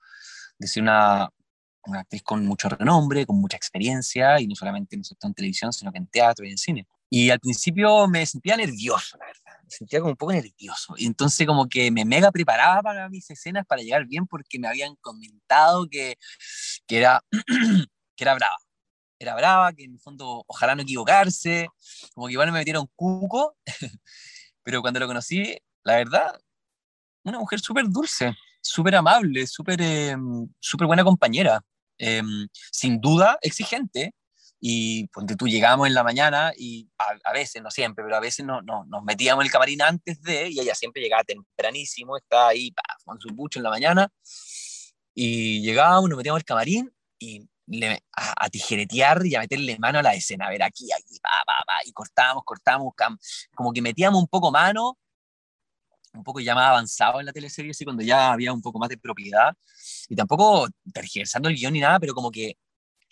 decir 0.57 0.81
una, 0.81 1.29
una 1.85 2.01
actriz 2.01 2.23
con 2.23 2.45
mucho 2.45 2.69
renombre, 2.69 3.25
con 3.25 3.39
mucha 3.39 3.57
experiencia, 3.57 4.39
y 4.39 4.47
no 4.47 4.55
solamente 4.55 4.97
¿no 4.97 5.03
en 5.21 5.33
televisión, 5.33 5.73
sino 5.73 5.91
que 5.91 5.97
en 5.97 6.07
teatro 6.07 6.45
y 6.45 6.51
en 6.51 6.57
cine. 6.57 6.87
Y 7.09 7.29
al 7.29 7.39
principio 7.39 8.07
me 8.07 8.25
sentía 8.25 8.57
nervioso, 8.57 9.17
la 9.17 9.25
verdad 9.25 9.43
me 9.63 9.69
sentía 9.69 9.99
como 9.99 10.11
un 10.11 10.17
poco 10.17 10.33
nervioso. 10.33 10.93
Y 10.97 11.05
entonces 11.05 11.47
como 11.47 11.67
que 11.67 11.91
me 11.91 12.05
mega 12.05 12.31
preparaba 12.31 12.81
para 12.81 13.09
mis 13.09 13.29
escenas 13.29 13.65
para 13.65 13.81
llegar 13.81 14.05
bien 14.05 14.27
porque 14.27 14.59
me 14.59 14.67
habían 14.67 14.95
comentado 14.95 15.87
que, 15.89 16.17
que, 16.87 16.97
era, 16.97 17.23
que 18.15 18.23
era 18.23 18.35
brava. 18.35 18.57
Era 19.19 19.35
brava, 19.35 19.73
que 19.73 19.85
en 19.85 19.93
el 19.93 19.99
fondo 19.99 20.43
ojalá 20.47 20.75
no 20.75 20.81
equivocarse, 20.81 21.69
como 22.13 22.27
que 22.27 22.33
igual 22.33 22.51
me 22.51 22.59
metieron 22.59 22.87
cuco, 22.95 23.55
pero 24.63 24.81
cuando 24.81 24.99
lo 24.99 25.07
conocí, 25.07 25.57
la 25.83 25.95
verdad, 25.95 26.39
una 27.23 27.39
mujer 27.39 27.59
súper 27.61 27.85
dulce, 27.87 28.35
súper 28.61 28.95
amable, 28.95 29.47
súper 29.47 29.81
eh, 29.81 30.15
buena 30.85 31.03
compañera, 31.05 31.63
eh, 31.97 32.21
sin 32.71 32.99
duda 33.01 33.37
exigente, 33.41 34.13
y 34.65 35.07
pues 35.07 35.25
tú 35.37 35.45
llegamos 35.45 35.87
en 35.87 35.93
la 35.93 36.03
mañana 36.03 36.53
y 36.55 36.89
a, 36.97 37.33
veces, 37.33 37.61
no 37.61 37.69
siempre, 37.69 38.01
pero 38.01 38.15
a 38.15 38.21
veces 38.21 38.45
no, 38.45 38.61
no, 38.61 38.85
nos 38.85 39.03
metíamos 39.03 39.43
en 39.43 39.47
el 39.47 39.51
camarín 39.51 39.81
antes 39.81 40.21
de, 40.21 40.49
y 40.49 40.59
ella 40.59 40.73
siempre 40.73 41.01
llegaba 41.01 41.25
tempranísimo, 41.25 42.15
estaba 42.15 42.47
ahí 42.47 42.73
con 43.03 43.19
su 43.19 43.27
bucho 43.35 43.59
en 43.59 43.63
la 43.63 43.69
mañana, 43.69 44.09
y 45.13 45.61
llegábamos, 45.61 46.09
nos 46.09 46.17
metíamos 46.17 46.37
en 46.37 46.41
el 46.41 46.45
camarín 46.45 46.93
y 47.19 47.49
le, 47.67 48.03
a, 48.15 48.49
tijeretear 48.49 49.25
y 49.25 49.35
a 49.35 49.41
meterle 49.41 49.77
mano 49.79 49.99
a 49.99 50.01
la 50.01 50.13
escena, 50.13 50.47
a 50.47 50.49
ver 50.49 50.63
aquí, 50.63 50.87
aquí, 50.93 51.19
pa, 51.21 51.29
pa, 51.45 51.53
pa, 51.65 51.73
y 51.85 51.91
cortábamos, 51.91 52.43
cortábamos, 52.45 52.93
como 53.53 53.73
que 53.73 53.81
metíamos 53.81 54.21
un 54.21 54.27
poco 54.27 54.51
mano, 54.51 54.97
un 56.13 56.23
poco 56.23 56.39
ya 56.39 56.55
más 56.55 56.69
avanzado 56.69 57.19
en 57.19 57.25
la 57.25 57.33
teleserie, 57.33 57.71
así 57.71 57.83
cuando 57.85 58.03
ya 58.03 58.31
había 58.31 58.53
un 58.53 58.61
poco 58.61 58.79
más 58.79 58.89
de 58.89 58.97
propiedad, 58.97 59.55
y 60.09 60.15
tampoco 60.15 60.67
tergiversando 60.93 61.49
el 61.49 61.55
guion 61.55 61.73
ni 61.73 61.79
nada, 61.79 61.99
pero 61.99 62.13
como 62.13 62.31
que 62.31 62.57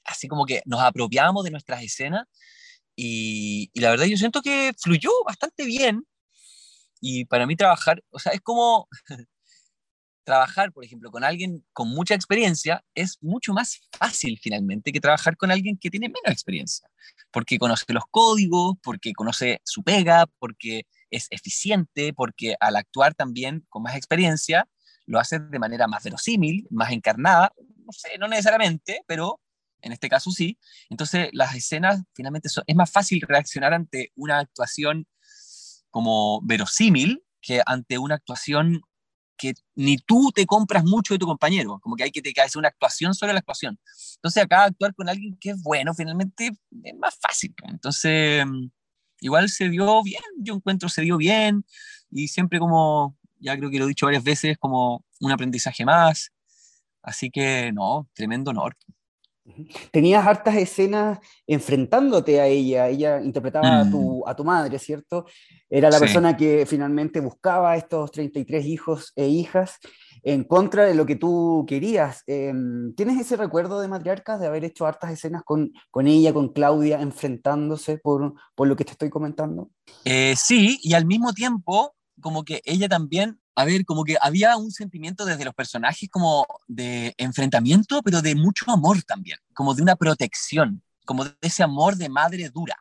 así 0.05 0.27
como 0.27 0.45
que 0.45 0.61
nos 0.65 0.81
apropiamos 0.81 1.43
de 1.43 1.51
nuestras 1.51 1.83
escenas 1.83 2.27
y, 2.95 3.69
y, 3.73 3.79
la 3.79 3.91
verdad 3.91 4.05
yo 4.05 4.17
siento 4.17 4.41
que 4.41 4.73
fluyó 4.77 5.09
bastante 5.25 5.65
bien. 5.65 6.05
Y 6.99 7.25
para 7.25 7.47
mí 7.47 7.55
trabajar, 7.55 8.03
o 8.11 8.19
sea, 8.19 8.31
es 8.33 8.41
como 8.41 8.87
trabajar, 10.23 10.71
por 10.71 10.85
ejemplo, 10.85 11.11
con 11.11 11.23
alguien 11.23 11.65
con 11.73 11.89
mucha 11.89 12.15
experiencia 12.15 12.83
es 12.93 13.17
mucho 13.21 13.53
más 13.53 13.81
fácil 13.91 14.39
finalmente 14.41 14.91
que 14.91 14.99
trabajar 14.99 15.35
con 15.35 15.51
alguien 15.51 15.77
que 15.77 15.89
tiene 15.89 16.09
menos 16.09 16.31
experiencia, 16.31 16.87
porque 17.31 17.57
conoce 17.57 17.91
los 17.93 18.03
códigos, 18.09 18.75
porque 18.83 19.13
conoce 19.13 19.61
su 19.63 19.83
pega, 19.83 20.27
porque 20.39 20.83
es 21.11 21.27
eficiente, 21.29 22.13
porque 22.13 22.55
al 22.59 22.75
actuar 22.75 23.13
también 23.13 23.65
con 23.69 23.83
más 23.83 23.95
experiencia 23.95 24.67
lo 25.05 25.19
hace 25.19 25.39
de 25.39 25.59
manera 25.59 25.87
más 25.87 26.03
verosímil, 26.03 26.67
más 26.69 26.91
encarnada, 26.91 27.53
no 27.57 27.91
sé, 27.91 28.17
no 28.17 28.27
necesariamente, 28.27 29.03
pero 29.07 29.39
en 29.81 29.91
este 29.91 30.09
caso 30.09 30.31
sí. 30.31 30.57
Entonces, 30.89 31.29
las 31.33 31.55
escenas 31.55 32.01
finalmente 32.13 32.49
es 32.65 32.75
más 32.75 32.91
fácil 32.91 33.21
reaccionar 33.21 33.73
ante 33.73 34.11
una 34.15 34.39
actuación 34.39 35.07
como 35.89 36.41
verosímil 36.43 37.23
que 37.41 37.61
ante 37.65 37.97
una 37.97 38.15
actuación 38.15 38.81
que 39.37 39.53
ni 39.75 39.97
tú 39.97 40.31
te 40.33 40.45
compras 40.45 40.83
mucho 40.83 41.15
de 41.15 41.17
tu 41.17 41.25
compañero, 41.25 41.79
como 41.81 41.95
que 41.95 42.03
hay 42.03 42.11
que 42.11 42.21
te 42.21 42.39
hacer 42.39 42.59
una 42.59 42.67
actuación 42.67 43.15
sobre 43.15 43.33
la 43.33 43.39
actuación. 43.39 43.79
Entonces, 44.17 44.43
acá 44.43 44.65
actuar 44.65 44.93
con 44.93 45.09
alguien 45.09 45.35
que 45.39 45.49
es 45.49 45.61
bueno, 45.63 45.95
finalmente 45.95 46.51
es 46.83 46.95
más 46.95 47.17
fácil. 47.19 47.53
Entonces, 47.67 48.45
igual 49.21 49.49
se 49.49 49.69
dio 49.69 50.03
bien, 50.03 50.21
yo 50.39 50.55
encuentro 50.55 50.89
se 50.89 51.01
dio 51.03 51.17
bien 51.17 51.65
y 52.11 52.27
siempre 52.27 52.59
como, 52.59 53.17
ya 53.39 53.57
creo 53.57 53.69
que 53.69 53.79
lo 53.79 53.85
he 53.85 53.87
dicho 53.87 54.07
varias 54.07 54.23
veces, 54.23 54.57
como 54.57 55.05
un 55.21 55.31
aprendizaje 55.31 55.85
más. 55.85 56.31
Así 57.01 57.31
que, 57.31 57.71
no, 57.73 58.09
tremendo 58.13 58.51
honor. 58.51 58.75
Tenías 59.91 60.25
hartas 60.25 60.55
escenas 60.55 61.19
enfrentándote 61.47 62.39
a 62.39 62.47
ella, 62.47 62.87
ella 62.87 63.21
interpretaba 63.21 63.81
a, 63.81 63.89
tu, 63.89 64.19
mm. 64.19 64.29
a, 64.29 64.35
tu, 64.35 64.43
madre, 64.43 64.77
¿cierto? 64.79 65.25
Era 65.69 65.89
la 65.89 65.99
persona 65.99 66.37
que 66.37 66.65
finalmente 66.65 67.19
buscaba 67.19 67.75
estos 67.75 68.11
33 68.11 68.65
hijos 68.65 69.11
e 69.15 69.27
hijas 69.27 69.79
en 70.23 70.43
contra 70.43 70.85
de 70.85 70.93
lo 70.93 71.05
que 71.05 71.15
tú 71.15 71.65
querías. 71.67 72.23
Em, 72.27 72.93
¿Tienes 72.93 73.19
ese 73.19 73.35
recuerdo 73.35 73.81
de 73.81 73.87
matriarcas, 73.87 74.39
de 74.39 74.47
haber 74.47 74.63
hecho 74.63 74.85
hartas 74.85 75.11
escenas 75.11 75.43
con, 75.43 75.71
con 75.89 76.07
ella, 76.07 76.33
con 76.33 76.49
Claudia, 76.49 77.01
enfrentándose 77.01 77.97
por, 77.97 78.33
por 78.55 78.67
lo 78.67 78.75
que 78.75 78.85
te 78.85 78.91
estoy 78.91 79.09
comentando? 79.09 79.71
Eh, 80.05 80.35
sí, 80.37 80.79
y 80.83 80.93
al 80.93 81.05
mismo 81.05 81.33
tiempo, 81.33 81.95
como 82.19 82.43
que 82.43 82.61
ella 82.63 82.87
también 82.87 83.40
a 83.55 83.65
ver, 83.65 83.85
como 83.85 84.03
que 84.03 84.17
había 84.21 84.57
un 84.57 84.71
sentimiento 84.71 85.25
desde 85.25 85.45
los 85.45 85.53
personajes 85.53 86.09
como 86.09 86.45
de 86.67 87.13
enfrentamiento, 87.17 88.01
pero 88.01 88.21
de 88.21 88.35
mucho 88.35 88.69
amor 88.71 89.03
también, 89.03 89.37
como 89.53 89.73
de 89.73 89.81
una 89.81 89.95
protección, 89.95 90.81
como 91.05 91.25
de 91.25 91.35
ese 91.41 91.63
amor 91.63 91.95
de 91.95 92.09
madre 92.09 92.49
dura. 92.49 92.77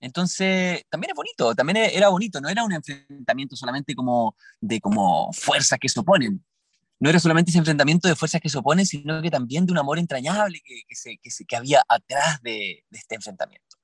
Entonces, 0.00 0.82
también 0.90 1.10
es 1.10 1.16
bonito, 1.16 1.54
también 1.54 1.76
e, 1.78 1.96
era 1.96 2.08
bonito, 2.08 2.40
no 2.40 2.48
era 2.48 2.64
un 2.64 2.72
enfrentamiento 2.72 3.56
solamente 3.56 3.94
como 3.94 4.36
de 4.60 4.80
como 4.80 5.32
fuerzas 5.32 5.78
que 5.78 5.88
se 5.88 6.00
oponen, 6.00 6.44
no 7.00 7.10
era 7.10 7.20
solamente 7.20 7.50
ese 7.50 7.58
enfrentamiento 7.58 8.08
de 8.08 8.16
fuerzas 8.16 8.40
que 8.40 8.48
se 8.48 8.58
oponen, 8.58 8.84
sino 8.84 9.22
que 9.22 9.30
también 9.30 9.66
de 9.66 9.72
un 9.72 9.78
amor 9.78 9.98
entrañable 9.98 10.60
que, 10.64 10.82
que, 10.88 10.94
se, 10.96 11.18
que, 11.18 11.30
se, 11.30 11.44
que 11.44 11.56
había 11.56 11.82
atrás 11.88 12.40
de, 12.42 12.84
de, 12.90 12.98
este 12.98 13.14
enfrentamiento. 13.14 13.76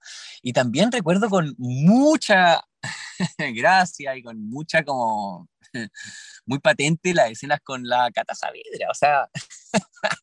Y 0.42 0.52
también 0.52 0.90
recuerdo 0.90 1.30
con 1.30 1.54
mucha 1.58 2.64
gracia 3.54 4.16
y 4.16 4.22
con 4.22 4.44
mucha 4.48 4.82
como 4.84 5.48
muy 6.46 6.58
patente 6.58 7.14
las 7.14 7.30
escenas 7.30 7.60
con 7.62 7.86
la 7.86 8.10
Cata 8.12 8.34
Saavedra, 8.34 8.90
o 8.90 8.94
sea, 8.94 9.28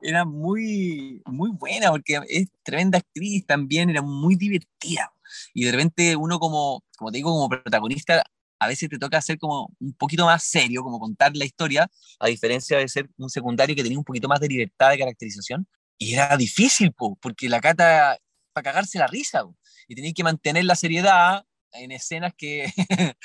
era 0.00 0.24
muy, 0.24 1.22
muy 1.26 1.50
buena 1.50 1.90
porque 1.90 2.20
es 2.28 2.48
tremenda 2.62 2.98
actriz 2.98 3.46
también, 3.46 3.90
era 3.90 4.02
muy 4.02 4.36
divertida. 4.36 5.12
Y 5.52 5.64
de 5.64 5.72
repente 5.72 6.16
uno 6.16 6.38
como, 6.38 6.84
como 6.96 7.10
te 7.10 7.18
digo, 7.18 7.30
como 7.30 7.48
protagonista, 7.48 8.22
a 8.58 8.68
veces 8.68 8.88
te 8.88 8.98
toca 8.98 9.20
ser 9.20 9.38
como 9.38 9.70
un 9.80 9.94
poquito 9.94 10.24
más 10.26 10.44
serio, 10.44 10.82
como 10.82 10.98
contar 10.98 11.36
la 11.36 11.44
historia, 11.44 11.90
a 12.18 12.26
diferencia 12.28 12.78
de 12.78 12.88
ser 12.88 13.08
un 13.16 13.30
secundario 13.30 13.74
que 13.76 13.82
tenía 13.82 13.98
un 13.98 14.04
poquito 14.04 14.28
más 14.28 14.40
de 14.40 14.48
libertad 14.48 14.90
de 14.90 14.98
caracterización. 14.98 15.66
Y 15.98 16.14
era 16.14 16.36
difícil, 16.36 16.92
porque 16.92 17.48
la 17.48 17.60
Cata, 17.60 18.18
para 18.52 18.64
cagarse 18.64 18.98
la 18.98 19.06
risa, 19.06 19.44
y 19.88 19.94
tenía 19.94 20.12
que 20.12 20.24
mantener 20.24 20.64
la 20.64 20.76
seriedad 20.76 21.44
en 21.74 21.92
escenas 21.92 22.32
que, 22.36 22.66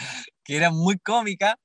que 0.44 0.56
eran 0.56 0.76
muy 0.76 0.98
cómicas. 1.00 1.56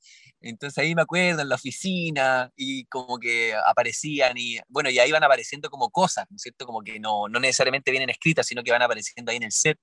Entonces 0.41 0.76
ahí 0.78 0.95
me 0.95 1.03
acuerdo 1.03 1.41
en 1.41 1.49
la 1.49 1.55
oficina 1.55 2.53
y 2.55 2.85
como 2.87 3.18
que 3.18 3.55
aparecían 3.66 4.37
y 4.37 4.59
bueno, 4.68 4.91
y 4.91 4.99
ahí 4.99 5.11
van 5.11 5.24
apareciendo 5.24 5.70
como 5.70 5.91
cosas, 5.91 6.26
¿no 6.28 6.37
es 6.37 6.43
cierto? 6.43 6.66
Como 6.66 6.82
que 6.82 7.01
no, 7.01 7.28
no 7.28 7.41
necesariamente 7.41 7.91
vienen 7.91 8.11
escritas, 8.11 8.47
sino 8.47 8.62
que 8.62 8.70
van 8.70 8.82
apareciendo 8.82 9.30
ahí 9.30 9.39
en 9.39 9.45
el 9.45 9.53
set. 9.53 9.78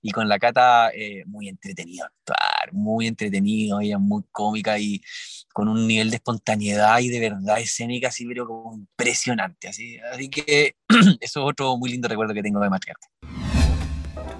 Y 0.00 0.12
con 0.12 0.28
la 0.28 0.38
Cata, 0.38 0.90
eh, 0.90 1.24
muy 1.26 1.48
entretenido 1.48 2.06
actuar, 2.06 2.72
muy 2.72 3.08
entretenido, 3.08 3.80
ella 3.80 3.98
muy 3.98 4.22
cómica 4.30 4.78
y 4.78 5.00
con 5.52 5.68
un 5.68 5.88
nivel 5.88 6.10
de 6.10 6.16
espontaneidad 6.16 7.00
y 7.00 7.08
de 7.08 7.18
verdad 7.18 7.58
escénica 7.58 8.08
así, 8.08 8.24
pero 8.24 8.46
como 8.46 8.74
impresionante. 8.74 9.68
Así, 9.68 9.98
así 10.12 10.28
que 10.28 10.76
eso 10.88 11.16
es 11.20 11.36
otro 11.36 11.76
muy 11.76 11.90
lindo 11.90 12.08
recuerdo 12.08 12.34
que 12.34 12.42
tengo 12.42 12.60
de 12.60 12.70
Matriarca. 12.70 13.08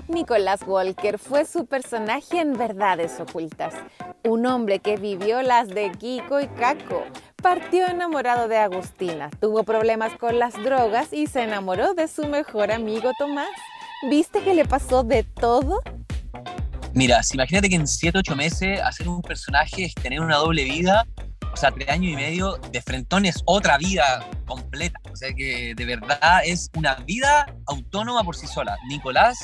Nicolás 0.08 0.60
Walker 0.66 1.18
fue 1.18 1.44
su 1.44 1.66
personaje 1.66 2.40
en 2.40 2.54
Verdades 2.54 3.20
Ocultas, 3.20 3.74
un 4.24 4.46
hombre 4.46 4.78
que 4.78 4.96
vivió 4.96 5.42
las 5.42 5.68
de 5.68 5.92
Kiko 5.92 6.40
y 6.40 6.48
Caco, 6.48 7.04
partió 7.42 7.86
enamorado 7.86 8.48
de 8.48 8.56
Agustina, 8.56 9.28
tuvo 9.38 9.64
problemas 9.64 10.16
con 10.16 10.38
las 10.38 10.54
drogas 10.62 11.12
y 11.12 11.26
se 11.26 11.42
enamoró 11.42 11.92
de 11.92 12.08
su 12.08 12.26
mejor 12.26 12.72
amigo 12.72 13.10
Tomás. 13.18 13.50
¿Viste 14.08 14.42
que 14.42 14.54
le 14.54 14.64
pasó 14.64 15.02
de 15.02 15.24
todo? 15.24 15.82
Mira, 16.94 17.20
imagínate 17.34 17.68
que 17.68 17.76
en 17.76 17.86
7, 17.86 18.18
8 18.18 18.34
meses 18.34 18.80
hacer 18.80 19.08
un 19.08 19.20
personaje 19.20 19.84
es 19.84 19.94
tener 19.94 20.20
una 20.20 20.36
doble 20.36 20.64
vida, 20.64 21.06
o 21.52 21.56
sea, 21.56 21.70
tres 21.70 21.88
años 21.90 22.12
y 22.12 22.16
medio 22.16 22.56
de 22.72 22.80
frentón 22.80 23.26
es 23.26 23.42
otra 23.44 23.76
vida 23.76 24.26
completa. 24.46 24.98
O 25.12 25.16
sea 25.16 25.32
que 25.34 25.74
de 25.76 25.84
verdad 25.84 26.40
es 26.44 26.70
una 26.76 26.94
vida 26.94 27.52
autónoma 27.66 28.22
por 28.22 28.36
sí 28.36 28.46
sola. 28.46 28.78
Nicolás 28.88 29.38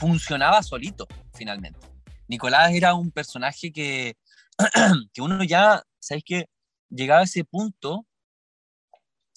funcionaba 0.00 0.62
solito, 0.62 1.06
finalmente. 1.34 1.78
Nicolás 2.26 2.72
era 2.72 2.94
un 2.94 3.10
personaje 3.10 3.70
que, 3.70 4.16
que 5.12 5.20
uno 5.20 5.44
ya, 5.44 5.82
¿sabes 5.98 6.22
qué? 6.24 6.46
Llegaba 6.88 7.20
a 7.20 7.24
ese 7.24 7.44
punto 7.44 8.06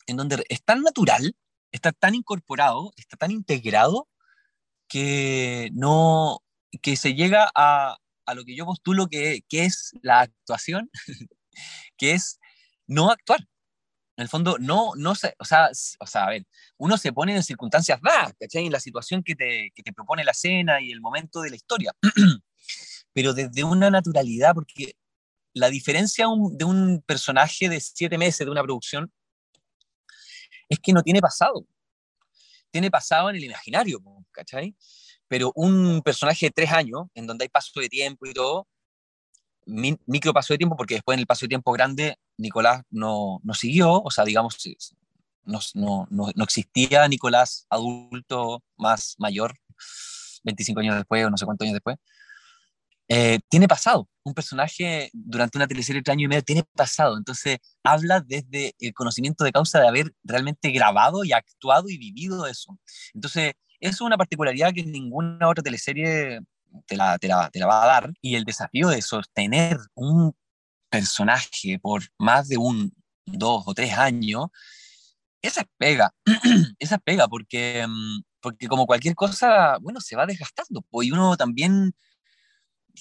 en 0.08 0.16
donde 0.16 0.46
es 0.48 0.64
tan 0.64 0.82
natural, 0.82 1.36
está 1.72 1.92
tan 1.92 2.16
incorporado, 2.16 2.94
está 2.96 3.18
tan 3.18 3.32
integrado, 3.32 4.08
que 4.88 5.70
no, 5.74 6.40
que 6.82 6.96
se 6.96 7.14
llega 7.14 7.52
a, 7.56 7.98
a 8.26 8.34
lo 8.34 8.46
que 8.46 8.56
yo 8.56 8.66
postulo 8.66 9.08
que, 9.08 9.42
que 9.50 9.66
es 9.66 9.92
la 10.02 10.22
actuación, 10.22 10.90
que 11.98 12.14
es 12.14 12.40
no 12.88 13.12
actuar. 13.12 13.46
En 14.16 14.24
el 14.24 14.30
fondo, 14.30 14.58
no, 14.60 14.92
no 14.96 15.16
se, 15.16 15.36
o 15.40 15.46
sea, 15.46 15.70
o 16.00 16.06
sea, 16.06 16.26
a 16.26 16.30
ver, 16.30 16.46
uno 16.78 16.98
se 16.98 17.12
pone 17.12 17.36
en 17.36 17.44
circunstancias 17.44 18.00
dadas, 18.02 18.34
¿cachai? 18.40 18.66
En 18.66 18.72
la 18.72 18.80
situación 18.80 19.24
que 19.24 19.36
te, 19.36 19.72
que 19.74 19.84
te 19.84 19.94
propone 19.94 20.24
la 20.24 20.32
escena 20.32 20.82
y 20.82 20.92
el 20.92 21.02
momento 21.02 21.42
de 21.42 21.50
la 21.50 21.56
historia. 21.56 21.94
Pero 23.14 23.34
desde 23.34 23.64
una 23.64 23.90
naturalidad, 23.90 24.54
porque 24.54 24.96
la 25.54 25.70
diferencia 25.70 26.28
de 26.52 26.66
un 26.66 27.04
personaje 27.06 27.70
de 27.70 27.80
siete 27.80 28.18
meses 28.18 28.46
de 28.46 28.52
una 28.52 28.64
producción 28.64 29.12
es 30.70 30.80
que 30.80 30.94
no 30.94 31.04
tiene 31.04 31.22
pasado. 31.22 31.66
Tiene 32.72 32.90
pasado 32.90 33.30
en 33.30 33.36
el 33.36 33.44
imaginario, 33.44 34.02
¿cachai? 34.32 34.76
pero 35.34 35.52
un 35.56 36.04
personaje 36.04 36.46
de 36.46 36.52
tres 36.52 36.72
años, 36.72 37.08
en 37.16 37.26
donde 37.26 37.46
hay 37.46 37.50
paso 37.50 37.80
de 37.80 37.90
tiempo 37.90 38.28
y 38.28 38.34
todo, 38.34 38.68
micro 39.66 40.32
paso 40.32 40.54
de 40.54 40.60
tiempo, 40.60 40.76
porque 40.76 40.94
después 40.94 41.16
en 41.16 41.22
el 41.22 41.26
paso 41.26 41.46
de 41.46 41.50
tiempo 41.50 41.72
grande 41.72 42.18
Nicolás 42.38 42.84
no, 42.90 43.40
no 43.44 43.54
siguió, 43.54 44.02
o 44.02 44.12
sea, 44.12 44.24
digamos, 44.24 44.58
no, 45.46 45.60
no, 45.76 46.08
no, 46.10 46.44
existía 46.44 47.08
Nicolás 47.08 47.66
adulto 47.70 48.64
más 48.78 49.16
mayor, 49.18 49.56
25 50.44 50.80
años 50.80 50.96
después 50.96 51.26
o 51.26 51.30
no 51.30 51.38
sé 51.38 51.46
cuántos 51.46 51.66
años 51.66 51.76
después. 51.76 51.98
Eh, 53.10 53.40
tiene 53.50 53.68
pasado, 53.68 54.08
un 54.24 54.34
personaje 54.34 55.10
durante 55.14 55.58
una 55.58 55.68
teleserie 55.68 56.02
de 56.02 56.12
años 56.12 56.24
y 56.24 56.28
medio 56.30 56.42
tiene 56.42 56.64
pasado, 56.74 57.18
entonces 57.18 57.60
habla 57.84 58.22
desde 58.22 58.74
el 58.80 58.94
conocimiento 58.94 59.44
de 59.44 59.52
causa 59.52 59.80
de 59.80 59.88
haber 59.88 60.14
realmente 60.24 60.72
grabado 60.72 61.24
y 61.24 61.34
actuado 61.34 61.90
y 61.90 61.98
vivido 61.98 62.48
eso. 62.48 62.80
Entonces, 63.14 63.54
es 63.80 64.00
una 64.00 64.18
particularidad 64.18 64.74
que 64.74 64.84
ninguna 64.84 65.50
otra 65.50 65.62
teleserie 65.62 66.40
te 66.88 66.98
la, 66.98 67.18
te, 67.20 67.28
la, 67.28 67.50
te 67.50 67.60
la, 67.60 67.68
va 67.68 67.84
a 67.84 67.88
dar. 67.88 68.14
Y 68.22 68.36
el 68.36 68.46
desafío 68.46 68.90
de 68.90 69.02
sostener 69.02 69.78
un 69.94 70.34
personaje 70.94 71.80
por 71.80 72.04
más 72.20 72.48
de 72.48 72.58
un, 72.58 72.94
dos 73.26 73.64
o 73.66 73.74
tres 73.74 73.94
años, 73.94 74.46
esa 75.42 75.62
es 75.62 75.68
pega. 75.76 76.14
esa 76.78 76.96
es 76.96 77.02
pega 77.04 77.28
porque, 77.28 77.84
mm, 77.88 78.22
porque 78.40 78.68
como 78.68 78.86
cualquier 78.86 79.16
cosa, 79.16 79.80
bueno, 79.82 80.00
se 80.00 80.16
va 80.16 80.28
desgastando. 80.28 80.84
Pues, 80.92 81.08
y 81.08 81.12
uno 81.12 81.36
también, 81.36 81.94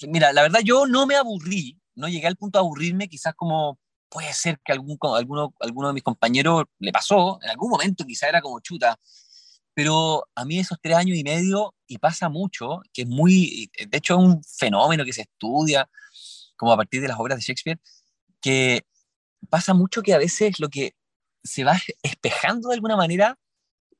mira, 0.07 0.33
la 0.33 0.41
verdad 0.41 0.61
yo 0.63 0.87
no 0.87 1.05
me 1.05 1.15
aburrí, 1.15 1.79
no 1.93 2.07
llegué 2.07 2.25
al 2.25 2.35
punto 2.35 2.57
de 2.57 2.61
aburrirme, 2.61 3.07
quizás 3.07 3.35
como 3.35 3.77
puede 4.09 4.33
ser 4.33 4.59
que 4.65 4.71
algún, 4.71 4.97
alguno, 5.15 5.53
alguno 5.59 5.89
de 5.89 5.93
mis 5.93 6.03
compañeros 6.03 6.63
le 6.79 6.91
pasó, 6.91 7.37
en 7.43 7.51
algún 7.51 7.69
momento 7.69 8.05
quizás 8.05 8.29
era 8.29 8.41
como 8.41 8.59
chuta, 8.59 8.99
pero 9.75 10.27
a 10.33 10.45
mí 10.45 10.57
esos 10.57 10.79
tres 10.81 10.95
años 10.95 11.15
y 11.15 11.23
medio, 11.23 11.75
y 11.87 11.99
pasa 11.99 12.27
mucho, 12.27 12.81
que 12.91 13.03
es 13.03 13.07
muy, 13.07 13.71
de 13.87 13.97
hecho 13.97 14.15
es 14.15 14.19
un 14.19 14.43
fenómeno 14.43 15.05
que 15.05 15.13
se 15.13 15.21
estudia, 15.21 15.87
como 16.55 16.73
a 16.73 16.77
partir 16.77 17.01
de 17.01 17.07
las 17.07 17.19
obras 17.19 17.37
de 17.37 17.43
Shakespeare, 17.43 17.79
que 18.41 18.85
pasa 19.49 19.73
mucho 19.73 20.01
que 20.01 20.13
a 20.13 20.17
veces 20.17 20.59
lo 20.59 20.69
que 20.69 20.95
se 21.43 21.63
va 21.63 21.79
espejando 22.03 22.69
de 22.69 22.75
alguna 22.75 22.95
manera, 22.95 23.37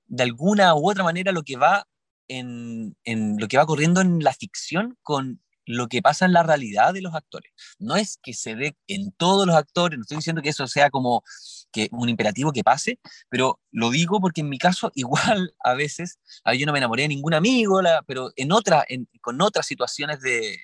de 0.06 0.24
alguna 0.24 0.76
u 0.76 0.90
otra 0.90 1.04
manera, 1.04 1.32
lo 1.32 1.44
que 1.44 1.58
va 1.58 1.88
en, 2.28 2.96
en 3.04 3.38
lo 3.38 3.48
que 3.48 3.58
va 3.58 3.66
corriendo 3.66 4.02
en 4.02 4.24
la 4.24 4.34
ficción 4.34 4.98
con 5.02 5.42
lo 5.66 5.88
que 5.88 6.02
pasa 6.02 6.26
en 6.26 6.34
la 6.34 6.44
realidad 6.44 6.94
de 6.94 7.02
los 7.02 7.16
actores. 7.16 7.52
No 7.80 7.96
es 7.96 8.18
que 8.22 8.34
se 8.34 8.56
dé 8.56 8.76
en 8.88 9.12
todos 9.12 9.48
los 9.48 9.56
actores, 9.56 9.98
no 9.98 10.04
estoy 10.04 10.18
diciendo 10.18 10.42
que 10.42 10.50
eso 10.50 10.68
sea 10.68 10.90
como 10.90 11.24
que 11.72 11.90
un 11.92 12.10
imperativo 12.10 12.52
que 12.52 12.64
pase, 12.64 13.00
pero 13.30 13.60
lo 13.72 13.90
digo 13.90 14.20
porque 14.20 14.42
en 14.42 14.50
mi 14.50 14.58
caso 14.58 14.92
igual 14.96 15.54
a 15.64 15.74
veces, 15.74 16.20
yo 16.58 16.66
no 16.66 16.74
me 16.74 16.80
enamoré 16.80 17.04
de 17.04 17.10
ningún 17.10 17.34
amigo, 17.34 17.82
pero 18.06 18.32
en 18.36 18.52
otra, 18.52 18.86
con 19.22 19.42
otras 19.42 19.66
situaciones 19.66 20.22
de, 20.22 20.58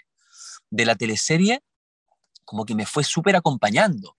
de 0.69 0.85
la 0.85 0.95
teleserie, 0.95 1.61
como 2.49 2.65
que 2.65 2.73
me 2.73 2.87
fue 2.87 3.03
súper 3.03 3.35
acompañando. 3.35 4.17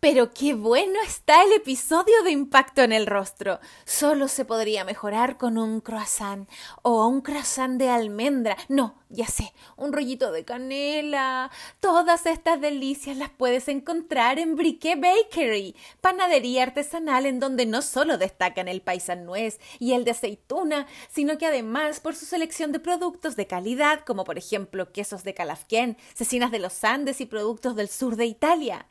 Pero 0.00 0.34
qué 0.34 0.54
bueno 0.54 0.98
está 1.06 1.44
el 1.44 1.52
episodio 1.52 2.22
de 2.24 2.32
Impacto 2.32 2.82
en 2.82 2.92
el 2.92 3.06
Rostro. 3.06 3.60
Solo 3.86 4.26
se 4.26 4.44
podría 4.44 4.84
mejorar 4.84 5.38
con 5.38 5.56
un 5.56 5.80
croissant 5.80 6.48
o 6.82 7.06
un 7.06 7.20
croissant 7.20 7.78
de 7.78 7.90
almendra. 7.90 8.56
No, 8.68 9.03
ya 9.14 9.26
sé, 9.26 9.52
un 9.76 9.92
rollito 9.92 10.32
de 10.32 10.44
canela. 10.44 11.50
Todas 11.80 12.26
estas 12.26 12.60
delicias 12.60 13.16
las 13.16 13.30
puedes 13.30 13.68
encontrar 13.68 14.38
en 14.38 14.56
Briquet 14.56 15.00
Bakery, 15.00 15.74
panadería 16.00 16.64
artesanal 16.64 17.26
en 17.26 17.40
donde 17.40 17.66
no 17.66 17.82
solo 17.82 18.18
destacan 18.18 18.68
el 18.68 18.82
paisan 18.82 19.24
nuez 19.24 19.58
y 19.78 19.92
el 19.92 20.04
de 20.04 20.10
aceituna, 20.10 20.86
sino 21.10 21.38
que 21.38 21.46
además 21.46 22.00
por 22.00 22.14
su 22.14 22.26
selección 22.26 22.72
de 22.72 22.80
productos 22.80 23.36
de 23.36 23.46
calidad, 23.46 24.00
como 24.00 24.24
por 24.24 24.36
ejemplo 24.38 24.92
quesos 24.92 25.22
de 25.24 25.34
Calafquén, 25.34 25.96
cecinas 26.14 26.50
de 26.50 26.58
los 26.58 26.82
Andes 26.84 27.20
y 27.20 27.26
productos 27.26 27.76
del 27.76 27.88
sur 27.88 28.16
de 28.16 28.26
Italia. 28.26 28.86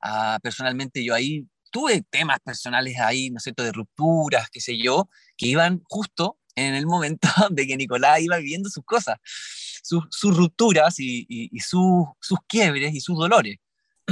Ah, 0.01 0.37
personalmente 0.43 1.03
yo 1.03 1.15
ahí 1.15 1.47
tuve 1.71 2.03
temas 2.09 2.39
personales 2.39 2.99
ahí, 2.99 3.31
¿no 3.31 3.37
es 3.37 3.43
cierto?, 3.43 3.63
de 3.63 3.71
rupturas, 3.71 4.49
qué 4.51 4.61
sé 4.61 4.77
yo, 4.77 5.09
que 5.35 5.47
iban 5.47 5.81
justo 5.89 6.37
en 6.55 6.75
el 6.75 6.85
momento 6.85 7.27
de 7.51 7.67
que 7.67 7.75
Nicolás 7.75 8.21
iba 8.21 8.37
viviendo 8.37 8.69
sus 8.69 8.85
cosas, 8.85 9.17
sus, 9.23 10.07
rupturas 10.35 10.95
y, 10.99 11.49
sus, 11.59 12.05
sus 12.21 12.39
quiebres 12.47 12.93
y 12.93 12.99
sus 12.99 13.17
dolores. 13.17 13.57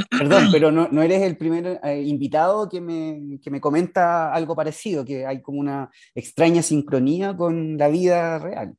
Perdón, 0.10 0.50
pero 0.52 0.72
no, 0.72 1.02
eres 1.04 1.22
el 1.22 1.38
primer 1.38 1.80
eh, 1.84 2.02
invitado 2.02 2.68
que 2.68 2.82
me, 2.82 3.40
que 3.42 3.52
me, 3.52 3.62
comenta 3.62 4.34
algo 4.34 4.56
parecido, 4.56 5.06
que 5.06 5.26
hay 5.26 5.42
como 5.42 5.60
una 5.60 5.92
extraña 6.16 6.64
sincronía 6.64 7.36
con 7.38 7.78
la 7.78 7.90
vida 7.90 8.40
real. 8.40 8.76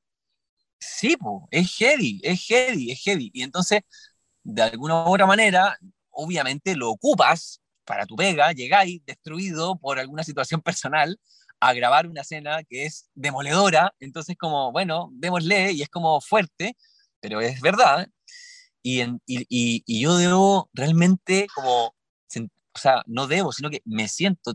Sí, 0.79 1.17
es 1.51 1.77
heavy, 1.77 2.21
es 2.23 2.45
heavy, 2.47 2.91
es 2.91 3.01
heavy. 3.03 3.31
Y 3.33 3.43
entonces, 3.43 3.83
de 4.43 4.63
alguna 4.63 5.05
u 5.05 5.15
otra 5.15 5.27
manera, 5.27 5.79
obviamente 6.11 6.77
lo 6.77 6.91
ocupas 6.91 7.61
para 7.85 8.07
tu 8.07 8.17
pega, 8.17 8.53
llegáis 8.53 9.05
destruido 9.05 9.77
por 9.79 9.99
alguna 9.99 10.25
situación 10.25 10.61
personal 10.63 11.19
a 11.61 11.73
grabar 11.73 12.07
una 12.07 12.23
escena 12.23 12.63
que 12.65 12.87
es 12.87 13.09
demoledora, 13.15 13.95
entonces 14.01 14.37
como, 14.37 14.73
bueno, 14.73 15.11
démosle 15.13 15.73
y 15.73 15.83
es 15.83 15.89
como 15.89 16.21
fuerte, 16.21 16.77
pero 17.21 17.41
es 17.41 17.61
verdad, 17.61 18.09
y, 18.85 19.03
y, 19.27 19.83
y, 19.87 20.01
yo 20.01 20.17
debo 20.19 20.69
realmente 20.75 21.47
como, 21.55 21.87
o 21.87 22.79
sea, 22.79 23.03
no 23.07 23.27
debo, 23.27 23.51
sino 23.51 23.71
que 23.71 23.81
me 23.87 24.09
siento, 24.09 24.55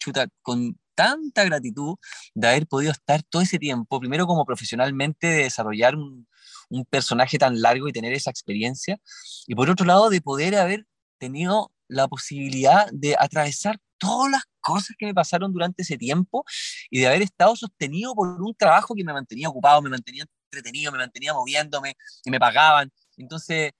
chuta, 0.00 0.26
con 0.42 0.78
tanta 0.94 1.44
gratitud 1.44 1.96
de 2.34 2.48
haber 2.48 2.66
podido 2.66 2.92
estar 2.92 3.22
todo 3.24 3.42
ese 3.42 3.58
tiempo, 3.58 4.00
primero 4.00 4.26
como 4.26 4.46
profesionalmente, 4.46 5.26
de 5.26 5.42
desarrollar 5.44 5.96
un, 5.96 6.26
un 6.70 6.84
personaje 6.86 7.38
tan 7.38 7.60
largo 7.60 7.88
y 7.88 7.92
tener 7.92 8.14
esa 8.14 8.30
experiencia, 8.30 8.98
y 9.46 9.54
por 9.54 9.68
otro 9.68 9.84
lado, 9.86 10.08
de 10.08 10.22
poder 10.22 10.56
haber 10.56 10.86
tenido 11.18 11.70
la 11.88 12.08
posibilidad 12.08 12.88
de 12.92 13.16
atravesar 13.18 13.78
todas 13.98 14.30
las 14.30 14.42
cosas 14.60 14.96
que 14.98 15.06
me 15.06 15.14
pasaron 15.14 15.52
durante 15.52 15.82
ese 15.82 15.98
tiempo 15.98 16.44
y 16.90 17.00
de 17.00 17.08
haber 17.08 17.22
estado 17.22 17.54
sostenido 17.56 18.14
por 18.14 18.40
un 18.40 18.54
trabajo 18.54 18.94
que 18.94 19.04
me 19.04 19.12
mantenía 19.12 19.48
ocupado, 19.48 19.82
me 19.82 19.90
mantenía 19.90 20.24
entretenido, 20.50 20.92
me 20.92 20.98
mantenía 20.98 21.34
moviéndome, 21.34 21.96
y 22.24 22.30
me 22.30 22.38
pagaban, 22.40 22.90
entonces, 23.22 23.72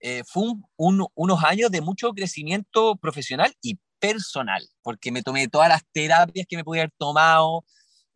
eh, 0.00 0.22
fue 0.26 0.44
unos 0.76 1.44
años 1.44 1.70
de 1.70 1.80
mucho 1.80 2.12
crecimiento 2.12 2.96
profesional 2.96 3.54
y 3.62 3.78
personal, 4.00 4.68
porque 4.82 5.12
me 5.12 5.22
tomé 5.22 5.48
todas 5.48 5.68
las 5.68 5.82
terapias 5.92 6.46
que 6.48 6.56
me 6.56 6.64
podía 6.64 6.82
haber 6.82 6.92
tomado, 6.98 7.64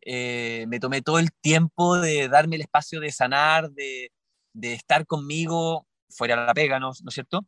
eh, 0.01 0.65
me 0.67 0.79
tomé 0.79 1.01
todo 1.01 1.19
el 1.19 1.31
tiempo 1.41 1.97
de 1.97 2.27
darme 2.27 2.57
el 2.57 2.61
espacio 2.63 2.99
de 2.99 3.11
sanar, 3.11 3.71
de, 3.71 4.11
de 4.53 4.73
estar 4.73 5.05
conmigo 5.05 5.87
fuera 6.09 6.35
de 6.35 6.45
la 6.47 6.53
pega, 6.53 6.79
¿no, 6.79 6.87
¿no 6.87 7.09
es 7.09 7.13
cierto? 7.13 7.45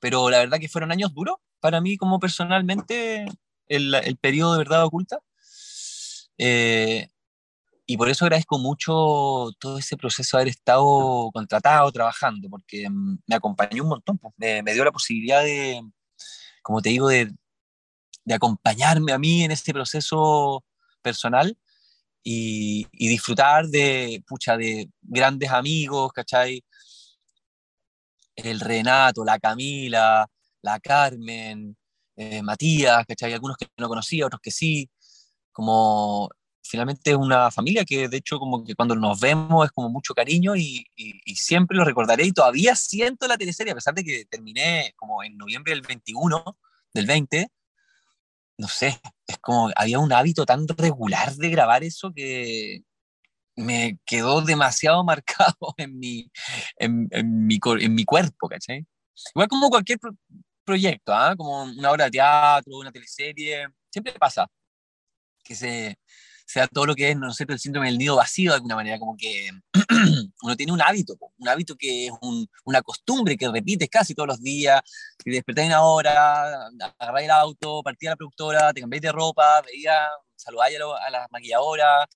Pero 0.00 0.30
la 0.30 0.38
verdad 0.38 0.58
que 0.58 0.68
fueron 0.68 0.92
años 0.92 1.14
duros 1.14 1.36
para 1.60 1.80
mí 1.80 1.96
como 1.96 2.20
personalmente 2.20 3.26
el, 3.68 3.94
el 3.94 4.16
periodo 4.18 4.52
de 4.52 4.58
verdad 4.58 4.84
oculta. 4.84 5.18
Eh, 6.38 7.08
y 7.86 7.96
por 7.96 8.08
eso 8.08 8.24
agradezco 8.24 8.58
mucho 8.58 9.50
todo 9.58 9.78
ese 9.78 9.96
proceso 9.96 10.36
de 10.36 10.42
haber 10.42 10.50
estado 10.50 11.30
contratado, 11.32 11.92
trabajando, 11.92 12.48
porque 12.48 12.88
mm, 12.88 13.18
me 13.26 13.34
acompañó 13.36 13.82
un 13.82 13.90
montón, 13.90 14.18
pues, 14.18 14.34
me, 14.36 14.62
dio 14.72 14.84
la 14.84 14.92
posibilidad 14.92 15.42
de, 15.42 15.82
como 16.62 16.80
te 16.82 16.90
digo, 16.90 17.08
de, 17.08 17.30
acompañarme 18.34 19.12
a 19.12 19.18
mí 19.18 19.44
en 19.44 19.50
este 19.52 19.72
proceso 19.74 20.64
personal 21.02 21.56
y, 22.22 22.86
y, 22.92 23.08
disfrutar 23.08 23.66
de, 23.68 24.22
pucha, 24.26 24.56
de 24.56 24.90
grandes 25.02 25.50
amigos, 25.50 26.12
¿cachai? 26.12 26.64
El 28.36 28.60
Renato, 28.60 29.24
la 29.24 29.38
Camila, 29.38 30.26
la 30.62 30.80
Carmen, 30.80 31.76
eh, 32.16 32.42
Matías, 32.42 33.04
¿cachai? 33.06 33.32
Algunos 33.34 33.56
que 33.56 33.66
no 33.78 33.88
conocía, 33.88 34.26
otros 34.26 34.40
que 34.42 34.50
sí, 34.50 34.90
como 35.52 36.30
finalmente 36.64 37.10
es 37.10 37.16
una 37.16 37.50
familia 37.50 37.84
que 37.84 38.08
de 38.08 38.16
hecho 38.16 38.38
como 38.38 38.64
que 38.64 38.74
cuando 38.74 38.96
nos 38.96 39.20
vemos 39.20 39.66
es 39.66 39.72
como 39.72 39.90
mucho 39.90 40.14
cariño 40.14 40.56
y, 40.56 40.86
y, 40.96 41.20
y, 41.24 41.36
siempre 41.36 41.76
lo 41.76 41.84
recordaré 41.84 42.24
y 42.24 42.32
todavía 42.32 42.74
siento 42.74 43.28
la 43.28 43.36
teleserie, 43.36 43.72
a 43.72 43.76
pesar 43.76 43.94
de 43.94 44.04
que 44.04 44.24
terminé 44.26 44.92
como 44.96 45.22
en 45.22 45.36
noviembre 45.36 45.72
del 45.72 45.82
21, 45.82 46.58
del 46.94 47.06
20, 47.06 47.48
no 48.58 48.68
sé, 48.68 49.00
es 49.26 49.38
como 49.38 49.70
había 49.76 49.98
un 49.98 50.12
hábito 50.12 50.46
tan 50.46 50.66
regular 50.68 51.34
de 51.34 51.50
grabar 51.50 51.84
eso 51.84 52.12
que 52.14 52.82
me 53.56 53.98
quedó 54.04 54.42
demasiado 54.42 55.04
marcado 55.04 55.74
en 55.76 55.98
mi, 55.98 56.30
en, 56.76 57.08
en 57.10 57.46
mi, 57.46 57.58
en 57.80 57.94
mi 57.94 58.04
cuerpo, 58.04 58.48
¿cachai? 58.48 58.86
Igual 59.34 59.48
como 59.48 59.70
cualquier 59.70 59.98
pro 59.98 60.12
proyecto, 60.64 61.12
¿eh? 61.12 61.36
como 61.36 61.64
una 61.64 61.90
obra 61.90 62.06
de 62.06 62.12
teatro, 62.12 62.78
una 62.78 62.90
teleserie, 62.90 63.66
siempre 63.90 64.14
pasa 64.14 64.48
que 65.44 65.54
se, 65.54 65.98
sea 66.46 66.68
todo 66.68 66.86
lo 66.86 66.94
que 66.94 67.10
es, 67.10 67.16
no 67.16 67.32
sé, 67.32 67.44
el 67.48 67.58
síndrome 67.58 67.88
del 67.88 67.98
nido 67.98 68.16
vacío 68.16 68.50
de 68.50 68.56
alguna 68.56 68.76
manera, 68.76 68.98
como 68.98 69.16
que 69.16 69.50
uno 70.42 70.56
tiene 70.56 70.72
un 70.72 70.82
hábito, 70.82 71.16
un 71.38 71.48
hábito 71.48 71.74
que 71.76 72.06
es 72.06 72.12
un, 72.20 72.46
una 72.64 72.82
costumbre 72.82 73.36
que 73.36 73.48
repites 73.48 73.88
casi 73.88 74.14
todos 74.14 74.28
los 74.28 74.42
días, 74.42 74.80
que 75.24 75.30
despertáis 75.30 75.68
una 75.68 75.82
hora, 75.82 76.68
agarráis 76.98 77.24
el 77.24 77.30
auto, 77.30 77.82
partí 77.82 78.06
a 78.06 78.10
la 78.10 78.16
productora, 78.16 78.72
te 78.72 78.80
cambiáis 78.80 79.02
de 79.02 79.12
ropa, 79.12 79.62
veía, 79.62 79.96
saludáis 80.36 80.78
a, 81.06 81.10
las 81.10 81.30
maquilladoras, 81.30 82.06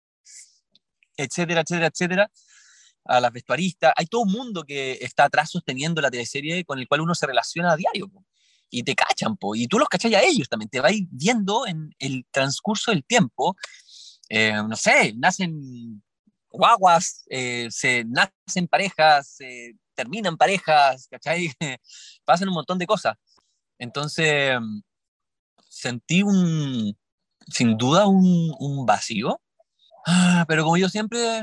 etcétera, 1.17 1.63
etcétera, 1.63 1.87
etcétera, 1.87 2.31
a 3.05 3.21
las 3.21 3.33
vestuaristas. 3.33 3.93
Hay 3.97 4.07
todo 4.07 4.23
un 4.23 4.33
mundo 4.33 4.65
que 4.65 4.99
está 5.01 5.25
atrás 5.25 5.51
sosteniendo 5.51 6.01
la 6.01 6.11
teleserie 6.11 6.65
con 6.65 6.79
el 6.79 6.87
cual 6.87 7.01
uno 7.01 7.15
se 7.15 7.27
relaciona 7.27 7.73
a 7.73 7.77
diario. 7.77 8.09
Po. 8.09 8.25
Y 8.71 8.83
te 8.83 8.95
cachan, 8.95 9.37
po. 9.39 9.55
y 9.55 9.67
tú 9.67 9.79
los 9.79 9.89
cachai 9.89 10.15
a 10.15 10.23
ellos 10.23 10.49
también. 10.49 10.69
Te 10.69 10.81
vais 10.81 11.07
viendo 11.11 11.67
en 11.67 11.95
el 11.99 12.27
transcurso 12.31 12.91
del 12.91 13.03
tiempo 13.03 13.57
eh, 14.29 14.55
no 14.55 14.77
sé, 14.77 15.15
nacen 15.17 16.03
guaguas, 16.51 17.25
eh, 17.31 17.69
se 17.71 18.05
nacen 18.05 18.69
parejas, 18.69 19.29
se 19.37 19.75
terminan 19.95 20.37
parejas, 20.37 21.09
¿cachai? 21.11 21.51
Pasan 22.25 22.49
un 22.49 22.55
montón 22.55 22.79
de 22.79 22.87
cosas. 22.87 23.15
Entonces, 23.79 24.59
sentí 25.69 26.23
un, 26.23 26.97
sin 27.49 27.77
duda, 27.77 28.07
un, 28.07 28.55
un 28.59 28.87
vacío, 28.87 29.41
ah, 30.07 30.45
pero 30.49 30.65
como 30.65 30.77
yo 30.77 30.89
siempre 30.89 31.43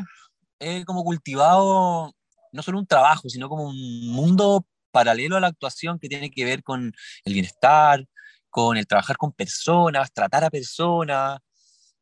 he 0.60 0.86
como 0.86 1.04
cultivado 1.04 2.14
no 2.52 2.64
solo 2.64 2.80
un 2.80 2.88
trabajo, 2.88 3.30
sino 3.30 3.50
como 3.50 3.64
un 3.66 4.08
mundo 4.08 4.66
paralelo 4.92 5.36
a 5.36 5.42
la 5.42 5.48
actuación 5.48 6.00
que 6.00 6.08
tiene 6.08 6.32
que 6.32 6.46
ver 6.46 6.64
con 6.64 6.94
el 7.26 7.34
bienestar, 7.34 8.06
con 8.50 8.78
el 8.78 8.88
trabajar 8.88 9.18
con 9.18 9.34
personas, 9.34 10.14
tratar 10.14 10.46
a 10.46 10.50
personas, 10.50 11.40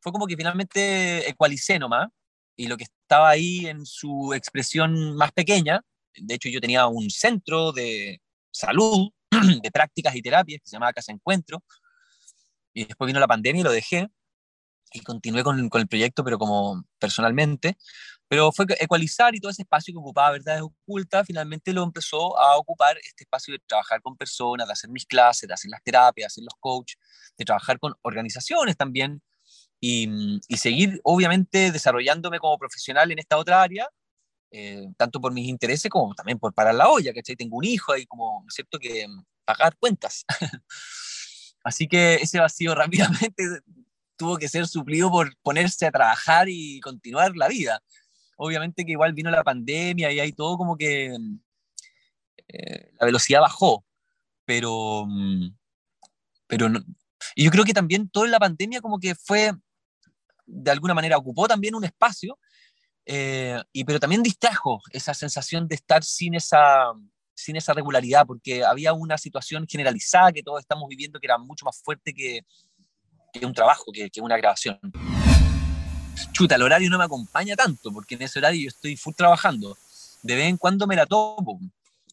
fue 0.04 0.12
como 0.12 0.26
que 0.26 0.36
finalmente 0.36 1.26
ecualicé 1.30 1.78
nomás, 1.78 2.08
y 2.56 2.68
lo 2.68 2.76
que 2.76 2.84
estaba 2.84 3.30
ahí 3.30 3.66
en 3.66 3.86
su 3.86 4.34
expresión 4.34 5.16
más 5.16 5.32
pequeña, 5.32 5.80
de 6.14 6.34
hecho 6.34 6.50
yo 6.50 6.60
tenía 6.60 6.86
un 6.86 7.08
centro 7.08 7.72
de 7.72 8.20
salud, 8.50 9.08
de 9.62 9.70
prácticas 9.70 10.14
y 10.14 10.20
terapias, 10.20 10.60
que 10.60 10.68
se 10.68 10.76
llamaba 10.76 10.92
Casa 10.92 11.10
Encuentro, 11.10 11.64
y 12.74 12.84
después 12.84 13.06
vino 13.06 13.18
la 13.18 13.26
pandemia 13.26 13.60
y 13.60 13.64
lo 13.64 13.72
dejé, 13.72 14.08
y 14.92 15.00
continué 15.00 15.42
con, 15.42 15.58
el 15.58 15.88
proyecto, 15.88 16.22
pero 16.22 16.36
como 16.36 16.84
personalmente, 16.98 17.78
pero 18.28 18.52
fue 18.52 18.66
ecualizar 18.78 19.34
y 19.34 19.40
todo 19.40 19.52
ese 19.52 19.62
espacio 19.62 19.94
que 19.94 19.98
ocupaba 19.98 20.32
Verdades 20.32 20.62
Ocultas, 20.62 21.26
finalmente 21.26 21.72
lo 21.72 21.82
empezó 21.82 22.38
a 22.38 22.58
ocupar 22.58 22.98
este 22.98 23.24
espacio 23.24 23.54
de 23.54 23.60
trabajar 23.66 24.02
con 24.02 24.18
personas, 24.18 24.66
de 24.66 24.72
hacer 24.74 24.90
mis 24.90 25.06
clases, 25.06 25.48
de 25.48 25.54
hacer 25.54 25.70
las 25.70 25.82
terapias, 25.82 26.24
de 26.24 26.26
hacer 26.26 26.44
los 26.44 26.54
coaches, 26.60 26.98
de 27.38 27.44
trabajar 27.46 27.78
con 27.78 27.94
organizaciones 28.02 28.76
también, 28.76 29.22
y, 29.86 30.40
y, 30.48 30.56
seguir, 30.56 30.98
obviamente, 31.04 31.70
desarrollándome 31.70 32.38
como 32.38 32.56
profesional 32.56 33.12
en 33.12 33.18
esta 33.18 33.36
otra 33.36 33.60
área, 33.60 33.86
eh, 34.50 34.88
tanto 34.96 35.20
por 35.20 35.32
mis 35.34 35.46
intereses 35.46 35.90
como 35.90 36.14
también 36.14 36.38
por 36.38 36.54
parar 36.54 36.74
la 36.74 36.88
olla, 36.88 37.12
¿cachai? 37.12 37.36
Tengo 37.36 37.58
un 37.58 37.64
hijo 37.64 37.92
ahí 37.92 38.06
como, 38.06 38.40
¿no 38.40 38.48
es 38.48 38.54
cierto?, 38.54 38.78
que 38.78 39.06
mm, 39.06 39.24
pagar 39.44 39.76
cuentas. 39.76 40.24
Así 41.64 41.86
que 41.86 42.14
ese 42.14 42.40
vacío 42.40 42.74
rápidamente 42.74 43.44
tuvo 44.16 44.38
que 44.38 44.48
ser 44.48 44.66
suplido 44.66 45.10
por 45.10 45.36
ponerse 45.42 45.86
a 45.86 45.92
trabajar 45.92 46.48
y 46.48 46.80
continuar 46.80 47.36
la 47.36 47.48
vida. 47.48 47.82
Obviamente 48.38 48.86
que 48.86 48.92
igual 48.92 49.12
vino 49.12 49.30
la 49.30 49.44
pandemia 49.44 50.10
y 50.12 50.20
ahí 50.20 50.32
todo 50.32 50.56
como 50.56 50.78
que 50.78 51.14
mm, 51.18 51.38
eh, 52.48 52.90
la 52.98 53.06
velocidad 53.06 53.42
bajó, 53.42 53.84
pero, 54.46 55.04
mm, 55.06 55.54
pero 56.46 56.70
no, 56.70 56.80
y 57.34 57.44
yo 57.44 57.50
creo 57.50 57.64
que 57.64 57.74
también 57.74 58.08
toda 58.08 58.28
la 58.28 58.38
pandemia 58.38 58.80
como 58.80 58.98
que 58.98 59.14
fue 59.14 59.52
de 60.46 60.70
alguna 60.70 60.94
manera 60.94 61.16
ocupó 61.16 61.46
también 61.48 61.74
un 61.74 61.84
espacio, 61.84 62.38
eh, 63.06 63.62
y, 63.72 63.84
pero 63.84 64.00
también 64.00 64.22
distrajo 64.22 64.80
esa 64.90 65.12
sensación 65.14 65.68
de 65.68 65.74
estar 65.74 66.02
sin 66.02 66.34
esa, 66.34 66.92
sin 67.34 67.56
esa 67.56 67.72
regularidad, 67.72 68.26
porque 68.26 68.64
había 68.64 68.92
una 68.92 69.18
situación 69.18 69.66
generalizada 69.68 70.32
que 70.32 70.42
todos 70.42 70.60
estamos 70.60 70.88
viviendo 70.88 71.20
que 71.20 71.26
era 71.26 71.38
mucho 71.38 71.64
más 71.64 71.80
fuerte 71.82 72.14
que, 72.14 72.40
que 73.32 73.44
un 73.44 73.52
trabajo, 73.52 73.92
que, 73.92 74.10
que, 74.10 74.20
una 74.20 74.36
grabación. 74.36 74.78
Chuta, 76.32 76.54
el 76.54 76.62
horario 76.62 76.88
no 76.90 76.98
me 76.98 77.04
acompaña 77.04 77.56
tanto, 77.56 77.92
porque 77.92 78.14
en 78.14 78.22
ese 78.22 78.38
horario 78.38 78.62
yo 78.62 78.68
estoy 78.68 78.96
full 78.96 79.14
trabajando. 79.14 79.76
De 80.22 80.36
vez 80.36 80.46
en 80.46 80.56
cuando 80.56 80.86
me 80.86 80.96
la 80.96 81.06
topo 81.06 81.60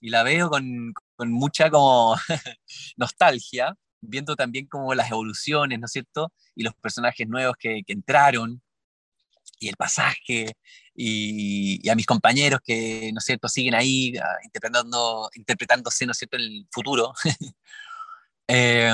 y 0.01 0.09
la 0.09 0.23
veo 0.23 0.49
con, 0.49 0.93
con 1.15 1.31
mucha 1.31 1.69
como 1.69 2.15
nostalgia, 2.97 3.77
viendo 4.01 4.35
también 4.35 4.67
como 4.67 4.93
las 4.93 5.11
evoluciones, 5.11 5.79
¿no 5.79 5.85
es 5.85 5.91
cierto? 5.91 6.33
Y 6.55 6.63
los 6.63 6.73
personajes 6.75 7.27
nuevos 7.27 7.55
que, 7.57 7.83
que 7.85 7.93
entraron, 7.93 8.61
y 9.59 9.69
el 9.69 9.75
pasaje, 9.75 10.57
y, 10.95 11.79
y, 11.83 11.89
a 11.89 11.95
mis 11.95 12.05
compañeros 12.05 12.59
que, 12.63 13.11
¿no 13.13 13.19
es 13.19 13.25
cierto?, 13.25 13.47
siguen 13.47 13.75
ahí 13.75 14.13
uh, 14.17 14.45
interpretando, 14.45 15.29
interpretándose, 15.35 16.05
¿no 16.05 16.11
es 16.13 16.17
cierto?, 16.17 16.37
en 16.37 16.43
el 16.43 16.67
futuro. 16.71 17.13
eh, 18.47 18.91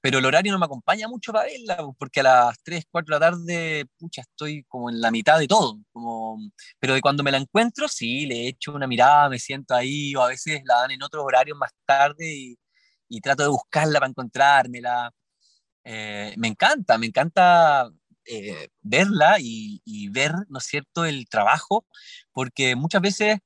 pero 0.00 0.18
el 0.18 0.26
horario 0.26 0.52
no 0.52 0.58
me 0.58 0.66
acompaña 0.66 1.08
mucho 1.08 1.32
para 1.32 1.46
verla, 1.46 1.76
porque 1.98 2.20
a 2.20 2.22
las 2.22 2.62
3, 2.62 2.84
4 2.90 3.14
de 3.14 3.20
la 3.20 3.30
tarde, 3.30 3.86
pucha, 3.98 4.22
estoy 4.22 4.64
como 4.64 4.90
en 4.90 5.00
la 5.00 5.10
mitad 5.10 5.38
de 5.38 5.48
todo. 5.48 5.78
Como... 5.92 6.38
Pero 6.78 6.94
de 6.94 7.00
cuando 7.00 7.22
me 7.22 7.32
la 7.32 7.38
encuentro, 7.38 7.88
sí, 7.88 8.26
le 8.26 8.48
echo 8.48 8.72
una 8.72 8.86
mirada, 8.86 9.28
me 9.28 9.38
siento 9.38 9.74
ahí, 9.74 10.14
o 10.14 10.22
a 10.22 10.28
veces 10.28 10.62
la 10.64 10.76
dan 10.82 10.92
en 10.92 11.02
otros 11.02 11.24
horarios 11.24 11.58
más 11.58 11.72
tarde 11.84 12.32
y, 12.32 12.56
y 13.08 13.20
trato 13.20 13.42
de 13.44 13.48
buscarla 13.48 14.00
para 14.00 14.10
encontrármela. 14.10 15.12
Eh, 15.84 16.34
me 16.36 16.48
encanta, 16.48 16.98
me 16.98 17.06
encanta 17.06 17.90
eh, 18.24 18.68
verla 18.82 19.36
y, 19.40 19.80
y, 19.84 20.08
ver, 20.10 20.32
¿no 20.48 20.58
es 20.58 20.64
cierto?, 20.66 21.04
el 21.06 21.28
trabajo, 21.28 21.86
porque 22.32 22.76
muchas 22.76 23.00
veces 23.02 23.38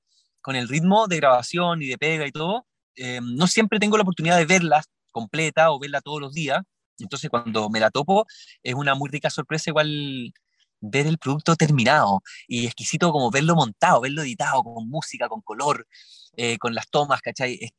con 0.42 0.56
el 0.56 0.68
ritmo 0.68 1.06
de 1.08 1.16
grabación 1.18 1.82
y 1.82 1.86
de 1.88 1.98
pega 1.98 2.26
y 2.26 2.32
todo, 2.32 2.66
eh, 2.96 3.20
no 3.22 3.46
siempre 3.46 3.78
tengo 3.78 3.96
la 3.96 4.02
oportunidad 4.02 4.36
de 4.36 4.46
verla 4.46 4.82
completa 5.10 5.70
o 5.70 5.78
verla 5.78 6.00
todos 6.00 6.20
los 6.20 6.34
días. 6.34 6.60
Entonces, 6.98 7.30
cuando 7.30 7.70
me 7.70 7.80
la 7.80 7.90
topo, 7.90 8.26
es 8.62 8.74
una 8.74 8.94
muy 8.94 9.08
rica 9.10 9.30
sorpresa 9.30 9.70
igual 9.70 10.32
ver 10.80 11.06
el 11.06 11.18
producto 11.18 11.56
terminado 11.56 12.22
y 12.48 12.66
exquisito 12.66 13.12
como 13.12 13.30
verlo 13.30 13.54
montado, 13.54 14.00
verlo 14.00 14.22
editado 14.22 14.62
con 14.64 14.88
música, 14.88 15.28
con 15.28 15.40
color, 15.42 15.86
eh, 16.36 16.58
con 16.58 16.74
las 16.74 16.90
tomas, 16.90 17.20
¿cachai? 17.22 17.58
Es, 17.60 17.70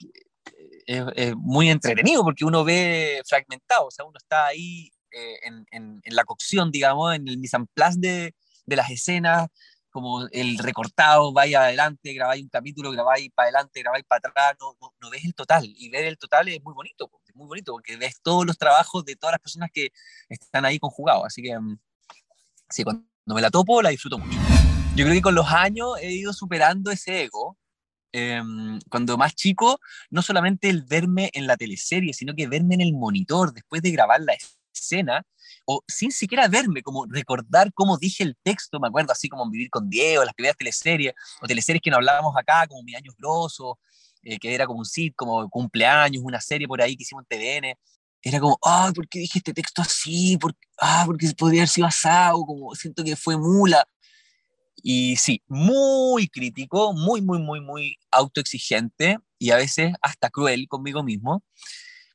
es, 0.86 1.04
es, 1.16 1.36
muy 1.36 1.70
entretenido 1.70 2.24
porque 2.24 2.46
uno 2.46 2.64
ve 2.64 3.22
fragmentado, 3.26 3.88
o 3.88 3.92
sea, 3.92 4.06
uno 4.06 4.18
está 4.18 4.48
ahí 4.48 4.92
eh, 5.12 5.40
en, 5.44 5.66
en, 5.72 6.02
en, 6.04 6.16
la 6.16 6.24
cocción, 6.24 6.72
digamos, 6.72 7.16
en 7.16 7.28
el 7.28 7.38
mise 7.38 7.58
en 7.58 7.68
place 7.68 7.98
de, 8.00 8.36
de, 8.66 8.76
las 8.76 8.90
escenas, 8.90 9.48
como 9.90 10.28
el 10.32 10.58
recortado, 10.58 11.32
vaya 11.34 11.66
adelante, 11.66 12.14
grabáis 12.14 12.44
un 12.44 12.50
capítulo, 12.50 12.92
grabáis 12.92 13.30
para 13.34 13.50
adelante, 13.50 13.82
grabáis 13.82 14.06
para 14.06 14.28
atrás, 14.28 14.56
no, 14.60 14.76
no, 14.82 14.94
no, 15.00 15.10
ves 15.12 15.24
el 15.24 15.36
total, 15.36 15.66
y 15.66 15.90
ver 15.90 16.06
el 16.06 16.18
total 16.18 16.48
es 16.48 16.64
muy 16.64 16.74
bonito, 16.74 17.12
es 17.28 17.36
muy 17.36 17.48
bonito 17.48 17.74
porque 17.74 17.96
ves 17.96 18.16
todos 18.24 18.46
los 18.46 18.58
trabajos 18.58 19.06
de 19.06 19.16
todas 19.16 19.34
las 19.34 19.40
personas 19.40 19.70
que 19.72 19.92
están 20.30 20.66
ahí 20.66 20.80
conjugados. 20.80 21.26
Así 21.26 21.44
que, 21.44 21.58
mm, 21.58 21.78
sí, 22.70 22.84
cuando 22.84 23.06
me 23.28 23.42
la 23.42 23.52
topo, 23.52 23.82
la 23.82 23.90
disfruto 23.90 24.18
mucho. 24.18 24.38
Yo 24.96 25.06
creo 25.06 25.16
que 25.16 25.22
con 25.22 25.36
los 25.36 25.48
años 25.52 25.98
he 26.02 26.12
ido 26.12 26.34
superando 26.34 26.92
ese 26.92 27.24
ego. 27.24 27.58
Em, 28.16 28.80
cuando 28.92 29.18
más 29.18 29.34
chico, 29.34 29.80
no 30.12 30.22
solamente 30.22 30.70
el 30.70 30.84
verme 30.84 31.32
en 31.34 31.48
la 31.48 31.58
teleserie, 31.58 32.14
sino 32.14 32.36
que 32.36 32.48
verme 32.48 32.76
en 32.76 32.82
el 32.82 32.94
monitor 32.94 33.52
después 33.54 33.82
de 33.82 33.90
grabar 33.90 34.22
la 34.22 34.36
escena, 34.72 35.26
o 35.66 35.82
sin 35.88 36.12
siquiera 36.12 36.48
verme, 36.48 36.84
como 36.84 37.06
recordar 37.08 37.74
cómo 37.74 37.98
dije 37.98 38.24
el 38.24 38.38
texto, 38.44 38.80
me 38.80 38.88
acuerdo 38.88 39.14
así 39.14 39.30
como 39.30 39.46
en 39.46 39.52
Vivir 39.52 39.72
con 39.72 39.90
Diego, 39.90 40.24
las 40.24 40.36
primeras 40.36 40.58
teleseries, 40.58 41.14
o 41.42 41.48
teleseries 41.48 41.82
que 41.82 41.90
no 41.90 41.98
hablábamos 41.98 42.36
acá, 42.38 42.68
como 42.68 42.84
Mi 42.84 42.94
Años 42.94 43.16
Grosso, 43.18 43.80
eh, 44.22 44.38
que 44.38 44.54
era 44.54 44.68
como 44.68 44.80
un 44.80 44.86
sit, 44.86 45.16
como 45.16 45.50
cumpleaños, 45.50 46.22
una 46.24 46.40
serie 46.40 46.68
por 46.68 46.84
ahí 46.84 46.96
que 46.96 47.04
hicimos 47.04 47.24
en 47.28 47.40
TVN, 47.40 47.78
era 48.22 48.40
como, 48.40 48.60
ay, 48.62 48.94
¿por 48.94 49.08
qué 49.10 49.20
dije 49.20 49.40
este 49.40 49.54
texto 49.54 49.82
así? 49.82 50.38
¿Por, 50.38 50.56
ah, 50.80 51.04
porque 51.06 51.32
podría 51.38 51.62
haber 51.62 51.70
sido 51.70 51.88
asado, 51.88 52.46
como 52.46 52.76
siento 52.76 53.04
que 53.04 53.16
fue 53.16 53.38
mula. 53.38 53.86
Y 54.86 55.16
sí, 55.16 55.42
muy 55.48 56.28
crítico, 56.28 56.94
muy, 56.94 57.22
muy, 57.22 57.40
muy, 57.40 57.62
muy 57.62 57.98
autoexigente 58.12 59.18
y 59.40 59.52
a 59.52 59.56
veces 59.56 59.94
hasta 60.02 60.30
cruel 60.30 60.68
conmigo 60.68 61.04
mismo. 61.04 61.42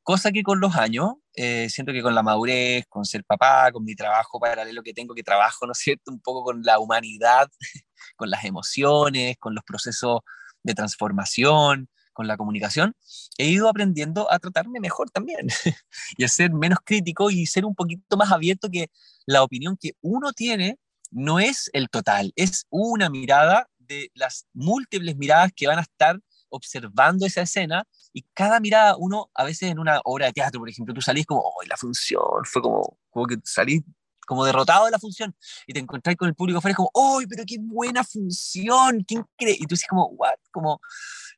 Cosa 0.02 0.32
que 0.32 0.42
con 0.42 0.60
los 0.60 0.76
años, 0.76 1.14
eh, 1.34 1.68
siento 1.70 1.92
que 1.92 2.02
con 2.02 2.14
la 2.14 2.22
madurez, 2.22 2.84
con 2.88 3.06
ser 3.06 3.24
papá, 3.24 3.72
con 3.72 3.84
mi 3.84 3.94
trabajo 3.94 4.38
paralelo 4.38 4.82
que 4.82 4.92
tengo, 4.92 5.14
que 5.14 5.22
trabajo, 5.22 5.66
¿no 5.66 5.72
es 5.72 5.78
cierto?, 5.78 6.10
un 6.10 6.20
poco 6.20 6.44
con 6.44 6.62
la 6.62 6.78
humanidad, 6.78 7.48
con 8.16 8.30
las 8.30 8.44
emociones, 8.44 9.36
con 9.38 9.54
los 9.54 9.64
procesos 9.64 10.20
de 10.62 10.74
transformación, 10.74 11.88
con 12.12 12.26
la 12.26 12.36
comunicación, 12.36 12.94
he 13.38 13.46
ido 13.46 13.68
aprendiendo 13.68 14.30
a 14.30 14.38
tratarme 14.40 14.80
mejor 14.80 15.08
también 15.08 15.46
y 16.18 16.24
a 16.24 16.28
ser 16.28 16.52
menos 16.52 16.80
crítico 16.84 17.30
y 17.30 17.46
ser 17.46 17.64
un 17.64 17.74
poquito 17.74 18.16
más 18.16 18.32
abierto 18.32 18.68
que 18.68 18.90
la 19.24 19.42
opinión 19.42 19.76
que 19.80 19.92
uno 20.02 20.32
tiene 20.32 20.78
no 21.10 21.40
es 21.40 21.70
el 21.72 21.88
total, 21.88 22.32
es 22.36 22.66
una 22.70 23.08
mirada 23.10 23.68
de 23.78 24.10
las 24.14 24.46
múltiples 24.52 25.16
miradas 25.16 25.50
que 25.54 25.66
van 25.66 25.78
a 25.78 25.82
estar 25.82 26.20
observando 26.50 27.26
esa 27.26 27.42
escena 27.42 27.84
y 28.12 28.22
cada 28.34 28.60
mirada, 28.60 28.96
uno 28.96 29.30
a 29.34 29.44
veces 29.44 29.70
en 29.70 29.78
una 29.78 30.00
obra 30.04 30.26
de 30.26 30.32
teatro, 30.32 30.60
por 30.60 30.68
ejemplo, 30.68 30.94
tú 30.94 31.02
salís 31.02 31.26
como, 31.26 31.40
oh, 31.40 31.62
la 31.68 31.76
función, 31.76 32.22
fue 32.44 32.62
como, 32.62 32.98
como 33.10 33.26
que 33.26 33.36
salís 33.44 33.82
como 34.26 34.44
derrotado 34.44 34.84
de 34.84 34.90
la 34.90 34.98
función 34.98 35.34
y 35.66 35.72
te 35.72 35.80
encontrás 35.80 36.14
con 36.16 36.28
el 36.28 36.34
público 36.34 36.58
afuera 36.58 36.74
como, 36.74 36.90
¡oh, 36.92 37.20
pero 37.28 37.44
qué 37.46 37.56
buena 37.58 38.04
función! 38.04 39.02
¿Quién 39.06 39.24
cree? 39.36 39.54
Y 39.54 39.66
tú 39.66 39.74
dices 39.74 39.88
como, 39.88 40.06
¿what? 40.08 40.34
Como, 40.52 40.80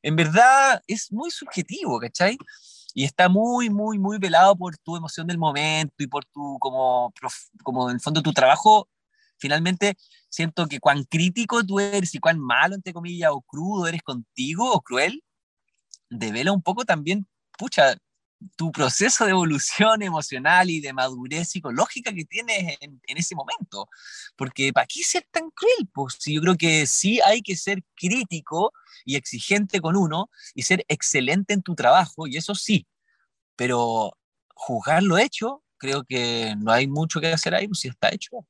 en 0.03 0.17
verdad 0.17 0.83
es 0.89 1.13
muy 1.13 1.31
subjetivo, 1.31 2.01
¿cachai? 2.01 2.37
Y 2.93 3.05
está 3.05 3.29
muy, 3.29 3.71
muy, 3.71 3.99
muy 3.99 4.19
velado 4.19 4.57
por 4.57 4.77
tu 4.79 4.97
emoción 4.97 5.27
del 5.29 5.39
momento 5.39 5.95
y 5.99 6.09
por 6.09 6.25
tu, 6.25 6.59
como, 6.59 7.13
como 7.63 7.89
en 7.91 7.97
el 7.97 8.01
fondo 8.01 8.23
tu 8.23 8.33
trabajo 8.33 8.89
finalmente 9.41 9.97
siento 10.29 10.67
que 10.69 10.81
cuán 10.81 11.05
crítico 11.05 11.65
tú 11.65 11.81
eres 11.81 12.15
y 12.15 12.21
cuán 12.21 12.39
malo, 12.39 12.75
entre 12.77 12.93
comillas, 12.93 13.31
o 13.33 13.43
crudo 13.43 13.87
eres 13.87 14.03
contigo 14.03 14.73
o 14.73 14.81
cruel, 14.81 15.25
devela 16.09 16.53
un 16.53 16.63
poco 16.63 16.85
también, 16.85 17.27
pucha, 17.59 17.97
tu 18.57 18.73
proceso 18.73 19.25
de 19.25 19.31
evolución 19.33 20.03
emocional 20.03 20.71
y 20.71 20.81
de 20.81 20.93
madurez 20.93 21.51
psicológica 21.51 22.13
que 22.13 22.25
tienes 22.25 22.77
en, 22.81 23.01
ese 23.07 23.35
momento. 23.35 23.89
Porque 24.37 24.73
¿para 24.73 24.87
qué 24.87 25.03
ser 25.03 25.27
tan 25.31 25.51
cruel? 25.51 25.89
Pues 25.93 26.19
yo 26.25 26.41
creo 26.41 26.57
que 26.57 26.87
sí 26.87 27.21
hay 27.25 27.43
que 27.43 27.57
ser 27.57 27.83
crítico 27.95 28.73
y 29.05 29.17
exigente 29.17 29.81
con 29.81 29.97
uno 29.97 30.31
y 30.55 30.63
ser 30.63 30.85
excelente 30.89 31.55
en 31.55 31.63
tu 31.63 31.75
trabajo, 31.75 32.27
y 32.27 32.37
eso 32.37 32.55
sí, 32.55 32.87
pero 33.57 34.17
juzgar 34.55 35.03
lo 35.03 35.19
hecho, 35.19 35.63
creo 35.79 36.05
que 36.05 36.55
no 36.59 36.73
hay 36.73 36.87
mucho 36.87 37.21
que 37.21 37.33
hacer 37.33 37.55
ahí, 37.55 37.67
pues 37.67 37.81
si 37.81 37.89
está 37.89 38.11
hecho. 38.11 38.47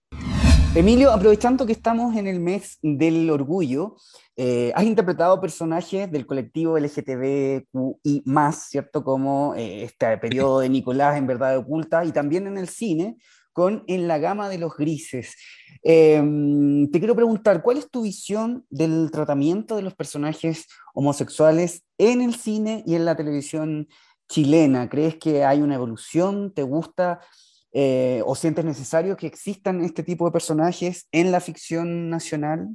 Emilio, 0.73 1.11
aprovechando 1.11 1.67
que 1.67 1.73
estamos 1.73 2.15
en 2.15 2.29
el 2.29 2.39
mes 2.39 2.79
del 2.81 3.29
orgullo, 3.31 3.97
eh, 4.37 4.71
has 4.77 4.85
interpretado 4.85 5.41
personajes 5.41 6.09
del 6.13 6.27
colectivo 6.27 6.79
LGTBQI, 6.79 8.23
¿cierto? 8.53 9.03
Como 9.03 9.57
eh, 9.57 9.83
este 9.83 10.17
periodo 10.19 10.61
de 10.61 10.69
Nicolás 10.69 11.19
en 11.19 11.27
Verdad 11.27 11.57
Oculta 11.57 12.05
y 12.05 12.13
también 12.13 12.47
en 12.47 12.57
el 12.57 12.69
cine 12.69 13.19
con 13.53 13.83
En 13.89 14.07
la 14.07 14.19
gama 14.19 14.49
de 14.49 14.59
los 14.59 14.77
grises. 14.77 15.35
Em, 15.83 16.89
te 16.89 17.01
quiero 17.01 17.17
preguntar, 17.17 17.63
¿cuál 17.63 17.79
es 17.79 17.91
tu 17.91 18.03
visión 18.03 18.65
del 18.71 19.11
tratamiento 19.11 19.75
de 19.75 19.83
los 19.83 19.95
personajes 19.95 20.69
homosexuales 20.95 21.83
en 21.99 22.23
el 22.23 22.37
cine 22.37 22.85
y 22.87 22.95
en 22.95 23.05
la 23.05 23.17
televisión 23.17 23.89
chilena? 24.29 24.89
¿Crees 24.89 25.17
que 25.17 25.45
hay 25.45 25.63
una 25.63 25.75
evolución? 25.75 26.55
¿Te 26.55 26.63
gusta? 26.63 27.19
Eh, 27.73 28.23
¿O 28.25 28.35
sientes 28.35 28.65
necesario 28.65 29.17
que 29.17 29.27
existan 29.27 29.85
este 29.85 30.03
tipo 30.03 30.25
de 30.25 30.33
personajes 30.33 31.07
en 31.13 31.31
la 31.31 31.41
ficción 31.41 32.11
nacional? 32.11 32.69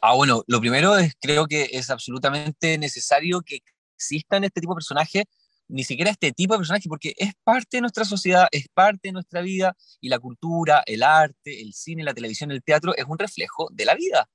Ah, 0.00 0.14
bueno, 0.14 0.42
lo 0.46 0.60
primero 0.60 0.96
es, 0.96 1.14
creo 1.20 1.46
que 1.46 1.68
es 1.72 1.90
absolutamente 1.90 2.78
necesario 2.78 3.42
que 3.42 3.60
existan 3.96 4.44
este 4.44 4.60
tipo 4.60 4.72
de 4.72 4.78
personajes, 4.78 5.24
ni 5.68 5.82
siquiera 5.82 6.10
este 6.10 6.32
tipo 6.32 6.54
de 6.54 6.58
personajes, 6.58 6.86
porque 6.88 7.14
es 7.16 7.32
parte 7.42 7.78
de 7.78 7.80
nuestra 7.80 8.04
sociedad, 8.04 8.46
es 8.52 8.66
parte 8.72 9.08
de 9.08 9.12
nuestra 9.12 9.40
vida, 9.40 9.76
y 10.00 10.08
la 10.08 10.18
cultura, 10.18 10.82
el 10.86 11.02
arte, 11.02 11.60
el 11.60 11.72
cine, 11.74 12.04
la 12.04 12.14
televisión, 12.14 12.52
el 12.52 12.62
teatro, 12.62 12.94
es 12.96 13.04
un 13.06 13.18
reflejo 13.18 13.68
de 13.72 13.84
la 13.84 13.94
vida, 13.94 14.28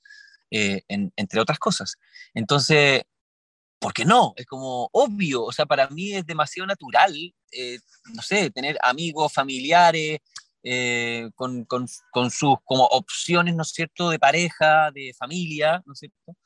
eh, 0.51 0.84
entre 0.88 1.39
otras 1.39 1.57
cosas. 1.57 1.95
Entonces, 2.34 3.03
¿por 3.82 3.93
qué 3.93 4.05
no? 4.05 4.34
Es 4.38 4.45
como 4.45 4.89
obvio, 4.93 5.43
o 5.43 5.51
sea, 5.51 5.65
para 5.65 5.89
mí 5.89 6.13
es 6.13 6.25
demasiado 6.25 6.67
natural, 6.67 7.13
eh, 7.51 7.79
no 8.13 8.21
sé, 8.21 8.51
tener 8.51 8.77
amigos, 8.84 9.34
familiares, 9.34 10.19
eh, 10.63 11.29
con, 11.36 11.65
con, 11.65 11.88
con, 12.11 12.29
sus 12.29 12.57
como 12.63 12.86
opciones, 12.86 13.55
¿no 13.55 13.63
es 13.63 13.69
cierto?, 13.69 14.11
de 14.11 14.19
pareja, 14.19 14.91
de 14.91 15.13
familia, 15.17 15.82
¿no 15.88 15.93
es 15.93 15.99
cierto? 15.99 16.38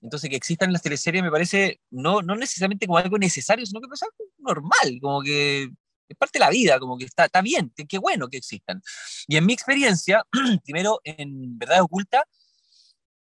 Entonces, 0.00 0.30
que 0.30 0.36
existan 0.36 0.72
las 0.72 0.80
teleseries 0.80 1.22
me 1.22 1.30
parece 1.30 1.80
no, 1.90 2.22
no 2.22 2.34
necesariamente 2.34 2.86
como 2.86 2.98
algo 2.98 3.18
necesario, 3.18 3.66
sino 3.66 3.80
que 3.80 3.86
es 3.92 4.02
algo 4.02 4.16
normal, 4.38 4.98
como 5.02 5.22
que 5.22 5.64
es 6.08 6.16
parte 6.16 6.38
de 6.38 6.44
la 6.46 6.50
vida, 6.50 6.80
como 6.80 6.96
que 6.96 7.04
está, 7.04 7.26
está 7.26 7.42
bien, 7.42 7.72
qué 7.86 7.98
bueno 7.98 8.28
que 8.28 8.38
existan. 8.38 8.80
Y 9.28 9.36
en 9.36 9.44
mi 9.44 9.52
experiencia, 9.52 10.24
primero, 10.64 11.00
en 11.04 11.58
Verdad 11.58 11.82
Oculta, 11.82 12.24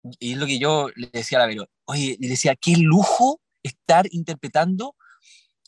y 0.03 0.33
es 0.33 0.39
lo 0.39 0.47
que 0.47 0.59
yo 0.59 0.89
le 0.97 1.09
decía 1.13 1.39
a 1.39 1.43
la 1.43 1.47
Vero, 1.47 1.67
oye, 1.85 2.17
le 2.21 2.29
decía, 2.29 2.57
qué 2.57 2.77
lujo 2.77 3.41
estar 3.63 4.07
interpretando 4.11 4.97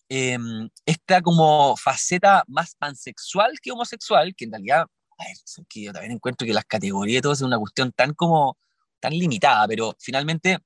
em, 0.08 0.68
esta 0.86 1.20
como 1.22 1.76
faceta 1.76 2.44
más 2.48 2.74
pansexual 2.76 3.58
que 3.62 3.72
homosexual, 3.72 4.34
que 4.36 4.46
en 4.46 4.52
realidad, 4.52 4.86
a 5.18 5.24
ver, 5.24 5.36
que 5.68 5.82
yo 5.82 5.92
también 5.92 6.12
encuentro 6.12 6.46
que 6.46 6.54
las 6.54 6.64
categorías 6.64 7.18
y 7.18 7.22
todo 7.22 7.32
es 7.32 7.42
una 7.42 7.58
cuestión 7.58 7.92
tan 7.92 8.14
como, 8.14 8.56
tan 9.00 9.12
limitada, 9.12 9.66
pero 9.68 9.94
finalmente 9.98 10.58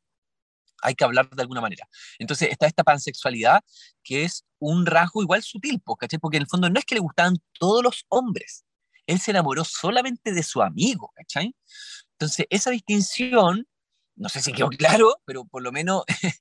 hay 0.83 0.95
que 0.95 1.05
hablar 1.05 1.29
de 1.31 1.43
alguna 1.43 1.61
manera. 1.61 1.89
Entonces 2.19 2.51
está 2.51 2.67
esta 2.67 2.85
pansexualidad 2.85 3.61
que 4.03 4.25
es 4.25 4.45
un 4.59 4.87
rasgo 4.87 5.23
igual 5.23 5.43
sutil, 5.43 5.83
¿cachai? 5.99 6.19
Porque 6.19 6.37
en 6.37 6.43
el 6.43 6.49
fondo 6.49 6.71
no 6.71 6.79
es 6.79 6.85
que 6.85 6.95
le 6.95 7.01
gustaban 7.01 7.37
todos 7.59 7.83
los 7.83 8.05
hombres, 8.09 8.65
él 9.07 9.21
se 9.21 9.31
enamoró 9.31 9.65
solamente 9.65 10.33
de 10.33 10.43
su 10.43 10.63
amigo, 10.63 11.13
¿cachai? 11.15 11.55
Entonces, 12.19 12.47
esa 12.49 12.71
distinción, 12.71 13.67
no 14.17 14.29
sé 14.31 14.41
si 14.41 14.53
quedó 14.53 14.69
claro, 14.69 15.17
pero 15.27 15.45
por 15.45 15.63
lo 15.63 15.71
menos 15.71 16.05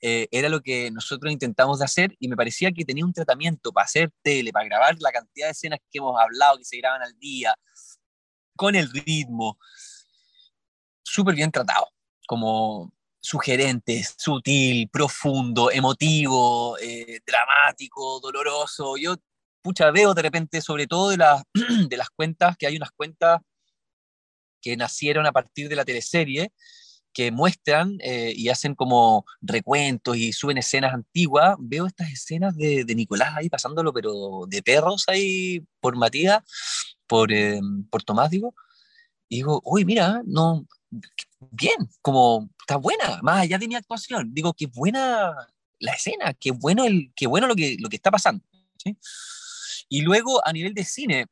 eh, 0.00 0.28
era 0.30 0.48
lo 0.48 0.60
que 0.60 0.90
nosotros 0.92 1.32
intentamos 1.32 1.80
de 1.80 1.84
hacer 1.84 2.16
y 2.20 2.28
me 2.28 2.36
parecía 2.36 2.70
que 2.70 2.84
tenía 2.84 3.04
un 3.04 3.12
tratamiento 3.12 3.72
para 3.72 3.86
hacer 3.86 4.12
tele, 4.22 4.52
para 4.52 4.66
grabar 4.66 4.96
la 5.00 5.10
cantidad 5.10 5.48
de 5.48 5.52
escenas 5.52 5.80
que 5.90 5.98
hemos 5.98 6.20
hablado, 6.20 6.58
que 6.58 6.64
se 6.64 6.78
graban 6.78 7.02
al 7.02 7.18
día, 7.18 7.54
con 8.56 8.76
el 8.76 8.88
ritmo, 8.90 9.58
súper 11.02 11.34
bien 11.34 11.50
tratado, 11.50 11.88
como 12.28 12.92
sugerente, 13.20 14.04
sutil, 14.16 14.88
profundo, 14.90 15.72
emotivo, 15.72 16.78
eh, 16.78 17.20
dramático, 17.26 18.20
doloroso. 18.20 18.96
Yo, 18.96 19.16
pucha, 19.60 19.90
veo 19.90 20.14
de 20.14 20.22
repente, 20.22 20.60
sobre 20.60 20.86
todo 20.86 21.10
de, 21.10 21.18
de 21.88 21.96
las 21.96 22.10
cuentas, 22.10 22.56
que 22.56 22.68
hay 22.68 22.76
unas 22.76 22.92
cuentas 22.92 23.40
que 24.60 24.76
nacieron 24.76 25.26
a 25.26 25.32
partir 25.32 25.68
de 25.68 25.76
la 25.76 25.84
teleserie, 25.84 26.52
que 27.12 27.30
muestran 27.30 27.98
eh, 28.00 28.32
y 28.36 28.48
hacen 28.48 28.74
como 28.74 29.24
recuentos 29.40 30.16
y 30.16 30.32
suben 30.32 30.58
escenas 30.58 30.94
antiguas, 30.94 31.56
veo 31.58 31.86
estas 31.86 32.10
escenas 32.10 32.56
de, 32.56 32.84
Nicolás 32.94 33.32
ahí 33.36 33.48
pasándolo, 33.48 33.92
pero 33.92 34.44
de 34.46 34.62
perros 34.62 35.04
ahí 35.08 35.64
por 35.80 35.96
Matías, 35.96 36.42
por, 37.06 37.32
eh, 37.32 37.60
por 37.90 38.02
Tomás, 38.02 38.30
digo, 38.30 38.54
y 39.28 39.36
digo, 39.36 39.60
uy, 39.64 39.84
mira, 39.84 40.22
no, 40.24 40.66
bien, 41.50 41.88
como 42.02 42.50
está 42.60 42.76
buena, 42.76 43.20
más 43.22 43.42
allá 43.42 43.58
de 43.58 43.68
mi 43.68 43.74
actuación, 43.74 44.32
digo, 44.32 44.54
qué 44.54 44.66
buena 44.66 45.34
la 45.78 45.92
escena, 45.92 46.34
qué 46.34 46.50
bueno, 46.50 46.84
el, 46.84 47.12
qué 47.16 47.26
bueno 47.26 47.46
lo, 47.46 47.56
que, 47.56 47.76
lo 47.78 47.88
que 47.88 47.96
está 47.96 48.10
pasando. 48.10 48.44
Y 49.88 50.02
luego 50.02 50.46
a 50.46 50.52
nivel 50.52 50.74
de 50.74 50.84
cine, 50.84 51.26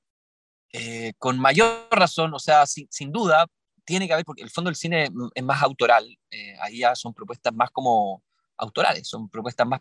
eh, 0.72 1.12
con 1.18 1.38
mayor 1.38 1.88
razón, 1.90 2.34
o 2.34 2.38
sea, 2.38 2.66
sin, 2.66 3.12
duda, 3.12 3.46
tiene 3.84 4.06
que 4.06 4.12
haber, 4.12 4.24
porque 4.24 4.42
el 4.42 4.50
fondo 4.50 4.68
del 4.68 4.76
cine 4.76 5.08
es 5.34 5.42
más 5.42 5.62
autoral, 5.62 6.06
eh, 6.30 6.56
ahí 6.60 6.78
ya 6.78 6.94
son 6.94 7.14
propuestas 7.14 7.54
más 7.54 7.70
como 7.70 8.22
autorales, 8.56 9.08
son 9.08 9.28
propuestas 9.28 9.66
más 9.66 9.80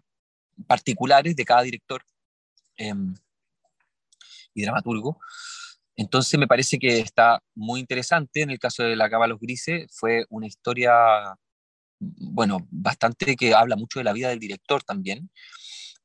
particulares 0.66 1.36
de 1.36 1.46
cada 1.46 1.62
director 1.62 2.04
em, 2.78 3.14
y 4.54 4.64
dramaturgo. 4.64 5.20
Entonces 5.96 6.40
me 6.40 6.48
parece 6.48 6.78
que 6.80 7.00
está 7.00 7.42
muy 7.56 7.80
interesante. 7.80 8.42
En 8.42 8.52
el 8.52 8.60
caso 8.60 8.84
de 8.84 8.96
La 8.96 9.10
Cava 9.10 9.28
los 9.28 9.40
Grises 9.40 9.88
fue 9.92 10.26
una 10.30 10.48
historia, 10.48 10.94
bueno, 12.00 12.68
bastante 12.70 13.36
que 13.36 13.54
habla 13.54 13.76
mucho 13.76 14.00
de 14.00 14.06
la 14.06 14.14
vida 14.14 14.30
del 14.30 14.40
director 14.40 14.84
también, 14.84 15.30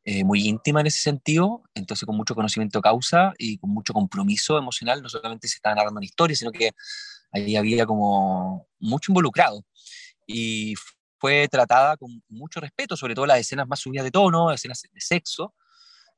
eh, 0.04 0.24
muy 0.24 0.48
íntima 0.48 0.80
en 0.80 0.88
ese 0.88 1.00
sentido, 1.00 1.62
entonces 1.74 2.06
con 2.06 2.16
mucho 2.16 2.34
conocimiento 2.34 2.78
de 2.78 2.82
causa 2.82 3.32
y 3.38 3.58
con 3.58 3.70
mucho 3.70 3.92
compromiso 3.92 4.58
emocional, 4.58 5.02
no 5.02 5.08
solamente 5.08 5.46
se 5.48 5.56
estaba 5.56 5.76
narrando 5.76 5.98
una 5.98 6.04
historia, 6.04 6.36
sino 6.36 6.50
que 6.50 6.72
ahí 7.30 7.56
había 7.56 7.86
como 7.86 8.66
mucho 8.80 9.12
involucrado. 9.12 9.64
Y 10.26 10.74
fue 11.18 11.46
tratada 11.48 11.96
con 11.96 12.22
mucho 12.28 12.60
respeto, 12.60 12.96
sobre 12.96 13.14
todo 13.14 13.26
las 13.26 13.38
escenas 13.38 13.68
más 13.68 13.78
subidas 13.78 14.04
de 14.04 14.10
tono, 14.10 14.52
escenas 14.52 14.82
de 14.92 15.00
sexo. 15.00 15.54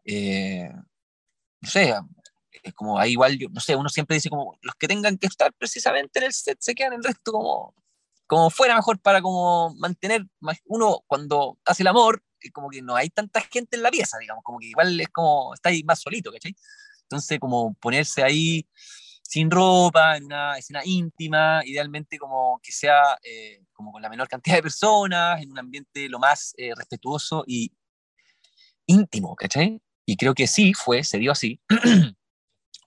Eh, 0.04 0.70
no 1.60 1.68
sé, 1.68 1.94
es 2.62 2.74
como 2.74 2.98
ahí 2.98 3.12
igual, 3.12 3.38
yo, 3.38 3.48
no 3.50 3.60
sé, 3.60 3.76
uno 3.76 3.88
siempre 3.90 4.14
dice 4.14 4.30
como 4.30 4.58
los 4.62 4.74
que 4.76 4.88
tengan 4.88 5.18
que 5.18 5.26
estar 5.26 5.52
precisamente 5.52 6.18
en 6.18 6.26
el 6.26 6.32
set 6.32 6.56
se 6.60 6.74
quedan 6.74 6.94
el 6.94 7.04
resto 7.04 7.32
como, 7.32 7.74
como 8.26 8.50
fuera 8.50 8.76
mejor 8.76 8.98
para 8.98 9.20
como 9.20 9.74
mantener, 9.76 10.26
uno 10.64 11.04
cuando 11.06 11.58
hace 11.66 11.82
el 11.82 11.88
amor, 11.88 12.22
como 12.52 12.70
que 12.70 12.82
no 12.82 12.96
hay 12.96 13.10
tanta 13.10 13.40
gente 13.40 13.76
en 13.76 13.82
la 13.82 13.90
pieza, 13.90 14.18
digamos, 14.18 14.42
como 14.44 14.58
que 14.58 14.66
igual 14.66 15.00
es 15.00 15.08
como, 15.08 15.54
está 15.54 15.70
ahí 15.70 15.82
más 15.84 16.00
solito, 16.00 16.32
¿cachai? 16.32 16.54
Entonces 17.02 17.38
como 17.38 17.74
ponerse 17.74 18.22
ahí 18.22 18.66
sin 19.22 19.50
ropa, 19.50 20.16
en 20.16 20.24
una 20.24 20.56
escena 20.58 20.82
íntima, 20.84 21.62
idealmente 21.64 22.18
como 22.18 22.60
que 22.62 22.72
sea 22.72 23.18
eh, 23.22 23.62
como 23.72 23.92
con 23.92 24.02
la 24.02 24.08
menor 24.08 24.28
cantidad 24.28 24.56
de 24.56 24.62
personas, 24.62 25.42
en 25.42 25.50
un 25.50 25.58
ambiente 25.58 26.08
lo 26.08 26.18
más 26.18 26.54
eh, 26.56 26.72
respetuoso 26.76 27.44
y 27.46 27.72
íntimo, 28.86 29.34
¿cachai? 29.34 29.80
Y 30.06 30.16
creo 30.16 30.34
que 30.34 30.46
sí 30.46 30.74
fue, 30.74 31.02
se 31.02 31.18
dio 31.18 31.32
así. 31.32 31.60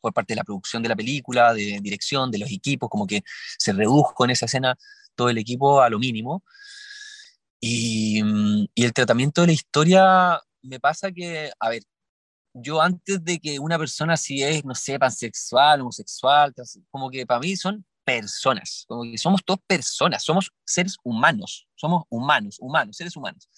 por 0.02 0.14
parte 0.14 0.34
de 0.34 0.38
la 0.38 0.44
producción 0.44 0.84
de 0.84 0.90
la 0.90 0.96
película, 0.96 1.54
de 1.54 1.80
dirección, 1.82 2.32
de 2.32 2.38
los 2.38 2.52
equipos, 2.52 2.90
como 2.90 3.08
que 3.08 3.24
se 3.58 3.74
redujo 3.74 4.24
en 4.24 4.32
esa 4.32 4.46
escena 4.46 4.78
todo 5.16 5.30
el 5.30 5.38
equipo 5.38 5.82
a 5.82 5.90
lo 5.90 6.00
mínimo. 6.00 6.44
Y, 7.60 8.22
mm, 8.24 8.68
y 8.76 8.84
el 8.84 8.94
tratamiento 8.94 9.42
de 9.42 9.48
la 9.48 9.54
historia 9.54 10.42
me 10.62 10.80
pasa 10.80 11.12
que, 11.12 11.52
a 11.60 11.70
ver, 11.70 11.84
yo 12.54 12.82
antes 12.82 13.24
de 13.24 13.40
que 13.40 13.60
una 13.60 13.78
persona 13.78 14.18
si 14.18 14.44
es, 14.44 14.66
no 14.66 14.76
sé, 14.76 15.00
pansexual, 15.00 15.82
homosexual, 15.82 16.54
como 16.90 17.10
que 17.10 17.26
para 17.26 17.40
mí 17.40 17.56
son 17.56 17.86
personas, 18.04 18.86
como 18.88 19.04
que 19.04 19.18
somos 19.18 19.44
todos 19.44 19.60
personas, 19.68 20.24
somos 20.24 20.52
seres 20.66 20.96
humanos, 21.04 21.68
somos 21.76 22.04
humanos, 22.10 22.58
humanos, 22.60 22.96
seres 22.96 23.16
humanos. 23.16 23.50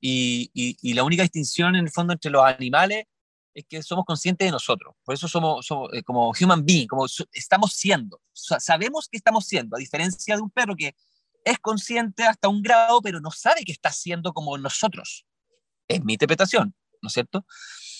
Y, 0.00 0.50
y, 0.52 0.76
y, 0.82 0.94
la 0.94 1.04
única 1.04 1.22
distinción 1.22 1.76
en 1.76 1.84
el 1.84 1.90
fondo 1.90 2.12
entre 2.12 2.30
los 2.30 2.44
animales 2.44 3.04
es 3.54 3.64
que 3.66 3.82
somos 3.82 4.04
conscientes 4.04 4.46
de 4.46 4.52
nosotros. 4.52 4.94
Por 5.04 5.14
eso 5.14 5.28
somos, 5.28 5.66
eh, 5.92 6.02
como 6.02 6.32
human 6.38 6.64
being, 6.64 6.86
como 6.86 7.06
estamos 7.32 7.72
siendo. 7.72 8.20
sabemos 8.32 9.08
que 9.08 9.16
estamos 9.16 9.46
siendo, 9.46 9.76
a 9.76 9.78
diferencia 9.78 10.36
de 10.36 10.42
un 10.42 10.50
perro 10.50 10.74
que 10.76 10.94
es 11.44 11.58
consciente 11.58 12.24
hasta 12.24 12.48
un 12.48 12.62
grado, 12.62 13.00
pero 13.02 13.20
no 13.20 13.30
sabe 13.30 13.64
que 13.64 13.72
está 13.72 13.92
siendo 13.92 14.32
como 14.32 14.56
nosotros. 14.58 15.26
Es 15.88 16.02
mi 16.02 16.14
interpretación, 16.14 16.74
¿no 17.02 17.08
es 17.08 17.12
cierto? 17.12 17.46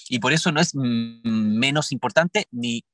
Y 0.08 0.18
por 0.18 0.32
eso 0.32 0.52
no 0.52 0.60
es 0.60 0.74
menos 0.74 1.92
importante 1.92 2.46
ni, 2.50 2.84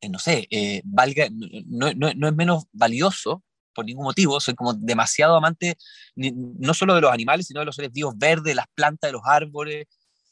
eh, 0.00 0.08
no 0.08 0.18
sé, 0.18 0.46
eh, 0.50 0.82
valga, 0.84 1.28
no, 1.30 1.92
no, 1.94 2.12
no, 2.14 2.28
es 2.28 2.34
menos 2.34 2.64
valioso 2.72 3.42
por 3.74 3.84
ningún 3.84 4.04
motivo. 4.04 4.40
Soy 4.40 4.54
como 4.54 4.74
demasiado 4.74 5.36
amante, 5.36 5.76
no 6.16 6.74
solo 6.74 6.94
de 6.94 7.00
los 7.00 7.12
animales, 7.12 7.46
sino 7.46 7.60
de 7.60 7.66
los 7.66 7.76
seres 7.76 7.92
vivos 7.92 8.14
verdes, 8.16 8.54
las 8.54 8.66
plantas, 8.74 9.08
de 9.08 9.12
los 9.12 9.22
árboles, 9.24 9.86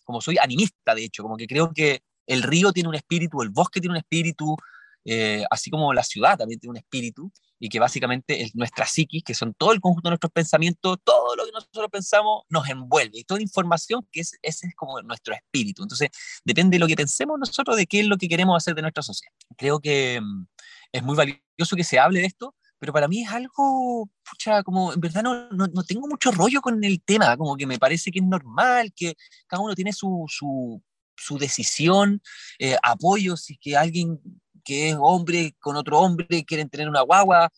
como 0.04 0.20
soy 0.20 0.38
animista, 0.38 0.94
de 0.94 1.04
hecho, 1.04 1.22
como 1.22 1.36
que 1.36 1.46
creo 1.46 1.72
que 1.72 2.02
el 2.26 2.42
río 2.42 2.72
tiene 2.72 2.88
un 2.88 2.94
espíritu, 2.94 3.42
el 3.42 3.50
bosque 3.50 3.80
tiene 3.80 3.92
un 3.92 3.98
espíritu, 3.98 4.56
eh, 5.04 5.44
así 5.50 5.70
como 5.70 5.92
la 5.92 6.02
ciudad 6.02 6.38
también 6.38 6.60
tiene 6.60 6.70
un 6.70 6.76
espíritu, 6.76 7.32
y 7.58 7.68
que 7.68 7.78
básicamente 7.78 8.42
es 8.42 8.54
nuestra 8.54 8.86
psiquis, 8.86 9.22
que 9.22 9.34
son 9.34 9.54
todo 9.54 9.72
el 9.72 9.80
conjunto 9.80 10.08
de 10.08 10.12
nuestros 10.12 10.32
pensamientos, 10.32 10.98
todo 11.04 11.36
lo 11.36 11.44
que 11.44 11.52
nosotros 11.52 11.88
pensamos 11.92 12.44
nos 12.48 12.68
envuelve, 12.68 13.18
y 13.18 13.24
toda 13.24 13.42
información 13.42 14.06
que 14.10 14.20
es, 14.20 14.38
ese 14.42 14.68
es 14.68 14.74
como 14.74 15.00
nuestro 15.02 15.34
espíritu. 15.34 15.82
Entonces, 15.82 16.08
depende 16.44 16.76
de 16.76 16.80
lo 16.80 16.86
que 16.86 16.96
pensemos 16.96 17.38
nosotros, 17.38 17.76
de 17.76 17.86
qué 17.86 18.00
es 18.00 18.06
lo 18.06 18.16
que 18.16 18.28
queremos 18.28 18.56
hacer 18.56 18.74
de 18.74 18.82
nuestra 18.82 19.02
sociedad. 19.02 19.32
Creo 19.56 19.78
que 19.80 20.20
mm, 20.20 20.46
es 20.92 21.02
muy 21.02 21.16
valioso 21.16 21.76
que 21.76 21.84
se 21.84 21.98
hable 21.98 22.20
de 22.20 22.26
esto, 22.26 22.54
pero 22.78 22.94
para 22.94 23.08
mí 23.08 23.22
es 23.22 23.30
algo, 23.30 24.08
pucha, 24.28 24.62
como 24.62 24.94
en 24.94 25.00
verdad 25.00 25.22
no, 25.22 25.50
no, 25.50 25.84
tengo 25.84 26.08
mucho 26.08 26.32
rollo 26.32 26.62
con 26.62 26.82
el 26.82 27.02
tema, 27.02 27.36
como 27.36 27.54
que 27.56 27.66
me 27.66 27.78
parece 27.78 28.10
que 28.10 28.20
es 28.20 28.24
normal, 28.24 28.90
que 28.96 29.14
cada 29.46 29.62
uno 29.62 29.74
tiene 29.74 29.92
su, 29.92 30.24
su, 30.28 30.82
su 31.14 31.36
decisión, 31.36 32.22
eh, 32.58 32.78
apoyo, 32.82 33.36
si 33.36 33.58
que 33.58 33.76
alguien 33.76 34.18
que 34.64 34.90
es 34.90 34.96
hombre 34.98 35.54
con 35.58 35.76
otro 35.76 35.98
hombre 36.00 36.44
quieren 36.44 36.68
tener 36.68 36.88
una 36.88 37.02
guagua, 37.02 37.50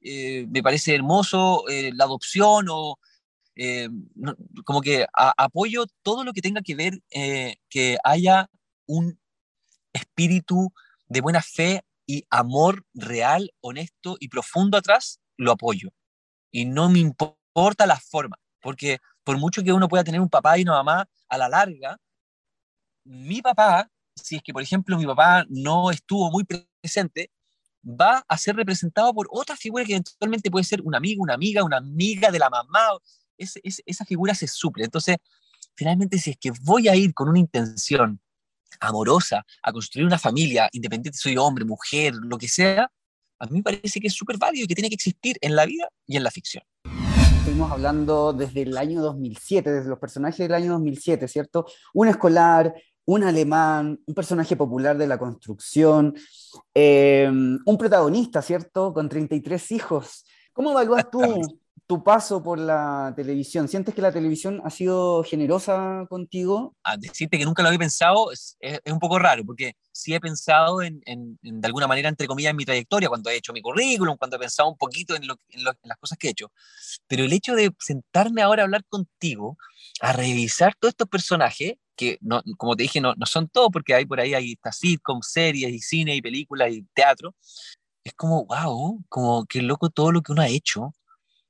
eh, 0.00 0.46
me 0.48 0.62
parece 0.62 0.94
hermoso 0.94 1.68
eh, 1.68 1.92
la 1.94 2.04
adopción 2.04 2.66
o 2.70 2.98
como 4.64 4.80
que 4.80 5.04
apoyo 5.12 5.84
todo 6.02 6.24
lo 6.24 6.32
que 6.32 6.40
tenga 6.40 6.62
que 6.62 6.74
ver 6.74 7.02
que 7.68 7.98
haya 8.04 8.48
un 8.86 9.20
espíritu 9.92 10.72
de 11.08 11.20
buena 11.20 11.42
fe 11.42 11.84
y 12.06 12.24
amor 12.30 12.84
real, 12.94 13.52
honesto 13.60 14.16
y 14.18 14.28
profundo 14.28 14.76
atrás, 14.76 15.20
lo 15.36 15.52
apoyo. 15.52 15.90
Y 16.50 16.64
no 16.64 16.88
me 16.88 16.98
importa 16.98 17.86
la 17.86 18.00
forma, 18.00 18.36
porque 18.60 18.98
por 19.22 19.38
mucho 19.38 19.62
que 19.62 19.72
uno 19.72 19.88
pueda 19.88 20.04
tener 20.04 20.20
un 20.20 20.28
papá 20.28 20.58
y 20.58 20.62
una 20.62 20.82
mamá, 20.82 21.08
a 21.28 21.38
la 21.38 21.48
larga, 21.48 21.98
mi 23.04 23.40
papá, 23.40 23.88
si 24.22 24.36
es 24.36 24.42
que 24.42 24.52
por 24.52 24.62
ejemplo 24.62 24.96
mi 24.98 25.06
papá 25.06 25.44
no 25.48 25.90
estuvo 25.90 26.30
muy 26.30 26.44
presente, 26.44 27.30
va 27.84 28.24
a 28.28 28.38
ser 28.38 28.56
representado 28.56 29.12
por 29.14 29.28
otra 29.30 29.56
figura 29.56 29.84
que 29.84 29.92
eventualmente 29.92 30.50
puede 30.50 30.64
ser 30.64 30.82
un 30.82 30.94
amigo, 30.94 31.22
una 31.22 31.34
amiga, 31.34 31.64
una 31.64 31.78
amiga 31.78 32.30
de 32.30 32.38
la 32.38 32.50
mamá. 32.50 32.98
esa 33.36 34.04
figura 34.04 34.34
se 34.34 34.46
suple. 34.46 34.84
Entonces, 34.84 35.16
finalmente, 35.74 36.18
si 36.18 36.30
es 36.30 36.36
que 36.38 36.52
voy 36.62 36.88
a 36.88 36.96
ir 36.96 37.14
con 37.14 37.28
una 37.28 37.38
intención 37.38 38.20
amorosa, 38.80 39.44
a 39.62 39.72
construir 39.72 40.06
una 40.06 40.18
familia, 40.18 40.68
independiente 40.72 41.18
soy 41.18 41.36
hombre, 41.36 41.64
mujer, 41.64 42.14
lo 42.14 42.38
que 42.38 42.48
sea, 42.48 42.90
a 43.38 43.46
mí 43.46 43.58
me 43.58 43.62
parece 43.62 44.00
que 44.00 44.08
es 44.08 44.14
súper 44.14 44.36
válido 44.38 44.64
y 44.64 44.68
que 44.68 44.74
tiene 44.74 44.90
que 44.90 44.94
existir 44.94 45.36
en 45.40 45.56
la 45.56 45.64
vida 45.64 45.88
y 46.06 46.16
en 46.16 46.22
la 46.22 46.30
ficción. 46.30 46.62
Estuvimos 47.38 47.72
hablando 47.72 48.34
desde 48.34 48.62
el 48.62 48.76
año 48.76 49.00
2007, 49.00 49.72
desde 49.72 49.88
los 49.88 49.98
personajes 49.98 50.38
del 50.38 50.52
año 50.52 50.72
2007, 50.72 51.26
¿cierto? 51.26 51.66
Un 51.94 52.08
escolar, 52.08 52.74
un 53.14 53.24
alemán, 53.24 54.00
un 54.06 54.14
personaje 54.14 54.54
popular 54.54 54.96
de 54.96 55.08
la 55.08 55.18
construcción, 55.18 56.14
eh, 56.72 57.28
un 57.28 57.76
protagonista, 57.76 58.40
¿cierto? 58.40 58.92
Con 58.92 59.08
33 59.08 59.72
hijos. 59.72 60.24
¿Cómo 60.52 60.70
evalúas 60.70 61.10
tú 61.10 61.20
tu 61.88 62.04
paso 62.04 62.40
por 62.40 62.60
la 62.60 63.12
televisión? 63.16 63.66
¿Sientes 63.66 63.96
que 63.96 64.00
la 64.00 64.12
televisión 64.12 64.62
ha 64.62 64.70
sido 64.70 65.24
generosa 65.24 66.06
contigo? 66.08 66.76
A 66.84 66.96
decirte 66.96 67.36
que 67.36 67.44
nunca 67.44 67.62
lo 67.62 67.68
había 67.70 67.80
pensado 67.80 68.30
es, 68.30 68.56
es, 68.60 68.80
un 68.92 69.00
poco 69.00 69.18
raro, 69.18 69.44
porque 69.44 69.72
sí 69.90 70.14
he 70.14 70.20
pensado 70.20 70.80
en, 70.80 71.02
en, 71.04 71.36
de 71.42 71.66
alguna 71.66 71.88
manera, 71.88 72.08
entre 72.08 72.28
comillas, 72.28 72.52
en 72.52 72.56
mi 72.58 72.64
trayectoria, 72.64 73.08
cuando 73.08 73.28
he 73.28 73.34
hecho 73.34 73.52
mi 73.52 73.60
currículum, 73.60 74.16
cuando 74.16 74.36
he 74.36 74.38
pensado 74.38 74.68
un 74.68 74.78
poquito 74.78 75.16
en, 75.16 75.26
lo, 75.26 75.34
en, 75.48 75.64
las 75.64 75.98
cosas 75.98 76.16
que 76.16 76.28
he 76.28 76.30
hecho. 76.30 76.52
Pero 77.08 77.24
el 77.24 77.32
hecho 77.32 77.56
de 77.56 77.72
sentarme 77.80 78.40
ahora 78.40 78.62
a 78.62 78.66
hablar 78.66 78.84
contigo, 78.84 79.58
a 80.00 80.12
revisar 80.12 80.76
todos 80.78 80.92
estos 80.92 81.08
personajes, 81.08 81.74
que 82.00 82.16
no, 82.22 82.42
como 82.56 82.76
te 82.76 82.84
dije, 82.84 82.98
no, 82.98 83.14
no 83.14 83.26
son 83.26 83.46
todos, 83.48 83.68
porque 83.70 83.94
hay 83.94 84.06
por 84.06 84.20
ahí 84.20 84.32
hay 84.32 84.58
sitcoms, 84.72 85.30
series 85.30 85.70
y 85.70 85.80
cine 85.80 86.16
y 86.16 86.22
películas 86.22 86.72
y 86.72 86.82
teatro, 86.94 87.34
es 88.02 88.14
como, 88.14 88.46
wow, 88.46 89.04
como 89.10 89.44
que 89.44 89.60
loco 89.60 89.90
todo 89.90 90.10
lo 90.10 90.22
que 90.22 90.32
uno 90.32 90.40
ha 90.40 90.48
hecho 90.48 90.94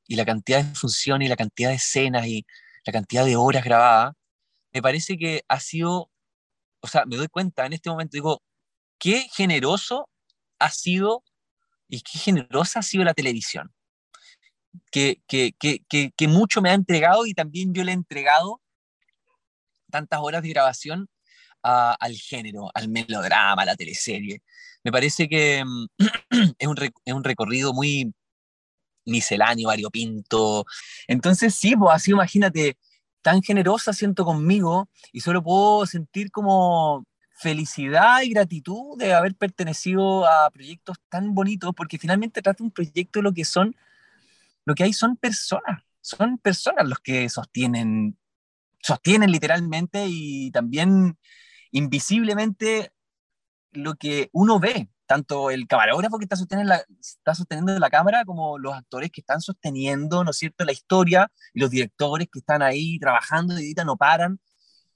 y 0.09 0.17
la 0.17 0.25
cantidad 0.25 0.65
de 0.65 0.75
funciones 0.75 1.27
y 1.27 1.29
la 1.29 1.37
cantidad 1.37 1.69
de 1.69 1.77
escenas 1.77 2.27
y 2.27 2.45
la 2.85 2.93
cantidad 2.93 3.25
de 3.25 3.37
horas 3.37 3.63
grabadas, 3.63 4.15
me 4.73 4.83
parece 4.83 5.17
que 5.17 5.45
ha 5.47 5.61
sido, 5.61 6.11
o 6.81 6.89
sea, 6.89 7.05
me 7.07 7.17
doy 7.17 7.29
cuenta 7.29 7.65
en 7.65 7.75
este 7.75 7.89
momento, 7.89 8.17
digo, 8.17 8.43
qué 8.99 9.29
generoso 9.33 10.09
ha 10.59 10.71
sido 10.71 11.23
y 11.89 12.01
qué 12.01 12.19
generosa 12.19 12.81
ha 12.81 12.83
sido 12.83 13.05
la 13.05 13.15
televisión. 13.15 13.73
Que, 14.91 15.21
que, 15.29 15.53
que, 15.53 16.11
que, 16.17 16.29
mucho 16.29 16.61
me 16.61 16.71
ha 16.71 16.75
entregado 16.75 17.27
y 17.27 17.35
también 17.35 17.73
yo 17.73 17.85
le 17.85 17.93
he 17.93 17.95
entregado 17.95 18.60
tantas 19.91 20.20
horas 20.20 20.43
de 20.43 20.51
grabación 20.51 21.09
al 21.62 22.14
género, 22.16 22.70
al 22.74 22.88
melodrama, 22.88 23.62
a 23.62 23.66
la 23.66 23.76
teleserie. 23.76 24.43
Me 24.82 24.91
parece 24.91 25.28
que 25.28 25.62
mm, 25.64 25.86
es, 26.59 26.68
un, 26.68 26.76
es 27.05 27.14
un 27.14 27.24
recorrido 27.24 27.74
muy, 27.74 28.12
misceláneo, 29.05 29.68
variopinto. 29.68 30.64
Entonces, 31.07 31.55
sí, 31.55 31.76
pues 31.76 31.95
así 31.95 32.12
imagínate, 32.12 32.76
tan 33.22 33.43
generosa 33.43 33.93
siento 33.93 34.24
conmigo 34.24 34.88
y 35.12 35.20
solo 35.20 35.43
puedo 35.43 35.86
sentir 35.86 36.30
como 36.30 37.05
felicidad 37.32 38.22
y 38.22 38.30
gratitud 38.30 38.99
de 38.99 39.14
haber 39.14 39.34
pertenecido 39.34 40.26
a 40.26 40.51
proyectos 40.51 40.99
tan 41.09 41.34
bonitos, 41.34 41.72
porque 41.74 41.99
finalmente 41.99 42.43
trata 42.43 42.62
un 42.62 42.70
proyecto 42.70 43.18
de 43.18 43.22
lo 43.22 43.32
que 43.32 43.45
son, 43.45 43.74
lo 44.64 44.74
que 44.74 44.84
hay 44.84 44.93
son 44.93 45.16
personas, 45.16 45.82
son 46.01 46.38
personas 46.38 46.86
los 46.86 47.01
que 47.01 47.28
sostienen 47.28 48.16
sostienen 48.83 49.31
literalmente 49.31 50.07
y 50.09 50.51
también 50.51 51.18
invisiblemente 51.70 52.93
lo 53.72 53.95
que 53.95 54.31
uno 54.33 54.59
ve, 54.59 54.89
tanto 55.07 55.51
el 55.51 55.66
camarógrafo 55.66 56.18
que 56.18 56.24
está 56.24 56.37
sosteniendo, 56.37 56.74
la, 56.74 56.85
está 57.01 57.35
sosteniendo 57.35 57.78
la 57.78 57.91
cámara 57.91 58.24
como 58.24 58.59
los 58.59 58.74
actores 58.74 59.11
que 59.11 59.20
están 59.20 59.41
sosteniendo, 59.41 60.24
¿no 60.24 60.31
es 60.31 60.39
cierto?, 60.39 60.64
la 60.64 60.72
historia 60.72 61.31
y 61.55 61.61
los 61.61 61.70
directores 61.70 62.28
que 62.33 62.41
están 62.41 62.62
ahí 62.62 62.99
trabajando 62.99 63.59
y 63.59 63.74
no 63.85 63.97
paran. 63.97 64.41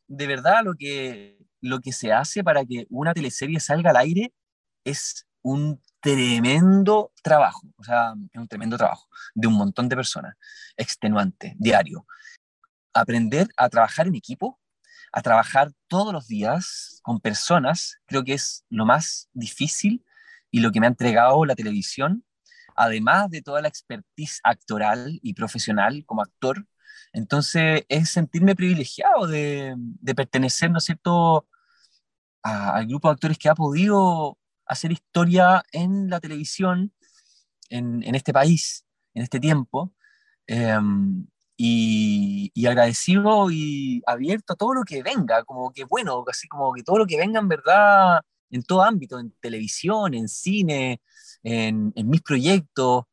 De 0.06 0.26
verdad, 0.26 0.62
lo 0.64 0.74
que, 0.74 1.38
lo 1.60 1.80
que 1.80 1.92
se 1.92 2.12
hace 2.12 2.44
para 2.44 2.64
que 2.64 2.86
una 2.90 3.14
teleserie 3.14 3.60
salga 3.60 3.90
al 3.90 3.96
aire 3.96 4.32
es 4.84 5.26
un 5.42 5.80
tremendo 6.00 7.12
trabajo, 7.22 7.62
o 7.76 7.84
sea, 7.84 8.14
es 8.32 8.40
un 8.40 8.48
tremendo 8.48 8.76
trabajo 8.76 9.08
de 9.34 9.46
un 9.46 9.54
montón 9.54 9.88
de 9.88 9.96
personas, 9.96 10.34
extenuante, 10.76 11.54
diario. 11.58 12.06
Aprender 12.94 13.48
a 13.56 13.68
trabajar 13.68 14.06
en 14.06 14.14
equipo, 14.14 14.60
a 15.12 15.22
trabajar 15.22 15.72
todos 15.88 16.12
los 16.12 16.26
días 16.26 17.00
con 17.02 17.20
personas, 17.20 17.98
creo 18.06 18.24
que 18.24 18.34
es 18.34 18.64
lo 18.68 18.84
más 18.84 19.28
difícil 19.32 20.04
y 20.50 20.60
lo 20.60 20.72
que 20.72 20.80
me 20.80 20.86
ha 20.86 20.88
entregado 20.88 21.44
la 21.44 21.54
televisión, 21.54 22.24
además 22.76 23.30
de 23.30 23.42
toda 23.42 23.60
la 23.60 23.68
expertise 23.68 24.40
actoral 24.42 25.18
y 25.22 25.34
profesional 25.34 26.04
como 26.06 26.22
actor. 26.22 26.66
Entonces 27.12 27.84
es 27.88 28.10
sentirme 28.10 28.56
privilegiado 28.56 29.26
de, 29.26 29.76
pertenecer, 30.16 30.70
¿no 30.70 30.78
es 30.78 30.84
cierto?, 30.84 31.46
al 32.42 32.86
grupo 32.86 33.08
de 33.08 33.12
actores 33.14 33.38
que 33.38 33.48
ha 33.48 33.54
podido 33.54 34.38
hacer 34.66 34.92
historia 34.92 35.62
en 35.72 36.10
la 36.10 36.20
televisión 36.20 36.92
en, 37.70 38.14
este 38.14 38.32
país, 38.32 38.84
en 39.14 39.22
este 39.22 39.40
tiempo. 39.40 39.94
Em, 40.46 41.26
y, 41.56 42.66
agradecido 42.66 43.50
y 43.50 44.02
abierto 44.06 44.54
a 44.54 44.56
todo 44.56 44.74
lo 44.74 44.84
que 44.84 45.02
venga, 45.02 45.44
como 45.44 45.72
que 45.72 45.84
bueno, 45.84 46.24
así 46.28 46.48
como 46.48 46.72
que 46.72 46.82
todo 46.82 46.98
lo 46.98 47.06
que 47.06 47.16
venga 47.16 47.40
en 47.40 47.48
verdad, 47.48 48.20
en 48.50 48.62
todo 48.62 48.82
ámbito, 48.82 49.18
en 49.18 49.32
televisión, 49.40 50.14
en 50.14 50.28
cine, 50.28 51.00
en, 51.42 51.92
en 51.94 52.08
mis 52.08 52.22
proyectos, 52.22 53.04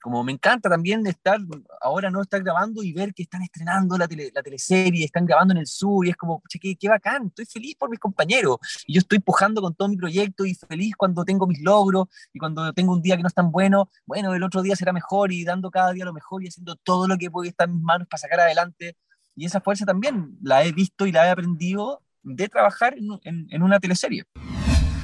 como 0.00 0.22
me 0.24 0.32
encanta 0.32 0.68
también 0.68 1.06
estar, 1.06 1.38
ahora 1.80 2.10
no 2.10 2.22
estar 2.22 2.42
grabando 2.42 2.82
y 2.82 2.92
ver 2.92 3.12
que 3.12 3.22
están 3.22 3.42
estrenando 3.42 3.98
la, 3.98 4.08
la 4.32 4.42
teleserie, 4.42 5.04
están 5.04 5.26
grabando 5.26 5.52
en 5.52 5.58
el 5.58 5.66
sur 5.66 6.06
y 6.06 6.10
es 6.10 6.16
como, 6.16 6.42
che, 6.48 6.58
qué, 6.58 6.76
qué, 6.76 6.88
bacán, 6.88 7.26
estoy 7.26 7.46
feliz 7.46 7.76
por 7.76 7.90
mis 7.90 7.98
compañeros 7.98 8.58
y 8.86 8.94
yo 8.94 9.00
estoy 9.00 9.18
pujando 9.18 9.60
con 9.60 9.74
todo 9.74 9.88
mi 9.88 9.96
proyecto 9.96 10.44
y 10.44 10.54
feliz 10.54 10.94
cuando 10.96 11.24
tengo 11.24 11.46
mis 11.46 11.60
logros 11.62 12.06
y 12.32 12.38
cuando 12.38 12.72
tengo 12.72 12.92
un 12.92 13.02
día 13.02 13.16
que 13.16 13.22
no 13.22 13.28
es 13.28 13.34
tan 13.34 13.50
bueno, 13.50 13.90
bueno, 14.06 14.34
el 14.34 14.42
otro 14.42 14.62
día 14.62 14.76
será 14.76 14.92
mejor 14.92 15.32
y 15.32 15.44
dando 15.44 15.70
cada 15.70 15.92
día 15.92 16.04
lo 16.04 16.12
mejor 16.12 16.42
y 16.42 16.48
haciendo 16.48 16.76
todo 16.76 17.08
lo 17.08 17.16
que 17.18 17.30
puede 17.30 17.50
estar 17.50 17.68
en 17.68 17.74
mis 17.74 17.84
manos 17.84 18.08
para 18.08 18.20
sacar 18.20 18.40
adelante. 18.40 18.96
Y 19.34 19.44
esa 19.46 19.60
fuerza 19.60 19.86
también 19.86 20.36
la 20.42 20.64
he 20.64 20.72
visto 20.72 21.06
y 21.06 21.12
la 21.12 21.26
he 21.26 21.30
aprendido 21.30 22.02
de 22.22 22.48
trabajar 22.48 22.96
en, 22.98 23.46
en 23.50 23.62
una 23.62 23.78
teleserie 23.78 24.24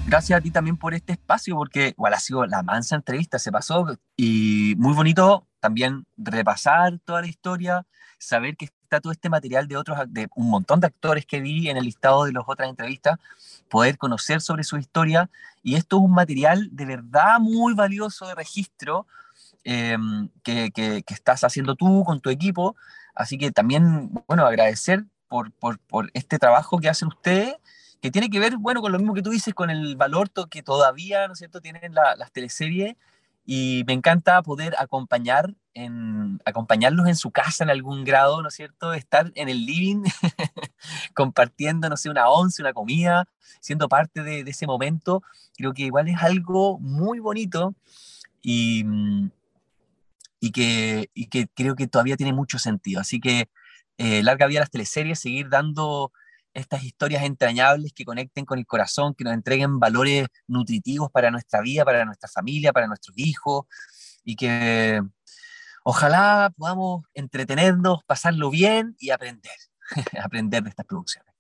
gracias 0.07 0.39
a 0.39 0.41
ti 0.41 0.51
también 0.51 0.77
por 0.77 0.95
este 0.95 1.13
espacio, 1.13 1.57
porque 1.57 1.89
igual 1.89 2.15
ha 2.15 2.21
sido 2.21 2.47
la 2.47 2.63
mansa 2.63 2.97
entrevista, 2.97 3.39
se 3.39 3.51
pasó 3.51 3.87
y 4.17 4.75
muy 4.77 4.95
bonito 4.95 5.47
también 5.61 6.07
repasar 6.17 6.99
toda 7.05 7.23
la 7.23 7.27
historia, 7.27 7.87
saber 8.19 8.57
que 8.57 8.67
está 8.67 9.01
todo 9.01 9.13
este 9.13 9.31
material 9.31 9.67
de 9.67 9.77
otros, 9.77 9.99
de 10.09 10.29
un 10.37 10.51
montón 10.51 10.81
de 10.81 10.89
actores 10.89 11.27
que 11.27 11.41
vi 11.41 11.69
en 11.69 11.77
el 11.77 11.85
listado 11.85 12.25
de 12.25 12.33
las 12.33 12.45
otras 12.47 12.69
entrevistas, 12.69 13.19
poder 13.69 13.97
conocer 13.97 14.41
sobre 14.41 14.63
su 14.63 14.77
historia 14.77 15.31
y 15.63 15.77
esto 15.77 15.97
es 15.97 16.03
un 16.03 16.13
material 16.13 16.69
de 16.71 16.85
verdad 16.85 17.41
muy 17.41 17.75
valioso 17.75 18.27
de 18.27 18.35
registro 18.35 19.07
em, 19.65 20.29
que, 20.43 20.71
que, 20.71 21.03
que, 21.03 21.15
estás 21.15 21.45
haciendo 21.45 21.75
tú 21.75 22.05
con 22.05 22.21
tu 22.21 22.29
equipo, 22.29 22.77
así 23.15 23.39
que 23.39 23.51
también, 23.51 24.11
bueno, 24.29 24.47
agradecer 24.47 25.05
por, 25.29 25.51
por, 25.53 25.79
por 25.79 26.11
este 26.13 26.39
trabajo 26.39 26.79
que 26.79 26.91
hacen 26.91 27.09
ustedes 27.09 27.57
que 28.01 28.11
tiene 28.11 28.31
que 28.31 28.41
ver, 28.41 28.57
bueno, 28.57 28.81
con 28.81 28.93
lo 28.93 28.99
mismo 28.99 29.15
que 29.15 29.23
tú 29.23 29.31
dices, 29.31 29.55
con 29.55 29.71
el 29.71 29.97
valor 29.97 30.31
que 30.51 30.63
todavía, 30.63 31.27
¿no 31.27 31.33
es 31.33 31.39
cierto?, 31.39 31.61
tienen 31.61 31.95
las 31.95 32.33
teleseries 32.33 32.97
y 33.47 33.85
me 33.87 33.93
encanta 33.93 34.43
poder 34.43 34.75
acompañar 34.79 35.55
en, 35.75 36.41
acompañarlos 36.45 37.07
en 37.09 37.17
su 37.17 37.31
casa 37.31 37.65
en 37.65 37.71
algún 37.71 38.05
grado, 38.05 38.43
¿no 38.43 38.49
es 38.49 38.55
cierto?, 38.55 38.95
estar 38.95 39.33
en 39.35 39.49
el 39.49 39.65
living 39.67 40.03
compartiendo, 41.15 41.89
no 41.89 41.97
sé, 41.97 42.11
una 42.11 42.29
once, 42.29 42.63
una 42.63 42.73
comida, 42.73 43.29
siendo 43.61 43.89
parte 43.89 44.23
de, 44.23 44.41
ese 44.41 44.67
momento, 44.67 45.23
creo 45.57 45.73
que 45.73 45.83
igual 45.83 46.09
es 46.09 46.23
algo 46.23 46.79
muy 46.79 47.19
bonito 47.19 47.75
y, 48.43 48.85
y, 50.41 50.53
que, 50.53 51.11
y 51.15 51.27
que 51.27 51.49
creo 51.49 51.75
que 51.75 51.87
todavía 51.87 52.17
tiene 52.17 52.33
mucho 52.33 52.59
sentido. 52.59 53.01
Así 53.01 53.21
que 53.21 53.49
eh, 53.99 54.23
larga 54.23 54.47
vida 54.47 54.61
a 54.61 54.63
las 54.63 54.71
teleseries, 54.71 55.21
seguir 55.21 55.49
dando 55.49 56.13
estas 56.55 56.85
historias 56.85 57.25
entrañables 57.25 57.93
que 57.93 58.05
conecten 58.05 58.45
con 58.45 58.59
el 58.59 58.67
corazón, 58.67 59.15
que 59.15 59.25
nos 59.25 59.35
entreguen 59.35 59.81
valores 59.81 60.29
nutritivos 60.47 61.11
para 61.11 61.31
nuestra 61.31 61.61
vida, 61.61 61.85
para 61.85 62.05
nuestra 62.05 62.29
familia, 62.29 62.73
para 62.73 62.87
nuestros 62.87 63.19
hijos, 63.19 63.67
y 64.25 64.37
que 64.37 65.03
ojalá 65.83 66.53
podamos 66.57 67.05
entretenernos, 67.13 68.05
pasarlo 68.07 68.51
bien 68.51 68.97
y 68.99 69.11
aprender, 69.11 69.53
aprender 70.23 70.63
de 70.63 70.71
estas 70.71 70.87
producciones. 70.87 71.35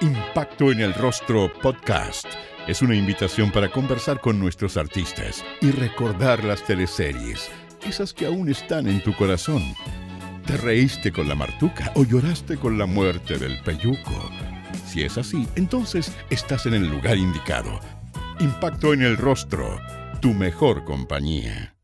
Impacto 0.00 0.70
en 0.70 0.80
el 0.80 0.94
Rostro 0.94 1.52
Podcast 1.60 2.26
es 2.66 2.82
una 2.82 2.94
invitación 2.94 3.50
para 3.50 3.70
conversar 3.70 4.20
con 4.20 4.38
nuestros 4.38 4.76
artistas 4.76 5.44
y 5.60 5.70
recordar 5.70 6.44
las 6.44 6.64
teleseries, 6.64 7.50
esas 7.82 8.12
que 8.12 8.26
aún 8.26 8.50
están 8.50 8.86
en 8.88 9.02
tu 9.02 9.16
corazón 9.16 9.62
¿Te 10.48 10.56
reíste 10.56 11.12
con 11.12 11.28
la 11.28 11.34
martuca 11.34 11.92
o 11.94 12.06
lloraste 12.06 12.56
con 12.56 12.78
la 12.78 12.86
muerte 12.86 13.36
del 13.36 13.60
peyuco? 13.60 14.30
Si 14.86 15.02
es 15.02 15.18
así, 15.18 15.46
entonces 15.56 16.10
estás 16.30 16.64
en 16.64 16.72
el 16.72 16.88
lugar 16.88 17.18
indicado. 17.18 17.78
Impacto 18.40 18.94
en 18.94 19.02
el 19.02 19.18
rostro, 19.18 19.78
tu 20.22 20.32
mejor 20.32 20.86
compañía. 20.86 21.77